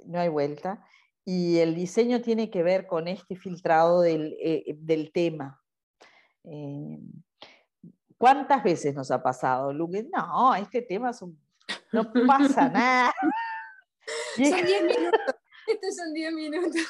no 0.07 0.21
hay 0.21 0.29
vuelta, 0.29 0.85
y 1.25 1.59
el 1.59 1.75
diseño 1.75 2.21
tiene 2.21 2.51
que 2.51 2.63
ver 2.63 2.87
con 2.87 3.09
este 3.09 3.37
filtrado 3.37 4.01
del, 4.01 4.37
eh, 4.41 5.11
tema. 5.13 5.61
Eh, 6.45 6.99
¿Cuántas 8.21 8.63
veces 8.63 8.95
nos 8.95 9.11
ha 9.11 9.23
pasado, 9.23 9.73
Luke? 9.73 10.07
No, 10.15 10.55
este 10.55 10.83
tema 10.83 11.11
no 11.91 12.13
pasa 12.27 12.69
nada. 12.69 13.15
Son 14.37 14.67
10 14.67 14.83
minutos. 14.83 15.35
Estos 15.67 15.97
son 15.97 16.13
10 16.13 16.33
minutos. 16.35 16.83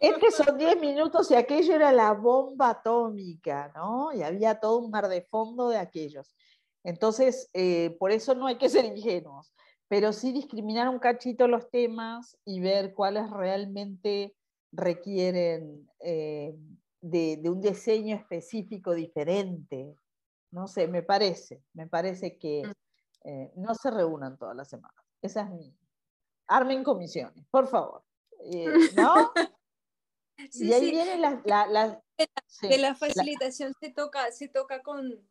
Estos 0.00 0.34
son 0.34 0.56
10 0.56 0.80
minutos 0.80 1.28
y 1.32 1.34
aquello 1.34 1.74
era 1.74 1.90
la 1.90 2.12
bomba 2.12 2.70
atómica, 2.70 3.72
¿no? 3.74 4.12
Y 4.12 4.22
había 4.22 4.60
todo 4.60 4.78
un 4.78 4.92
mar 4.92 5.08
de 5.08 5.22
fondo 5.22 5.70
de 5.70 5.78
aquellos. 5.78 6.36
Entonces, 6.84 7.50
eh, 7.52 7.96
por 7.98 8.12
eso 8.12 8.36
no 8.36 8.46
hay 8.46 8.56
que 8.56 8.68
ser 8.68 8.84
ingenuos, 8.84 9.52
pero 9.88 10.12
sí 10.12 10.30
discriminar 10.30 10.88
un 10.88 11.00
cachito 11.00 11.48
los 11.48 11.68
temas 11.68 12.38
y 12.44 12.60
ver 12.60 12.94
cuáles 12.94 13.28
realmente 13.28 14.36
requieren 14.70 15.90
eh, 15.98 16.54
de, 17.00 17.42
un 17.46 17.60
diseño 17.60 18.14
específico 18.14 18.94
diferente. 18.94 19.96
No 20.50 20.66
sé, 20.66 20.88
me 20.88 21.02
parece, 21.02 21.62
me 21.74 21.86
parece 21.86 22.38
que 22.38 22.62
mm. 22.64 23.28
eh, 23.28 23.52
no 23.56 23.74
se 23.74 23.90
reúnan 23.90 24.36
todas 24.36 24.56
las 24.56 24.68
semanas. 24.68 25.04
Esa 25.22 25.42
es 25.42 25.50
mi. 25.50 25.76
Armen 26.46 26.82
comisiones, 26.82 27.46
por 27.50 27.68
favor. 27.68 28.02
Eh, 28.44 28.66
¿no? 28.96 29.32
y 30.52 30.72
ahí 30.72 30.90
viene 30.90 31.18
la, 31.18 31.40
la, 31.44 32.02
de 32.62 32.78
la 32.78 32.94
facilitación 32.94 33.74
se 33.78 33.90
toca, 33.90 34.32
se 34.32 34.48
toca 34.48 34.82
con 34.82 35.28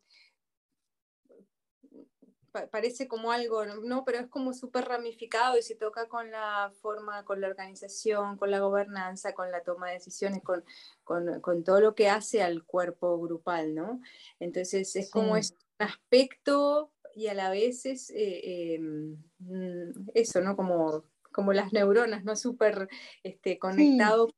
parece 2.70 3.08
como 3.08 3.32
algo, 3.32 3.64
¿no? 3.64 4.04
Pero 4.04 4.18
es 4.18 4.26
como 4.28 4.52
súper 4.52 4.84
ramificado 4.86 5.56
y 5.58 5.62
se 5.62 5.74
toca 5.74 6.08
con 6.08 6.30
la 6.30 6.72
forma, 6.80 7.24
con 7.24 7.40
la 7.40 7.48
organización, 7.48 8.36
con 8.36 8.50
la 8.50 8.60
gobernanza, 8.60 9.34
con 9.34 9.50
la 9.50 9.62
toma 9.62 9.88
de 9.88 9.94
decisiones, 9.94 10.42
con, 10.42 10.64
con, 11.04 11.40
con 11.40 11.64
todo 11.64 11.80
lo 11.80 11.94
que 11.94 12.08
hace 12.08 12.42
al 12.42 12.64
cuerpo 12.64 13.20
grupal, 13.20 13.74
¿no? 13.74 14.00
Entonces 14.38 14.94
es 14.96 15.10
como 15.10 15.36
es 15.36 15.52
un 15.52 15.86
aspecto 15.86 16.92
y 17.14 17.28
a 17.28 17.34
la 17.34 17.50
vez 17.50 17.86
es 17.86 18.10
eh, 18.10 18.74
em, 18.74 19.16
mm, 19.38 20.10
eso, 20.14 20.40
¿no? 20.40 20.56
Como 20.56 21.04
como 21.32 21.52
las 21.52 21.72
neuronas, 21.72 22.24
¿no? 22.24 22.36
Súper 22.36 22.88
este, 23.22 23.58
conectado 23.58 24.28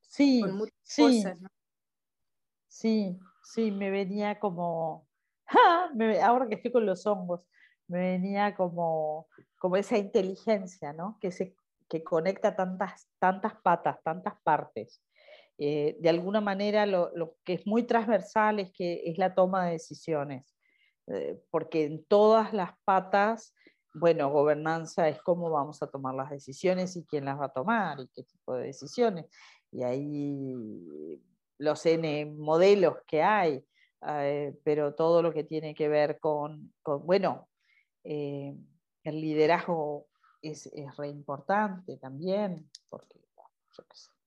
con 0.41 0.57
muchas 0.57 0.97
cosas, 0.97 1.41
¿no? 1.41 1.49
Sí, 2.69 3.19
sí, 3.45 3.71
me 3.71 3.91
venía 3.91 4.39
como, 4.39 5.07
ahora 6.23 6.49
que 6.49 6.57
estoy 6.57 6.73
con 6.73 6.87
los 6.87 7.07
hongos, 7.07 7.47
me 7.93 8.13
venía 8.13 8.55
como, 8.55 9.29
como 9.59 9.77
esa 9.77 9.99
inteligencia, 9.99 10.93
¿no? 10.93 11.19
Que, 11.21 11.31
se, 11.31 11.55
que 11.89 12.03
conecta 12.03 12.57
tantas, 12.57 13.09
tantas 13.19 13.55
patas, 13.63 14.03
tantas 14.03 14.35
partes. 14.43 15.03
Eh, 15.59 15.97
de 16.01 16.09
alguna 16.09 16.41
manera 16.41 16.87
lo, 16.87 17.11
lo, 17.15 17.37
que 17.45 17.53
es 17.55 17.67
muy 17.67 17.85
transversal 17.85 18.59
es 18.59 18.73
que 18.73 19.03
es 19.05 19.19
la 19.19 19.35
toma 19.35 19.67
de 19.67 19.73
decisiones, 19.73 20.57
eh, 21.07 21.41
porque 21.51 21.85
en 21.85 22.05
todas 22.05 22.53
las 22.53 22.71
patas 22.85 23.55
bueno, 23.95 24.31
gobernanza 24.31 25.09
es 25.09 25.21
cómo 25.23 25.51
vamos 25.51 25.83
a 25.83 25.87
tomar 25.87 26.15
las 26.15 26.31
decisiones 26.31 26.97
y 26.97 27.05
quién 27.05 27.27
las 27.27 27.39
va 27.39 27.47
a 27.47 27.53
tomar 27.53 28.01
y 28.01 28.09
qué 28.09 28.23
tipo 28.23 28.55
de 28.55 28.67
decisiones. 28.67 29.27
Y 29.71 29.83
ahí 29.83 30.55
los 31.59 31.85
N 31.87 32.27
modelos 32.37 32.97
que 33.07 33.23
hay, 33.23 33.65
eh, 34.07 34.59
pero 34.65 34.95
todo 34.95 35.23
lo 35.23 35.33
que 35.33 35.45
tiene 35.45 35.75
que 35.75 35.89
ver 35.89 36.19
con, 36.19 36.73
bueno, 37.05 37.49
eh, 38.05 38.57
el 39.05 39.21
liderazgo 39.21 40.07
es, 40.41 40.67
es 40.67 40.97
re 40.97 41.09
importante 41.09 41.97
también, 41.97 42.69
porque 42.89 43.19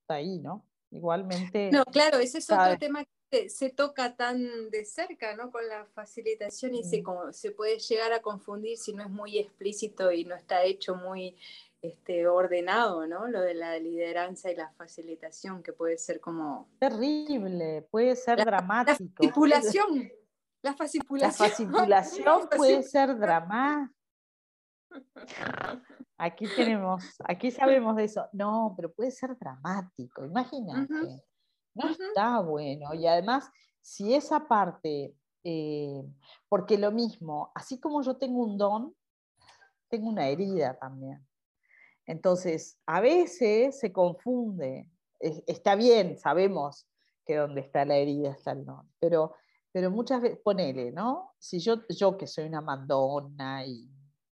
está 0.02 0.16
ahí, 0.16 0.40
¿no? 0.40 0.66
Igualmente. 0.92 1.72
No, 1.72 1.84
claro, 1.86 2.20
ese 2.20 2.38
es 2.38 2.50
otro 2.50 2.78
tema 2.78 3.06
se, 3.48 3.70
toca 3.70 4.16
tan 4.16 4.70
de 4.70 4.86
cerca 4.86 5.36
¿no? 5.36 5.52
con 5.52 5.68
la 5.68 5.86
facilitación 5.94 6.76
y 6.76 6.84
se, 6.84 7.04
como, 7.04 7.34
se 7.34 7.52
puede 7.52 7.80
llegar 7.80 8.14
a 8.14 8.22
confundir 8.22 8.78
si 8.78 8.94
no 8.94 9.04
es 9.04 9.10
muy 9.10 9.38
explícito 9.38 10.12
y 10.12 10.26
no 10.26 10.36
está 10.36 10.64
hecho 10.64 10.96
muy 10.96 11.36
este, 11.82 12.28
ordenado, 12.28 13.06
¿no? 13.06 13.28
Lo 13.28 13.42
de 13.42 13.54
la 13.54 13.78
lideranza 13.78 14.52
y 14.52 14.56
la 14.56 14.72
facilitación, 14.72 15.62
que 15.62 15.74
puede 15.74 15.98
ser 15.98 16.20
como... 16.20 16.68
Terrible, 16.80 17.86
puede 17.92 18.16
ser 18.16 18.44
dramático. 18.44 19.46
La. 19.46 19.62
La 20.66 20.74
fascipulación. 20.74 22.26
La 22.50 22.50
puede 22.58 22.82
ser 22.82 23.16
dramática. 23.20 23.94
Aquí 26.18 26.48
tenemos, 26.56 27.04
aquí 27.24 27.52
sabemos 27.52 27.96
de 27.96 28.06
eso. 28.06 28.28
No, 28.34 28.74
pero 28.76 28.92
puede 28.92 29.12
ser 29.12 29.38
dramático, 29.38 30.26
imagínate. 30.26 31.24
No 31.76 31.90
está 31.90 32.40
bueno. 32.40 32.96
Y 32.96 33.06
además, 33.06 33.52
si 33.80 34.16
esa 34.16 34.48
parte, 34.48 35.14
eh, 35.44 36.04
porque 36.50 36.80
lo 36.80 36.92
mismo, 36.92 37.52
así 37.54 37.80
como 37.80 38.02
yo 38.02 38.18
tengo 38.18 38.44
un 38.44 38.58
don, 38.58 38.96
tengo 39.88 40.10
una 40.10 40.28
herida 40.28 40.80
también. 40.80 41.24
Entonces, 42.08 42.80
a 42.88 43.02
veces 43.02 43.80
se 43.80 43.94
confunde. 43.94 44.90
Está 45.20 45.76
bien, 45.76 46.18
sabemos 46.18 46.88
que 47.24 47.36
donde 47.36 47.62
está 47.62 47.86
la 47.86 47.98
herida 47.98 48.32
está 48.32 48.52
el 48.52 48.66
don, 48.66 48.92
pero, 49.00 49.36
pero 49.76 49.92
muchas 49.92 50.22
veces, 50.22 50.40
ponele, 50.42 50.94
¿no? 50.94 51.34
Si 51.38 51.60
yo, 51.60 51.86
yo 51.90 52.16
que 52.16 52.28
soy 52.28 52.46
una 52.46 52.62
mandona 52.62 53.66
y 53.66 53.92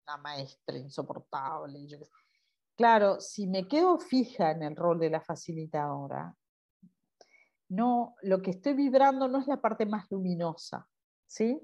una 0.07 0.17
maestra 0.17 0.79
insoportable, 0.79 1.87
claro, 2.75 3.21
si 3.21 3.47
me 3.47 3.69
quedo 3.69 3.99
fija 3.99 4.53
en 4.53 4.63
el 4.63 4.75
rol 4.75 4.99
de 4.99 5.11
la 5.11 5.21
facilitadora, 5.21 6.35
no, 7.69 8.15
lo 8.23 8.41
que 8.41 8.53
estoy 8.53 8.73
vibrando 8.73 9.29
no 9.29 9.39
es 9.39 9.47
la 9.47 9.61
parte 9.61 9.85
más 9.85 10.11
luminosa, 10.11 10.89
¿sí? 11.27 11.61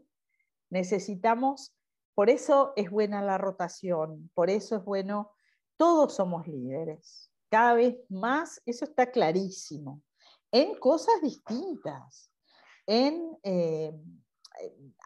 Necesitamos, 0.69 1.75
por 2.15 2.29
eso 2.29 2.75
es 2.77 2.91
buena 2.91 3.23
la 3.23 3.39
rotación, 3.39 4.31
por 4.35 4.51
eso 4.51 4.77
es 4.77 4.85
bueno 4.85 5.33
todos 5.79 6.15
somos 6.15 6.47
líderes. 6.47 7.33
Cada 7.49 7.73
vez 7.73 7.97
más, 8.11 8.61
eso 8.67 8.85
está 8.85 9.11
clarísimo, 9.11 10.03
en 10.51 10.79
cosas 10.79 11.23
distintas, 11.23 12.32
en 12.93 13.39
eh, 13.43 13.93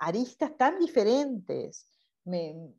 aristas 0.00 0.56
tan 0.56 0.78
diferentes. 0.78 1.86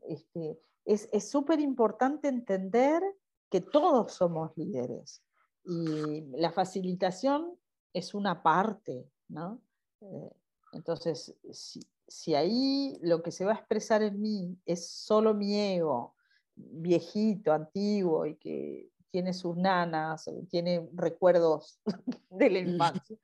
Este, 0.01 0.59
es 0.83 1.29
súper 1.29 1.61
importante 1.61 2.27
entender 2.27 3.01
que 3.49 3.61
todos 3.61 4.11
somos 4.11 4.51
líderes 4.57 5.23
y 5.63 6.21
la 6.31 6.51
facilitación 6.51 7.57
es 7.93 8.13
una 8.13 8.41
parte, 8.43 9.09
¿no? 9.29 9.61
Eh, 10.01 10.31
entonces, 10.73 11.33
si, 12.07 12.35
ahí 12.35 12.97
lo 13.01 13.21
que 13.21 13.31
se 13.31 13.45
va 13.45 13.51
a 13.51 13.55
expresar 13.55 14.01
en 14.01 14.21
mí 14.21 14.57
es 14.65 14.89
solo 14.89 15.33
mi 15.33 15.59
ego, 15.59 16.15
viejito, 16.55 17.51
antiguo 17.53 18.25
y 18.25 18.35
que 18.35 18.89
tiene 19.11 19.33
sus 19.33 19.57
nanas, 19.57 20.29
tiene 20.49 20.89
recuerdos 20.93 21.79
de 22.29 22.49
la 22.49 22.59
infancia, 22.59 23.17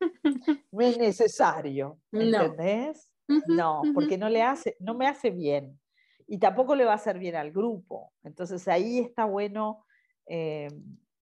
no 0.72 0.80
es 0.80 0.98
necesario, 0.98 1.98
¿entendés? 2.12 3.08
No, 3.46 3.82
porque 3.94 4.18
no, 4.18 4.28
le 4.28 4.42
hace, 4.42 4.76
no 4.80 4.94
me 4.94 5.06
hace 5.06 5.30
bien 5.30 5.78
y 6.26 6.38
tampoco 6.38 6.74
le 6.74 6.84
va 6.84 6.92
a 6.92 6.96
hacer 6.96 7.18
bien 7.18 7.34
al 7.34 7.50
grupo. 7.50 8.12
Entonces 8.22 8.66
ahí 8.68 9.00
está 9.00 9.24
bueno 9.24 9.84
eh, 10.26 10.68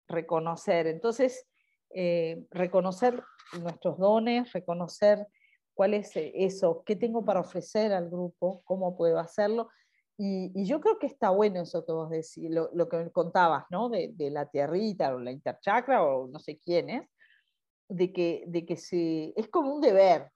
reconocer. 0.07 0.87
Entonces, 0.87 1.49
eh, 1.91 2.47
reconocer 2.51 3.23
nuestros 3.61 3.99
dones, 3.99 4.53
reconocer 4.53 5.27
cuál 5.75 5.95
es 5.95 6.13
eso, 6.15 6.85
qué 6.87 6.95
tengo 6.95 7.25
para 7.25 7.41
ofrecer 7.41 7.93
al 7.93 8.09
grupo, 8.09 8.63
cómo 8.65 8.97
puedo 8.97 9.19
hacerlo. 9.19 9.69
Y, 10.17 10.65
yo 10.65 10.81
creo 10.81 10.99
que 11.01 11.09
está 11.09 11.31
bueno 11.31 11.63
eso 11.63 11.85
que 11.85 11.93
vos 11.93 12.09
decís, 12.09 12.49
lo, 12.49 12.89
que 12.89 12.97
me 12.99 13.11
contabas, 13.11 13.65
¿no? 13.71 13.89
De, 13.89 14.15
la 14.31 14.49
tierrita 14.49 15.13
o 15.13 15.19
la 15.19 15.33
interchakra 15.33 16.05
o 16.05 16.29
no 16.29 16.39
sé 16.39 16.59
quién 16.59 16.89
es, 16.89 17.09
de 17.89 18.13
que, 18.13 18.45
de 18.47 18.65
que 18.65 18.77
se, 18.77 19.33
es 19.37 19.49
como 19.49 19.75
un 19.75 19.81
deber. 19.81 20.31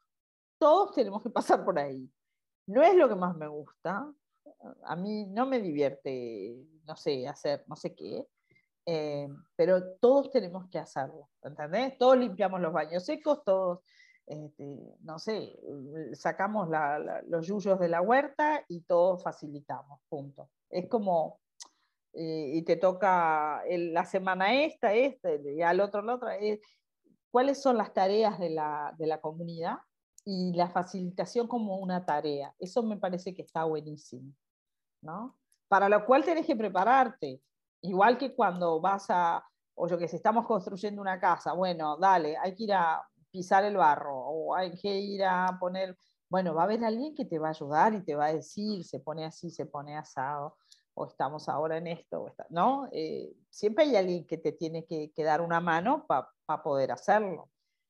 Todos 0.59 0.95
tenemos 0.95 1.23
que 1.23 1.31
pasar 1.31 1.65
por 1.65 1.79
ahí. 1.79 2.11
No 2.67 2.83
es 2.83 2.95
lo 2.95 3.09
que 3.09 3.15
más 3.15 3.37
me 3.37 3.49
gusta. 3.49 4.13
A 4.85 4.97
mí 4.97 5.27
no 5.27 5.47
me 5.47 5.61
divierte, 5.61 6.57
no 6.85 6.97
sé, 6.97 7.29
hacer 7.29 7.65
no 7.69 7.77
sé 7.77 7.95
qué, 7.95 8.27
eh, 8.91 9.29
pero 9.55 9.97
todos 9.99 10.31
tenemos 10.31 10.67
que 10.71 10.79
hacerlo, 10.79 11.29
¿entendés? 11.43 11.99
Todos 11.99 12.17
limpiamos 12.17 12.61
los 12.61 12.73
baños 12.73 13.05
secos, 13.05 13.45
todos, 13.45 13.81
este, 14.27 14.97
no 15.01 15.19
sé, 15.19 15.59
sacamos 16.15 16.69
los 17.27 17.47
yuyos 17.47 17.79
de 17.79 17.89
la 17.89 18.01
huerta 18.01 18.65
y 18.67 18.81
todos 18.81 19.23
facilitamos, 19.23 20.01
punto. 20.09 20.49
Es 20.71 20.89
como, 20.89 21.39
eh, 22.15 22.53
y 22.55 22.63
te 22.63 22.77
toca 22.77 23.63
la 23.69 24.07
semana 24.07 24.55
esta, 24.65 24.95
esta, 24.95 25.35
y 25.35 25.61
al 25.61 25.81
otro 25.81 26.01
la 26.01 26.15
otra. 26.15 26.39
Eh, 26.39 26.59
¿Cuáles 27.31 27.61
son 27.63 27.77
las 27.77 27.93
tareas 27.93 28.39
de 28.39 28.51
la, 28.51 28.95
de 28.99 29.07
la 29.07 29.21
comunidad? 29.21 29.79
Y 30.25 30.53
la 30.55 30.69
facilitación 30.69 31.47
como 31.49 31.79
una 31.79 32.05
tarea. 32.05 32.55
Eso 32.59 32.83
me 32.83 32.99
parece 32.99 33.35
que 33.35 33.43
está 33.43 33.65
buenísimo, 33.65 34.33
¿no? 35.01 35.39
Para 35.69 35.89
lo 35.89 36.05
cual 36.05 36.25
tenés 36.25 36.47
que 36.47 36.57
prepararte 36.57 37.43
Igual 37.81 38.19
que 38.19 38.35
cuando 38.35 38.81
vas 38.81 39.07
a, 39.09 39.45
o 39.75 39.87
yo 39.87 39.99
que 39.99 40.09
sé, 40.09 40.17
estamos 40.17 40.47
construyendo 40.47 41.01
una 41.01 41.21
casa, 41.21 41.53
bueno, 41.53 41.97
dale, 41.97 42.37
hay 42.37 42.55
que 42.55 42.65
ir 42.65 42.73
a 42.73 43.07
pisar 43.31 43.65
el 43.65 43.77
barro 43.77 44.17
o 44.17 44.55
hay 44.55 44.73
que 44.73 44.99
ir 44.99 45.25
a 45.25 45.57
poner, 45.61 45.97
bueno, 46.29 46.55
va 46.55 46.63
a 46.63 46.65
haber 46.65 46.85
alguien 46.85 47.15
que 47.15 47.25
te 47.25 47.39
va 47.39 47.49
a 47.49 47.51
ayudar 47.51 47.95
y 47.95 48.03
te 48.03 48.17
va 48.17 48.27
a 48.27 48.33
decir, 48.33 48.85
se 48.85 48.99
pone 48.99 49.25
así, 49.25 49.51
se 49.51 49.67
pone 49.67 49.97
asado, 49.97 50.57
o 50.99 51.07
estamos 51.07 51.49
ahora 51.49 51.77
en 51.77 51.87
esto, 51.87 52.35
¿no? 52.49 52.89
Eh, 52.91 53.33
siempre 53.51 53.85
hay 53.85 53.95
alguien 53.95 54.27
que 54.27 54.37
te 54.37 54.51
tiene 54.51 54.85
que, 54.85 55.13
dar 55.17 55.41
una 55.41 55.61
mano 55.61 56.05
para 56.09 56.63
poder 56.63 56.91
hacerlo. 56.91 57.49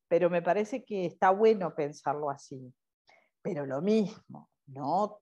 Pero 0.08 0.28
me 0.28 0.42
parece 0.42 0.84
que 0.84 1.06
está 1.06 1.30
bueno 1.30 1.74
pensarlo 1.74 2.28
así. 2.28 2.70
Pero 3.40 3.64
lo 3.64 3.80
mismo, 3.80 4.50
no 4.66 5.20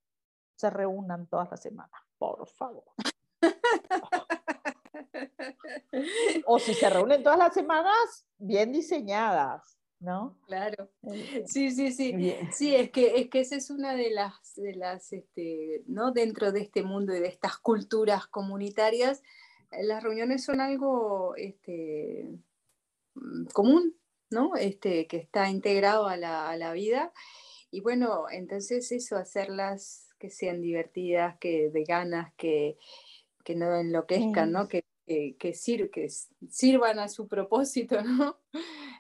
se 0.57 0.69
reúnan 0.69 1.29
todas 1.29 1.49
las 1.49 1.63
semanas, 1.63 2.01
por 2.19 2.49
favor. 2.49 2.83
o 6.47 6.59
si 6.59 6.75
se 6.75 6.91
reúnen 6.91 7.23
todas 7.23 7.39
las 7.39 7.55
semanas, 7.55 8.27
bien 8.37 8.73
diseñadas, 8.73 9.79
¿no? 10.01 10.39
Claro. 10.47 10.91
Sí, 11.47 11.71
sí, 11.71 11.93
sí. 11.93 12.35
Sí, 12.53 12.75
es 12.75 12.91
que, 12.91 13.19
es 13.19 13.31
que 13.31 13.41
esa 13.41 13.57
es 13.57 13.71
una 13.71 13.95
de 13.95 14.11
las, 14.11 14.55
de 14.57 14.75
las 14.75 15.13
este, 15.13 15.83
¿no? 15.87 16.13
Dentro 16.13 16.53
de 16.53 16.61
este 16.61 16.83
mundo 16.83 17.15
y 17.15 17.21
de 17.21 17.29
estas 17.29 17.59
culturas 17.59 18.27
comunitarias, 18.27 19.23
las 19.71 20.03
reuniones 20.03 20.45
son 20.45 20.61
algo 20.61 21.35
este, 21.37 22.29
mm, 23.15 23.47
común, 23.53 23.97
¿no? 24.31 24.57
Este, 24.57 25.07
que 25.07 25.17
está 25.17 25.49
integrado 25.49 26.07
a 26.09 26.17
la, 26.17 26.51
a 26.51 26.57
la 26.57 26.73
vida. 26.73 27.13
Y 27.71 27.81
bueno, 27.81 28.27
entonces 28.31 28.91
eso, 28.93 29.17
hacerlas 29.17 30.09
que 30.19 30.31
sean 30.31 30.61
divertidas, 30.61 31.37
que 31.39 31.71
de 31.71 31.85
ganas, 31.85 32.33
que, 32.37 32.79
que 33.45 33.55
no 33.55 33.75
enloquezcan, 33.75 34.53
¿no? 34.53 34.69
Que, 34.69 34.85
que, 35.07 35.37
que, 35.39 35.55
sirvan 35.55 36.99
a 36.99 37.09
su 37.09 37.29
propósito, 37.29 38.03
¿no? 38.03 38.39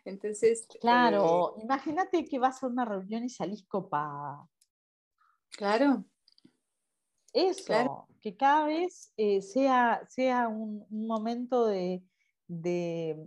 Entonces. 0.06 0.66
Claro, 0.80 1.56
eh, 1.56 1.62
imagínate 1.64 2.24
que 2.24 2.38
vas 2.38 2.62
a 2.62 2.68
una 2.68 2.84
reunión 2.84 3.24
y 3.24 3.28
salís 3.28 3.66
copada. 3.66 4.48
Claro. 5.50 6.04
Eso, 7.32 8.08
que 8.22 8.36
cada 8.36 8.66
vez 8.66 9.12
eh, 9.16 9.42
sea, 9.42 10.00
sea 10.08 10.48
un, 10.48 10.86
momento 10.90 11.66
de, 11.66 12.02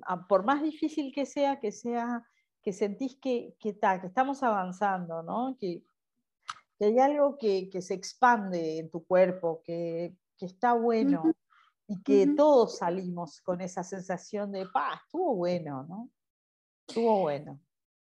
ah, 0.08 0.26
por 0.28 0.44
más 0.44 0.64
difícil 0.64 1.14
que 1.14 1.28
sea, 1.28 1.60
que 1.60 1.72
sea, 1.72 2.26
que 2.64 2.74
sentís 2.74 3.18
que, 3.22 3.56
que, 3.60 3.78
que 3.78 4.08
estamos 4.08 4.42
avanzando, 4.42 5.22
¿no? 5.22 5.56
Que, 5.60 5.84
que 6.78 6.86
hay 6.86 6.98
algo 6.98 7.38
que, 7.38 7.70
que, 7.70 7.84
se 7.84 7.94
expande 7.94 8.80
en 8.80 8.90
tu 8.90 9.06
cuerpo, 9.06 9.62
que, 9.64 10.16
que 10.38 10.46
está 10.48 10.74
bueno 10.74 11.24
y 11.88 12.02
que 12.02 12.34
todos 12.36 12.78
salimos 12.78 13.42
con 13.42 13.62
esa 13.62 13.84
sensación 13.84 14.52
de, 14.52 14.66
pa, 14.66 15.02
estuvo 15.06 15.36
bueno, 15.36 15.86
¿no? 15.88 16.10
Estuvo 16.90 17.22
bueno. 17.22 17.60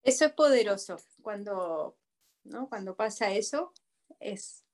Eso 0.03 0.25
es 0.25 0.33
poderoso. 0.33 0.97
Cuando, 1.21 1.97
¿no? 2.43 2.69
Cuando 2.69 2.95
pasa 2.95 3.31
eso, 3.31 3.73
es 4.19 4.65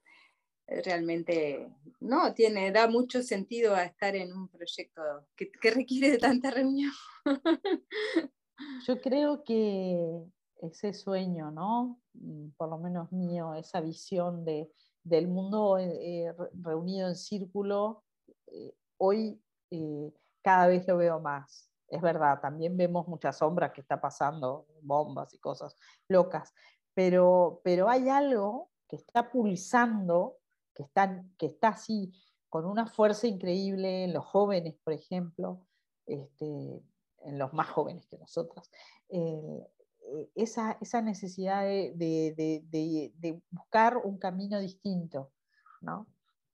realmente, 0.68 1.70
no, 2.00 2.34
tiene, 2.34 2.72
da 2.72 2.88
mucho 2.88 3.22
sentido 3.22 3.76
a 3.76 3.84
estar 3.84 4.16
en 4.16 4.34
un 4.34 4.48
proyecto 4.48 5.02
que, 5.36 5.52
que 5.52 5.72
requiere 5.72 6.12
de 6.12 6.18
tanta 6.18 6.52
reunión. 6.52 6.92
Yo 8.88 9.00
creo 9.02 9.44
que 9.44 10.24
ese 10.62 10.94
sueño, 10.94 11.52
¿no? 11.52 12.00
Mm, 12.14 12.50
por 12.58 12.70
lo 12.70 12.78
menos 12.78 13.12
mío, 13.12 13.56
esa 13.56 13.82
visión 13.82 14.46
de, 14.46 14.72
del 15.04 15.28
mundo 15.28 15.78
eh, 15.78 16.26
eh, 16.26 16.34
reunido 16.54 17.08
en 17.08 17.16
círculo, 17.16 18.04
eh, 18.48 18.74
hoy 18.98 19.42
cada 20.42 20.68
vez 20.68 20.88
lo 20.88 20.98
veo 20.98 21.20
más. 21.20 21.71
Es 21.92 22.02
verdad, 22.02 22.40
también 22.40 22.78
vemos 22.78 23.08
muchas 23.08 23.38
sombras 23.38 23.74
que 23.74 23.82
está 23.82 24.00
pasando, 24.00 24.66
bombas 24.82 25.34
y 25.34 25.40
cosas 25.40 25.76
locas, 26.08 26.54
pero, 26.94 27.62
pero 27.64 27.90
hay 27.90 28.08
algo 28.08 28.72
que 28.88 28.96
está 28.96 29.30
pulsando, 29.30 30.38
que 30.74 30.84
está, 30.84 31.24
que 31.38 31.48
está 31.48 31.70
así, 31.70 32.14
con 32.50 32.66
una 32.66 32.88
fuerza 32.88 33.28
increíble 33.28 34.06
en 34.06 34.14
los 34.14 34.26
jóvenes, 34.26 34.76
por 34.84 34.94
ejemplo, 34.94 35.68
este, 36.06 36.82
en 37.24 37.38
los 37.38 37.54
más 37.54 37.68
jóvenes 37.70 38.08
que 38.08 38.18
nosotros, 38.18 38.72
eh, 39.10 39.68
esa, 40.36 40.78
esa 40.82 41.02
necesidad 41.02 41.64
de, 41.64 43.42
buscar 43.50 43.98
un 43.98 44.18
camino 44.18 44.60
distinto, 44.60 45.32
¿no? 45.82 46.08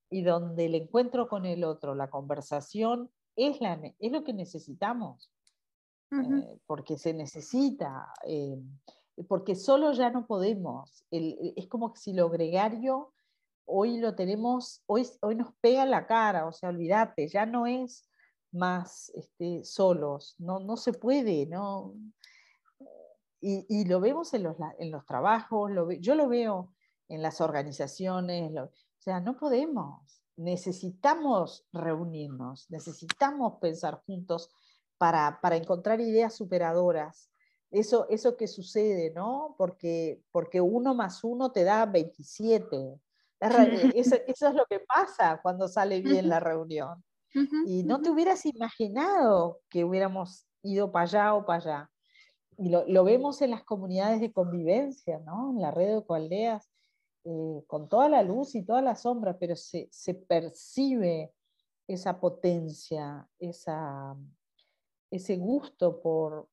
Y 0.10 0.24
donde 0.24 0.66
el 0.66 0.76
encuentro 0.76 1.28
con 1.28 1.46
el 1.46 1.64
otro, 1.64 1.96
la 1.96 2.10
conversación, 2.10 3.12
es, 3.38 3.62
la, 3.62 3.80
es 4.00 4.12
lo 4.12 4.26
que 4.26 4.34
necesitamos, 4.34 5.32
eh, 6.12 6.60
porque 6.66 6.98
se 6.98 7.14
necesita, 7.14 8.12
eh, 8.26 8.60
porque 9.30 9.56
solo 9.56 9.94
ya 9.94 10.10
no 10.10 10.28
podemos. 10.28 11.06
es 11.10 11.68
como 11.68 11.96
si 11.96 12.12
lo 12.12 12.30
gregario 12.30 13.14
hoy 13.68 14.00
lo 14.00 14.16
tenemos, 14.16 14.82
hoy, 14.86 15.08
hoy 15.22 15.36
nos 15.36 15.54
pega 15.62 15.84
en 15.84 15.92
la 15.92 16.08
cara, 16.08 16.48
o 16.48 16.54
sea, 16.54 16.70
olvídate, 16.70 17.28
ya 17.28 17.46
no 17.46 17.68
es 17.68 18.10
más 18.52 19.10
este, 19.14 19.64
solos, 19.66 20.36
no, 20.40 20.60
no 20.60 20.78
se 20.78 20.94
puede, 20.94 21.46
no, 21.46 21.94
y, 23.40 23.86
lo 23.86 24.00
vemos 24.00 24.34
en 24.34 24.44
los, 24.44 24.56
en 24.80 24.92
los 24.92 25.06
trabajos, 25.06 25.72
lo 25.72 25.92
yo 25.92 26.16
lo 26.16 26.28
veo 26.28 26.74
en 27.08 27.22
las 27.22 27.40
organizaciones, 27.40 28.52
o 28.58 28.72
sea, 28.98 29.20
no 29.20 29.38
podemos, 29.38 30.24
necesitamos 30.38 31.68
reunirnos, 31.74 32.70
necesitamos 32.70 33.56
pensar 33.60 34.02
juntos 34.06 34.50
para, 34.98 35.40
para 35.42 35.58
encontrar 35.58 36.00
ideas 36.00 36.36
superadoras. 36.36 37.30
Eso, 37.70 38.08
eso 38.10 38.38
que 38.38 38.48
sucede, 38.48 39.12
¿no? 39.14 39.56
Porque, 39.58 40.22
porque 40.32 40.62
uno 40.62 40.96
más 40.96 41.24
uno 41.24 41.52
te 41.52 41.64
da 41.64 41.86
27. 41.86 43.00
Eso, 43.94 44.16
eso 44.26 44.48
es 44.48 44.56
lo 44.56 44.66
que 44.66 44.80
pasa 44.80 45.40
cuando 45.44 45.68
sale 45.68 46.02
bien 46.02 46.30
la 46.30 46.40
reunión. 46.40 47.04
y 47.66 47.84
no 47.84 48.02
te 48.02 48.10
hubieras 48.10 48.46
imaginado 48.46 49.60
que 49.70 49.84
hubiéramos 49.84 50.48
ido 50.64 50.92
para 50.92 51.04
allá 51.04 51.34
o 51.36 51.46
para 51.46 51.60
allá. 51.60 51.92
Y 52.58 52.70
lo, 52.70 53.04
vemos 53.04 53.42
en 53.44 53.52
las 53.52 53.64
comunidades 53.64 54.20
de 54.20 54.32
convivencia, 54.32 55.20
¿no? 55.20 55.52
En 55.52 55.62
la 55.62 55.70
red 55.70 55.88
de 55.88 55.98
ecoaldeas, 56.00 56.68
eh, 57.24 57.64
con 57.68 57.90
toda 57.90 58.10
la 58.10 58.24
luz 58.24 58.56
y 58.56 58.64
toda 58.64 58.82
la 58.82 58.96
sombra, 58.96 59.38
pero 59.38 59.56
se, 59.56 59.88
se 59.92 60.14
percibe 60.14 61.34
esa 61.88 62.20
potencia, 62.20 63.28
esa, 63.40 64.16
ese 65.10 65.38
gusto 65.38 66.02
por, 66.02 66.50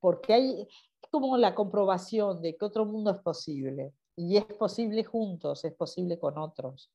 porque 0.00 0.32
hay 0.32 0.68
como 1.10 1.36
la 1.36 1.54
comprobación 1.54 2.40
de 2.42 2.56
que 2.56 2.64
otro 2.64 2.84
mundo 2.84 3.10
es 3.10 3.18
posible 3.18 3.94
y 4.16 4.36
es 4.36 4.44
posible 4.44 5.04
juntos, 5.04 5.64
es 5.64 5.74
posible 5.74 6.18
con 6.18 6.38
otros. 6.38 6.90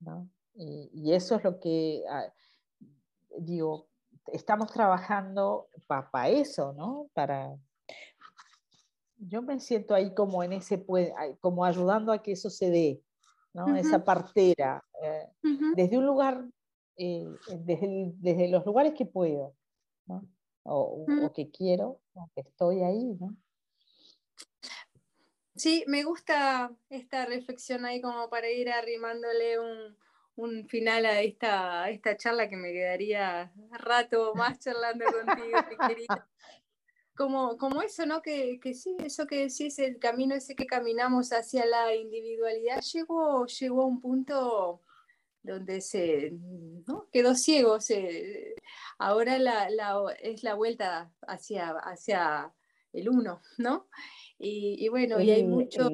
¿no? 0.00 0.28
Y, 0.54 1.12
eso 1.12 1.36
es 1.36 1.44
lo 1.44 1.58
que, 1.60 2.04
ah, 2.10 2.32
digo, 3.38 3.88
estamos 4.26 4.70
trabajando 4.72 5.68
para 5.86 6.28
eso, 6.28 6.72
¿no? 6.72 7.08
Para, 7.14 7.56
yo 9.18 9.42
me 9.42 9.60
siento 9.60 9.94
ahí 9.94 10.14
como 10.14 10.42
en 10.42 10.52
ese, 10.52 10.84
como 11.40 11.64
ayudando 11.64 12.12
a 12.12 12.22
que 12.22 12.32
eso 12.32 12.50
se 12.50 12.70
dé, 12.70 13.02
¿no? 13.52 13.74
Esa 13.76 14.04
partera, 14.04 14.84
eh, 15.02 15.28
desde 15.74 15.98
un 15.98 16.06
lugar, 16.06 16.44
eh, 16.96 17.26
desde, 17.58 18.12
desde, 18.16 18.48
los 18.48 18.64
lugares 18.64 18.94
que 18.94 19.06
puedo, 19.06 19.54
¿no? 20.06 20.28
o, 20.64 21.06
o, 21.24 21.32
que 21.32 21.50
quiero, 21.50 22.00
o 22.14 22.30
que 22.34 22.42
estoy 22.42 22.82
ahí, 22.82 23.16
¿no? 23.18 23.36
Sí, 25.56 25.84
me 25.88 26.04
gusta 26.04 26.70
esta 26.88 27.26
reflexión 27.26 27.84
ahí 27.84 28.00
como 28.00 28.30
para 28.30 28.48
ir 28.48 28.70
arrimándole 28.70 29.58
un, 29.58 29.96
un 30.36 30.68
final 30.68 31.04
a 31.04 31.20
esta, 31.20 31.90
esta 31.90 32.16
charla 32.16 32.48
que 32.48 32.56
me 32.56 32.72
quedaría 32.72 33.52
rato 33.72 34.34
más 34.36 34.60
charlando 34.60 35.04
contigo, 35.06 35.58
mi 35.68 35.76
querida. 35.88 36.28
Como, 37.18 37.58
como 37.58 37.82
eso, 37.82 38.06
¿no? 38.06 38.22
Que, 38.22 38.60
que, 38.60 38.74
sí, 38.74 38.96
eso 39.00 39.26
que 39.26 39.48
decís, 39.48 39.78
el 39.80 39.98
camino 39.98 40.36
ese 40.36 40.54
que 40.54 40.66
caminamos 40.66 41.32
hacia 41.32 41.66
la 41.66 41.94
individualidad, 41.94 42.80
llegó, 42.80 43.44
llegó 43.46 43.82
a 43.82 43.86
un 43.86 44.00
punto 44.00 44.82
donde 45.42 45.80
se 45.80 46.30
¿no? 46.86 47.08
quedó 47.12 47.34
ciego. 47.34 47.80
Se, 47.80 48.54
ahora 48.98 49.38
la, 49.38 49.68
la, 49.68 49.96
es 50.22 50.44
la 50.44 50.54
vuelta 50.54 51.12
hacia, 51.22 51.70
hacia 51.70 52.54
el 52.92 53.08
uno, 53.08 53.42
¿no? 53.58 53.88
Y, 54.38 54.76
y 54.78 54.88
bueno, 54.88 55.20
y 55.20 55.32
hay 55.32 55.44
mucho 55.44 55.90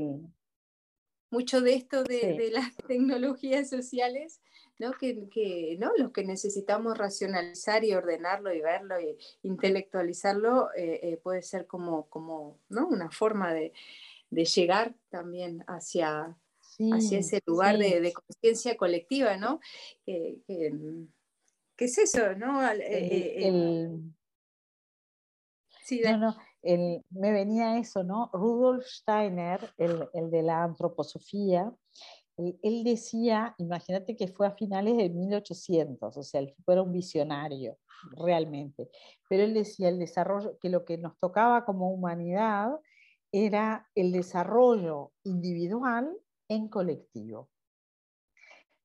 mucho 1.34 1.60
de 1.60 1.74
esto 1.74 2.04
de, 2.04 2.50
las 2.52 2.76
tecnologías 2.88 3.68
sociales, 3.68 4.40
¿no? 4.78 4.92
Que, 4.92 5.76
¿no? 5.78 5.92
los 5.96 6.12
que 6.12 6.24
necesitamos 6.24 6.98
racionalizar 6.98 7.84
y 7.84 7.94
ordenarlo 7.94 8.52
y 8.52 8.60
verlo 8.60 8.96
e 8.96 9.16
intelectualizarlo 9.42 10.70
eh, 10.74 11.00
eh, 11.02 11.16
puede 11.22 11.42
ser 11.42 11.66
como, 11.66 12.08
como 12.08 12.58
¿no? 12.68 12.88
una 12.88 13.10
forma 13.10 13.52
de, 13.52 13.72
llegar 14.30 14.96
también 15.10 15.64
hacia, 15.68 16.36
hacia 16.92 17.18
ese 17.20 17.40
lugar 17.46 17.78
de, 17.78 18.12
conciencia 18.12 18.76
colectiva, 18.76 19.36
¿no? 19.36 19.60
¿Qué 21.76 21.86
es 21.86 21.98
eso, 21.98 22.34
no? 22.34 22.60
Eh, 22.72 23.90
sí, 25.84 26.02
no, 26.18 26.36
me 26.62 27.32
venía 27.32 27.78
eso, 27.78 28.02
¿no? 28.02 28.30
Rudolf 28.32 28.86
Steiner, 28.86 29.60
el, 29.76 30.30
de 30.30 30.42
la 30.42 30.64
antroposofía, 30.64 31.72
él, 32.36 32.84
decía, 32.84 33.54
imagínate 33.58 34.16
que 34.16 34.28
fue 34.28 34.46
a 34.46 34.52
finales 34.52 34.96
de 34.96 35.08
1800, 35.08 36.16
o 36.16 36.22
sea, 36.22 36.40
él 36.40 36.54
era 36.66 36.82
un 36.82 36.92
visionario, 36.92 37.78
realmente, 38.12 38.90
pero 39.28 39.44
él 39.44 39.54
decía 39.54 39.88
el 39.88 39.98
desarrollo, 39.98 40.58
que 40.58 40.68
lo 40.68 40.84
que 40.84 40.98
nos 40.98 41.18
tocaba 41.18 41.64
como 41.64 41.92
humanidad 41.92 42.72
era 43.32 43.88
el 43.94 44.12
desarrollo 44.12 45.12
individual 45.24 46.16
en 46.48 46.68
colectivo. 46.68 47.50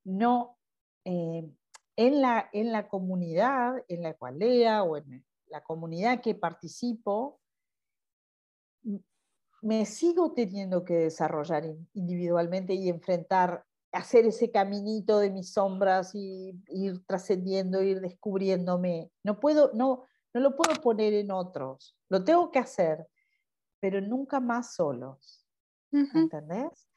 No 0.04 0.58
eh, 1.06 1.48
en, 1.96 2.22
la, 2.22 2.50
en 2.54 2.72
la 2.72 2.88
comunidad, 2.88 3.84
en 3.88 4.04
la 4.04 4.16
lea 4.32 4.84
o 4.84 4.98
en 4.98 5.26
la 5.48 5.62
comunidad 5.62 6.22
que 6.22 6.36
participo, 6.36 7.40
me 9.62 9.86
sigo 9.86 10.34
teniendo 10.34 10.84
que 10.86 10.96
desarrollar 10.96 11.66
individualmente 11.94 12.74
y 12.74 12.90
enfrentar, 12.90 13.66
hacer 13.92 14.26
ese 14.26 14.52
caminito 14.52 15.20
de 15.20 15.32
mis 15.32 15.54
sombras 15.54 16.14
y 16.16 16.54
ir 16.68 17.04
trascendiendo, 17.06 17.82
ir 17.82 18.02
descubriéndome. 18.02 19.12
No 19.24 19.40
puedo, 19.40 19.72
no, 19.74 20.06
no 20.34 20.42
lo 20.42 20.56
puedo 20.56 20.76
poner 20.82 21.14
en 21.14 21.32
otros, 21.32 21.96
lo 22.10 22.24
tengo 22.24 22.52
que 22.52 22.60
hacer, 22.60 23.08
pero 23.80 24.02
nunca 24.02 24.40
más 24.40 24.76
solos. 24.76 25.46
¿Entendés? 25.92 26.88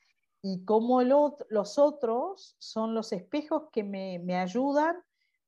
Y 0.42 0.66
como 0.66 1.00
los 1.02 1.78
otros 1.78 2.56
son 2.58 2.94
los 2.94 3.12
espejos 3.12 3.70
que 3.72 3.82
me, 3.82 4.36
ayudan 4.36 4.96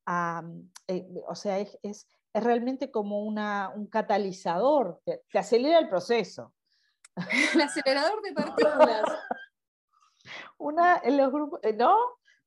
a, 0.07 0.43
eh, 0.89 1.07
o 1.27 1.35
sea, 1.35 1.59
es, 1.59 1.79
es, 1.83 2.09
realmente 2.33 2.91
como 2.91 3.23
una, 3.23 3.71
un 3.77 3.87
catalizador, 3.87 5.03
que 5.05 5.39
acelera 5.39 5.79
el 5.79 5.89
proceso. 5.89 6.55
El 7.55 7.61
acelerador 7.61 8.23
de 8.23 8.33
partículas. 8.33 9.03
Una 10.59 11.01
en 11.05 11.17
los 11.17 11.33
grupos, 11.33 11.61
eh, 11.63 11.73
¿no? 11.73 11.97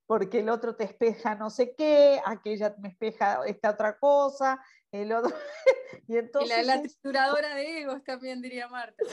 Porque 0.06 0.40
el 0.40 0.50
otro 0.50 0.76
te 0.76 0.86
espeja 0.86 1.36
no 1.36 1.50
sé 1.50 1.76
qué, 1.76 2.22
aquella 2.26 2.76
me 2.80 2.90
espeja 2.90 3.46
esta 3.46 3.72
otra 3.72 3.98
cosa, 4.00 4.64
el 4.92 5.12
otro. 5.12 5.36
y, 6.08 6.18
entonces 6.18 6.66
la, 6.66 6.82
trituradora 6.82 7.56
de 7.56 7.82
egos 7.82 8.04
también 8.04 8.42
diría 8.42 8.68
Marta. 8.68 9.04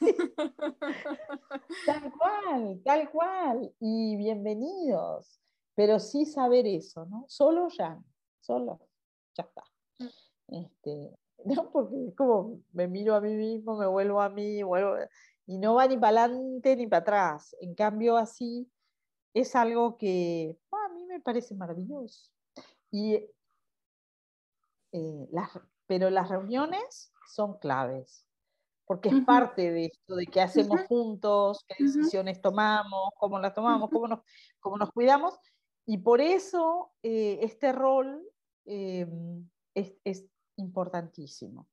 tal 1.86 2.12
cual, 2.12 2.80
tal 2.84 3.10
cual. 3.10 3.74
Y 3.78 4.16
bienvenidos. 4.16 5.40
Pero 5.74 6.00
sí 6.00 6.26
saber 6.26 6.66
eso, 6.66 7.06
¿no? 7.06 7.24
Solo 7.28 7.68
ya, 7.68 8.02
solo, 8.40 8.80
ya 9.36 9.44
está. 9.44 9.62
Mm. 9.98 10.64
Este, 10.64 11.18
¿no? 11.44 11.70
Porque 11.70 12.08
es 12.08 12.14
como 12.14 12.60
me 12.72 12.88
miro 12.88 13.14
a 13.14 13.20
mí 13.20 13.34
mismo, 13.34 13.76
me 13.76 13.86
vuelvo 13.86 14.20
a 14.20 14.28
mí, 14.28 14.62
vuelvo, 14.62 14.96
y 15.46 15.58
no 15.58 15.74
va 15.74 15.86
ni 15.86 15.96
para 15.96 16.24
adelante 16.24 16.76
ni 16.76 16.86
para 16.86 17.00
atrás. 17.00 17.56
En 17.60 17.74
cambio, 17.74 18.16
así 18.16 18.70
es 19.34 19.54
algo 19.54 19.96
que 19.96 20.56
ah, 20.72 20.86
a 20.90 20.94
mí 20.94 21.04
me 21.06 21.20
parece 21.20 21.54
maravilloso. 21.54 22.30
Y, 22.90 23.14
eh, 24.92 25.28
las, 25.30 25.50
pero 25.86 26.10
las 26.10 26.28
reuniones 26.28 27.12
son 27.28 27.58
claves, 27.58 28.26
porque 28.86 29.10
es 29.10 29.24
parte 29.24 29.70
de 29.70 29.86
esto, 29.86 30.16
de 30.16 30.26
qué 30.26 30.40
hacemos 30.40 30.80
juntos, 30.82 31.64
qué 31.66 31.84
decisiones 31.84 32.40
tomamos, 32.40 33.10
cómo 33.18 33.38
las 33.38 33.54
tomamos, 33.54 33.90
cómo 33.90 34.08
nos, 34.08 34.20
cómo 34.60 34.76
nos 34.78 34.90
cuidamos. 34.92 35.38
Y 35.86 35.98
por 35.98 36.20
eso 36.20 36.92
eh, 37.02 37.38
este 37.42 37.72
rol 37.72 38.22
eh, 38.66 39.06
es, 39.74 39.94
es, 40.04 40.26
importantísimo. 40.58 41.68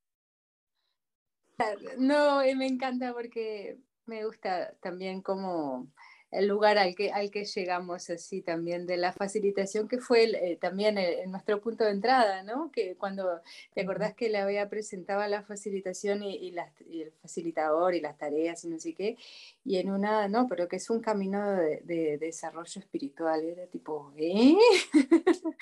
No, 1.98 2.42
me 2.56 2.68
encanta 2.68 3.14
porque 3.14 3.80
me 4.06 4.26
gusta 4.26 4.76
también 4.82 5.22
como 5.22 5.92
el 6.32 6.48
lugar 6.48 6.78
al 6.78 6.96
que, 6.96 7.12
al 7.12 7.32
que 7.32 7.46
llegamos 7.46 8.10
así 8.10 8.42
también, 8.42 8.86
de 8.86 8.98
la 8.98 9.14
facilitación 9.14 9.88
que 9.88 10.00
fue 10.00 10.24
eh, 10.24 10.58
también 10.58 10.98
en 10.98 11.32
nuestro 11.32 11.62
punto 11.62 11.84
de 11.86 11.92
entrada, 11.92 12.44
¿no? 12.44 12.72
Que 12.72 12.96
cuando 12.96 13.42
te 13.74 13.82
acordás 13.82 14.14
que 14.16 14.30
la 14.30 14.44
había 14.44 14.70
presentaba 14.70 15.28
la 15.28 15.44
facilitación 15.44 16.24
y, 16.24 16.54
el 16.90 17.12
facilitador 17.22 17.96
y 17.96 18.02
las 18.02 18.18
tareas 18.18 18.64
y 18.66 18.70
no 18.70 18.80
sé 18.80 18.94
qué, 18.94 19.18
y 19.64 19.78
en 19.78 19.90
una, 19.92 20.28
no, 20.28 20.48
pero 20.48 20.68
que 20.68 20.78
es 20.78 20.90
un 20.90 21.02
camino 21.02 21.56
de, 21.56 22.18
desarrollo 22.20 22.82
espiritual, 22.82 23.44
era 23.44 23.68
tipo, 23.68 24.14
¿eh? 24.18 24.56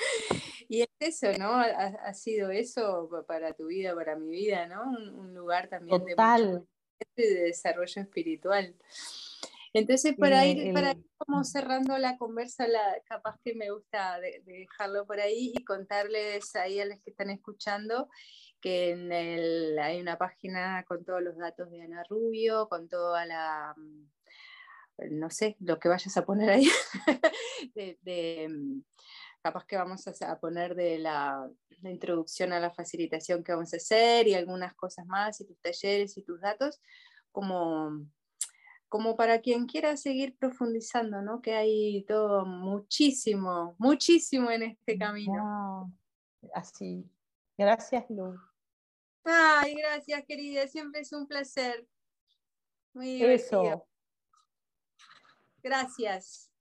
y 0.70 0.82
es 0.82 0.90
eso, 1.00 1.28
¿no? 1.38 1.54
Ha, 1.54 2.14
sido 2.14 2.52
eso 2.52 3.10
para 3.28 3.54
tu 3.54 3.68
vida, 3.68 3.94
para 3.96 4.16
mi 4.16 4.30
vida, 4.30 4.68
¿no? 4.68 4.84
Un, 4.84 5.34
lugar 5.34 5.68
también 5.68 6.04
de, 6.06 6.16
de 7.16 7.44
desarrollo 7.44 8.02
espiritual. 8.02 8.76
Entonces, 9.74 10.16
para 10.18 10.46
ir, 10.46 10.72
para 10.74 10.96
como 11.18 11.44
cerrando 11.44 11.98
la 11.98 12.18
conversa, 12.18 12.68
la, 12.68 13.02
capaz 13.06 13.40
que 13.44 13.56
me 13.56 13.72
gusta 13.72 14.20
dejarlo 14.46 15.06
por 15.08 15.20
ahí 15.20 15.52
y 15.56 15.64
contarles 15.64 16.56
ahí 16.56 16.80
a 16.80 16.86
los 16.86 17.00
que 17.02 17.10
están 17.10 17.32
escuchando 17.32 18.08
que 18.64 18.92
en 18.92 19.12
el, 19.12 19.78
hay 19.78 20.00
una 20.00 20.18
página 20.18 20.86
con 20.88 21.04
todos 21.04 21.22
los 21.22 21.38
datos 21.38 21.70
de 21.70 21.82
Ana 21.84 22.02
Rubio, 22.10 22.70
con 22.70 22.88
toda 22.88 23.26
la, 23.26 23.76
mm, 23.76 25.20
no 25.20 25.30
sé, 25.30 25.58
lo 25.60 25.80
que 25.80 25.90
vayas 25.90 26.16
a 26.16 26.26
poner 26.26 26.50
ahí, 26.50 26.70
de, 27.76 28.48
mm, 28.50 28.82
capaz 29.42 29.66
que 29.66 29.76
vamos 29.76 30.08
a 30.08 30.40
poner 30.40 30.76
de 30.76 30.98
la, 30.98 31.46
la, 31.82 31.92
introducción 31.92 32.54
a 32.54 32.62
la 32.62 32.72
facilitación 32.72 33.44
que 33.44 33.52
vamos 33.52 33.74
a 33.74 33.78
hacer 33.78 34.30
y 34.30 34.34
algunas 34.34 34.74
cosas 34.76 35.06
más, 35.08 35.42
y 35.42 35.46
tus 35.46 35.60
talleres 35.60 36.18
y 36.18 36.24
tus 36.24 36.40
datos, 36.40 36.80
como 37.34 38.08
como 38.94 39.16
para 39.16 39.42
quien 39.42 39.66
quiera 39.66 39.98
seguir 39.98 40.38
profundizando, 40.38 41.24
¿no? 41.24 41.42
Que 41.42 41.56
hay 41.56 42.04
todo 42.04 42.46
muchísimo, 42.46 43.76
muchísimo 43.80 44.52
en 44.52 44.62
este 44.62 45.00
camino. 45.00 45.92
así. 46.54 47.04
Gracias, 47.58 48.08
Lu. 48.12 48.40
Ay, 49.24 49.74
gracias, 49.74 50.24
querida. 50.28 50.68
Siempre 50.68 51.02
es 51.02 51.12
un 51.12 51.26
placer. 51.26 51.88
Muy 52.94 53.16
divertido. 53.16 53.64
Eso. 53.64 53.88
Gracias. 55.64 56.53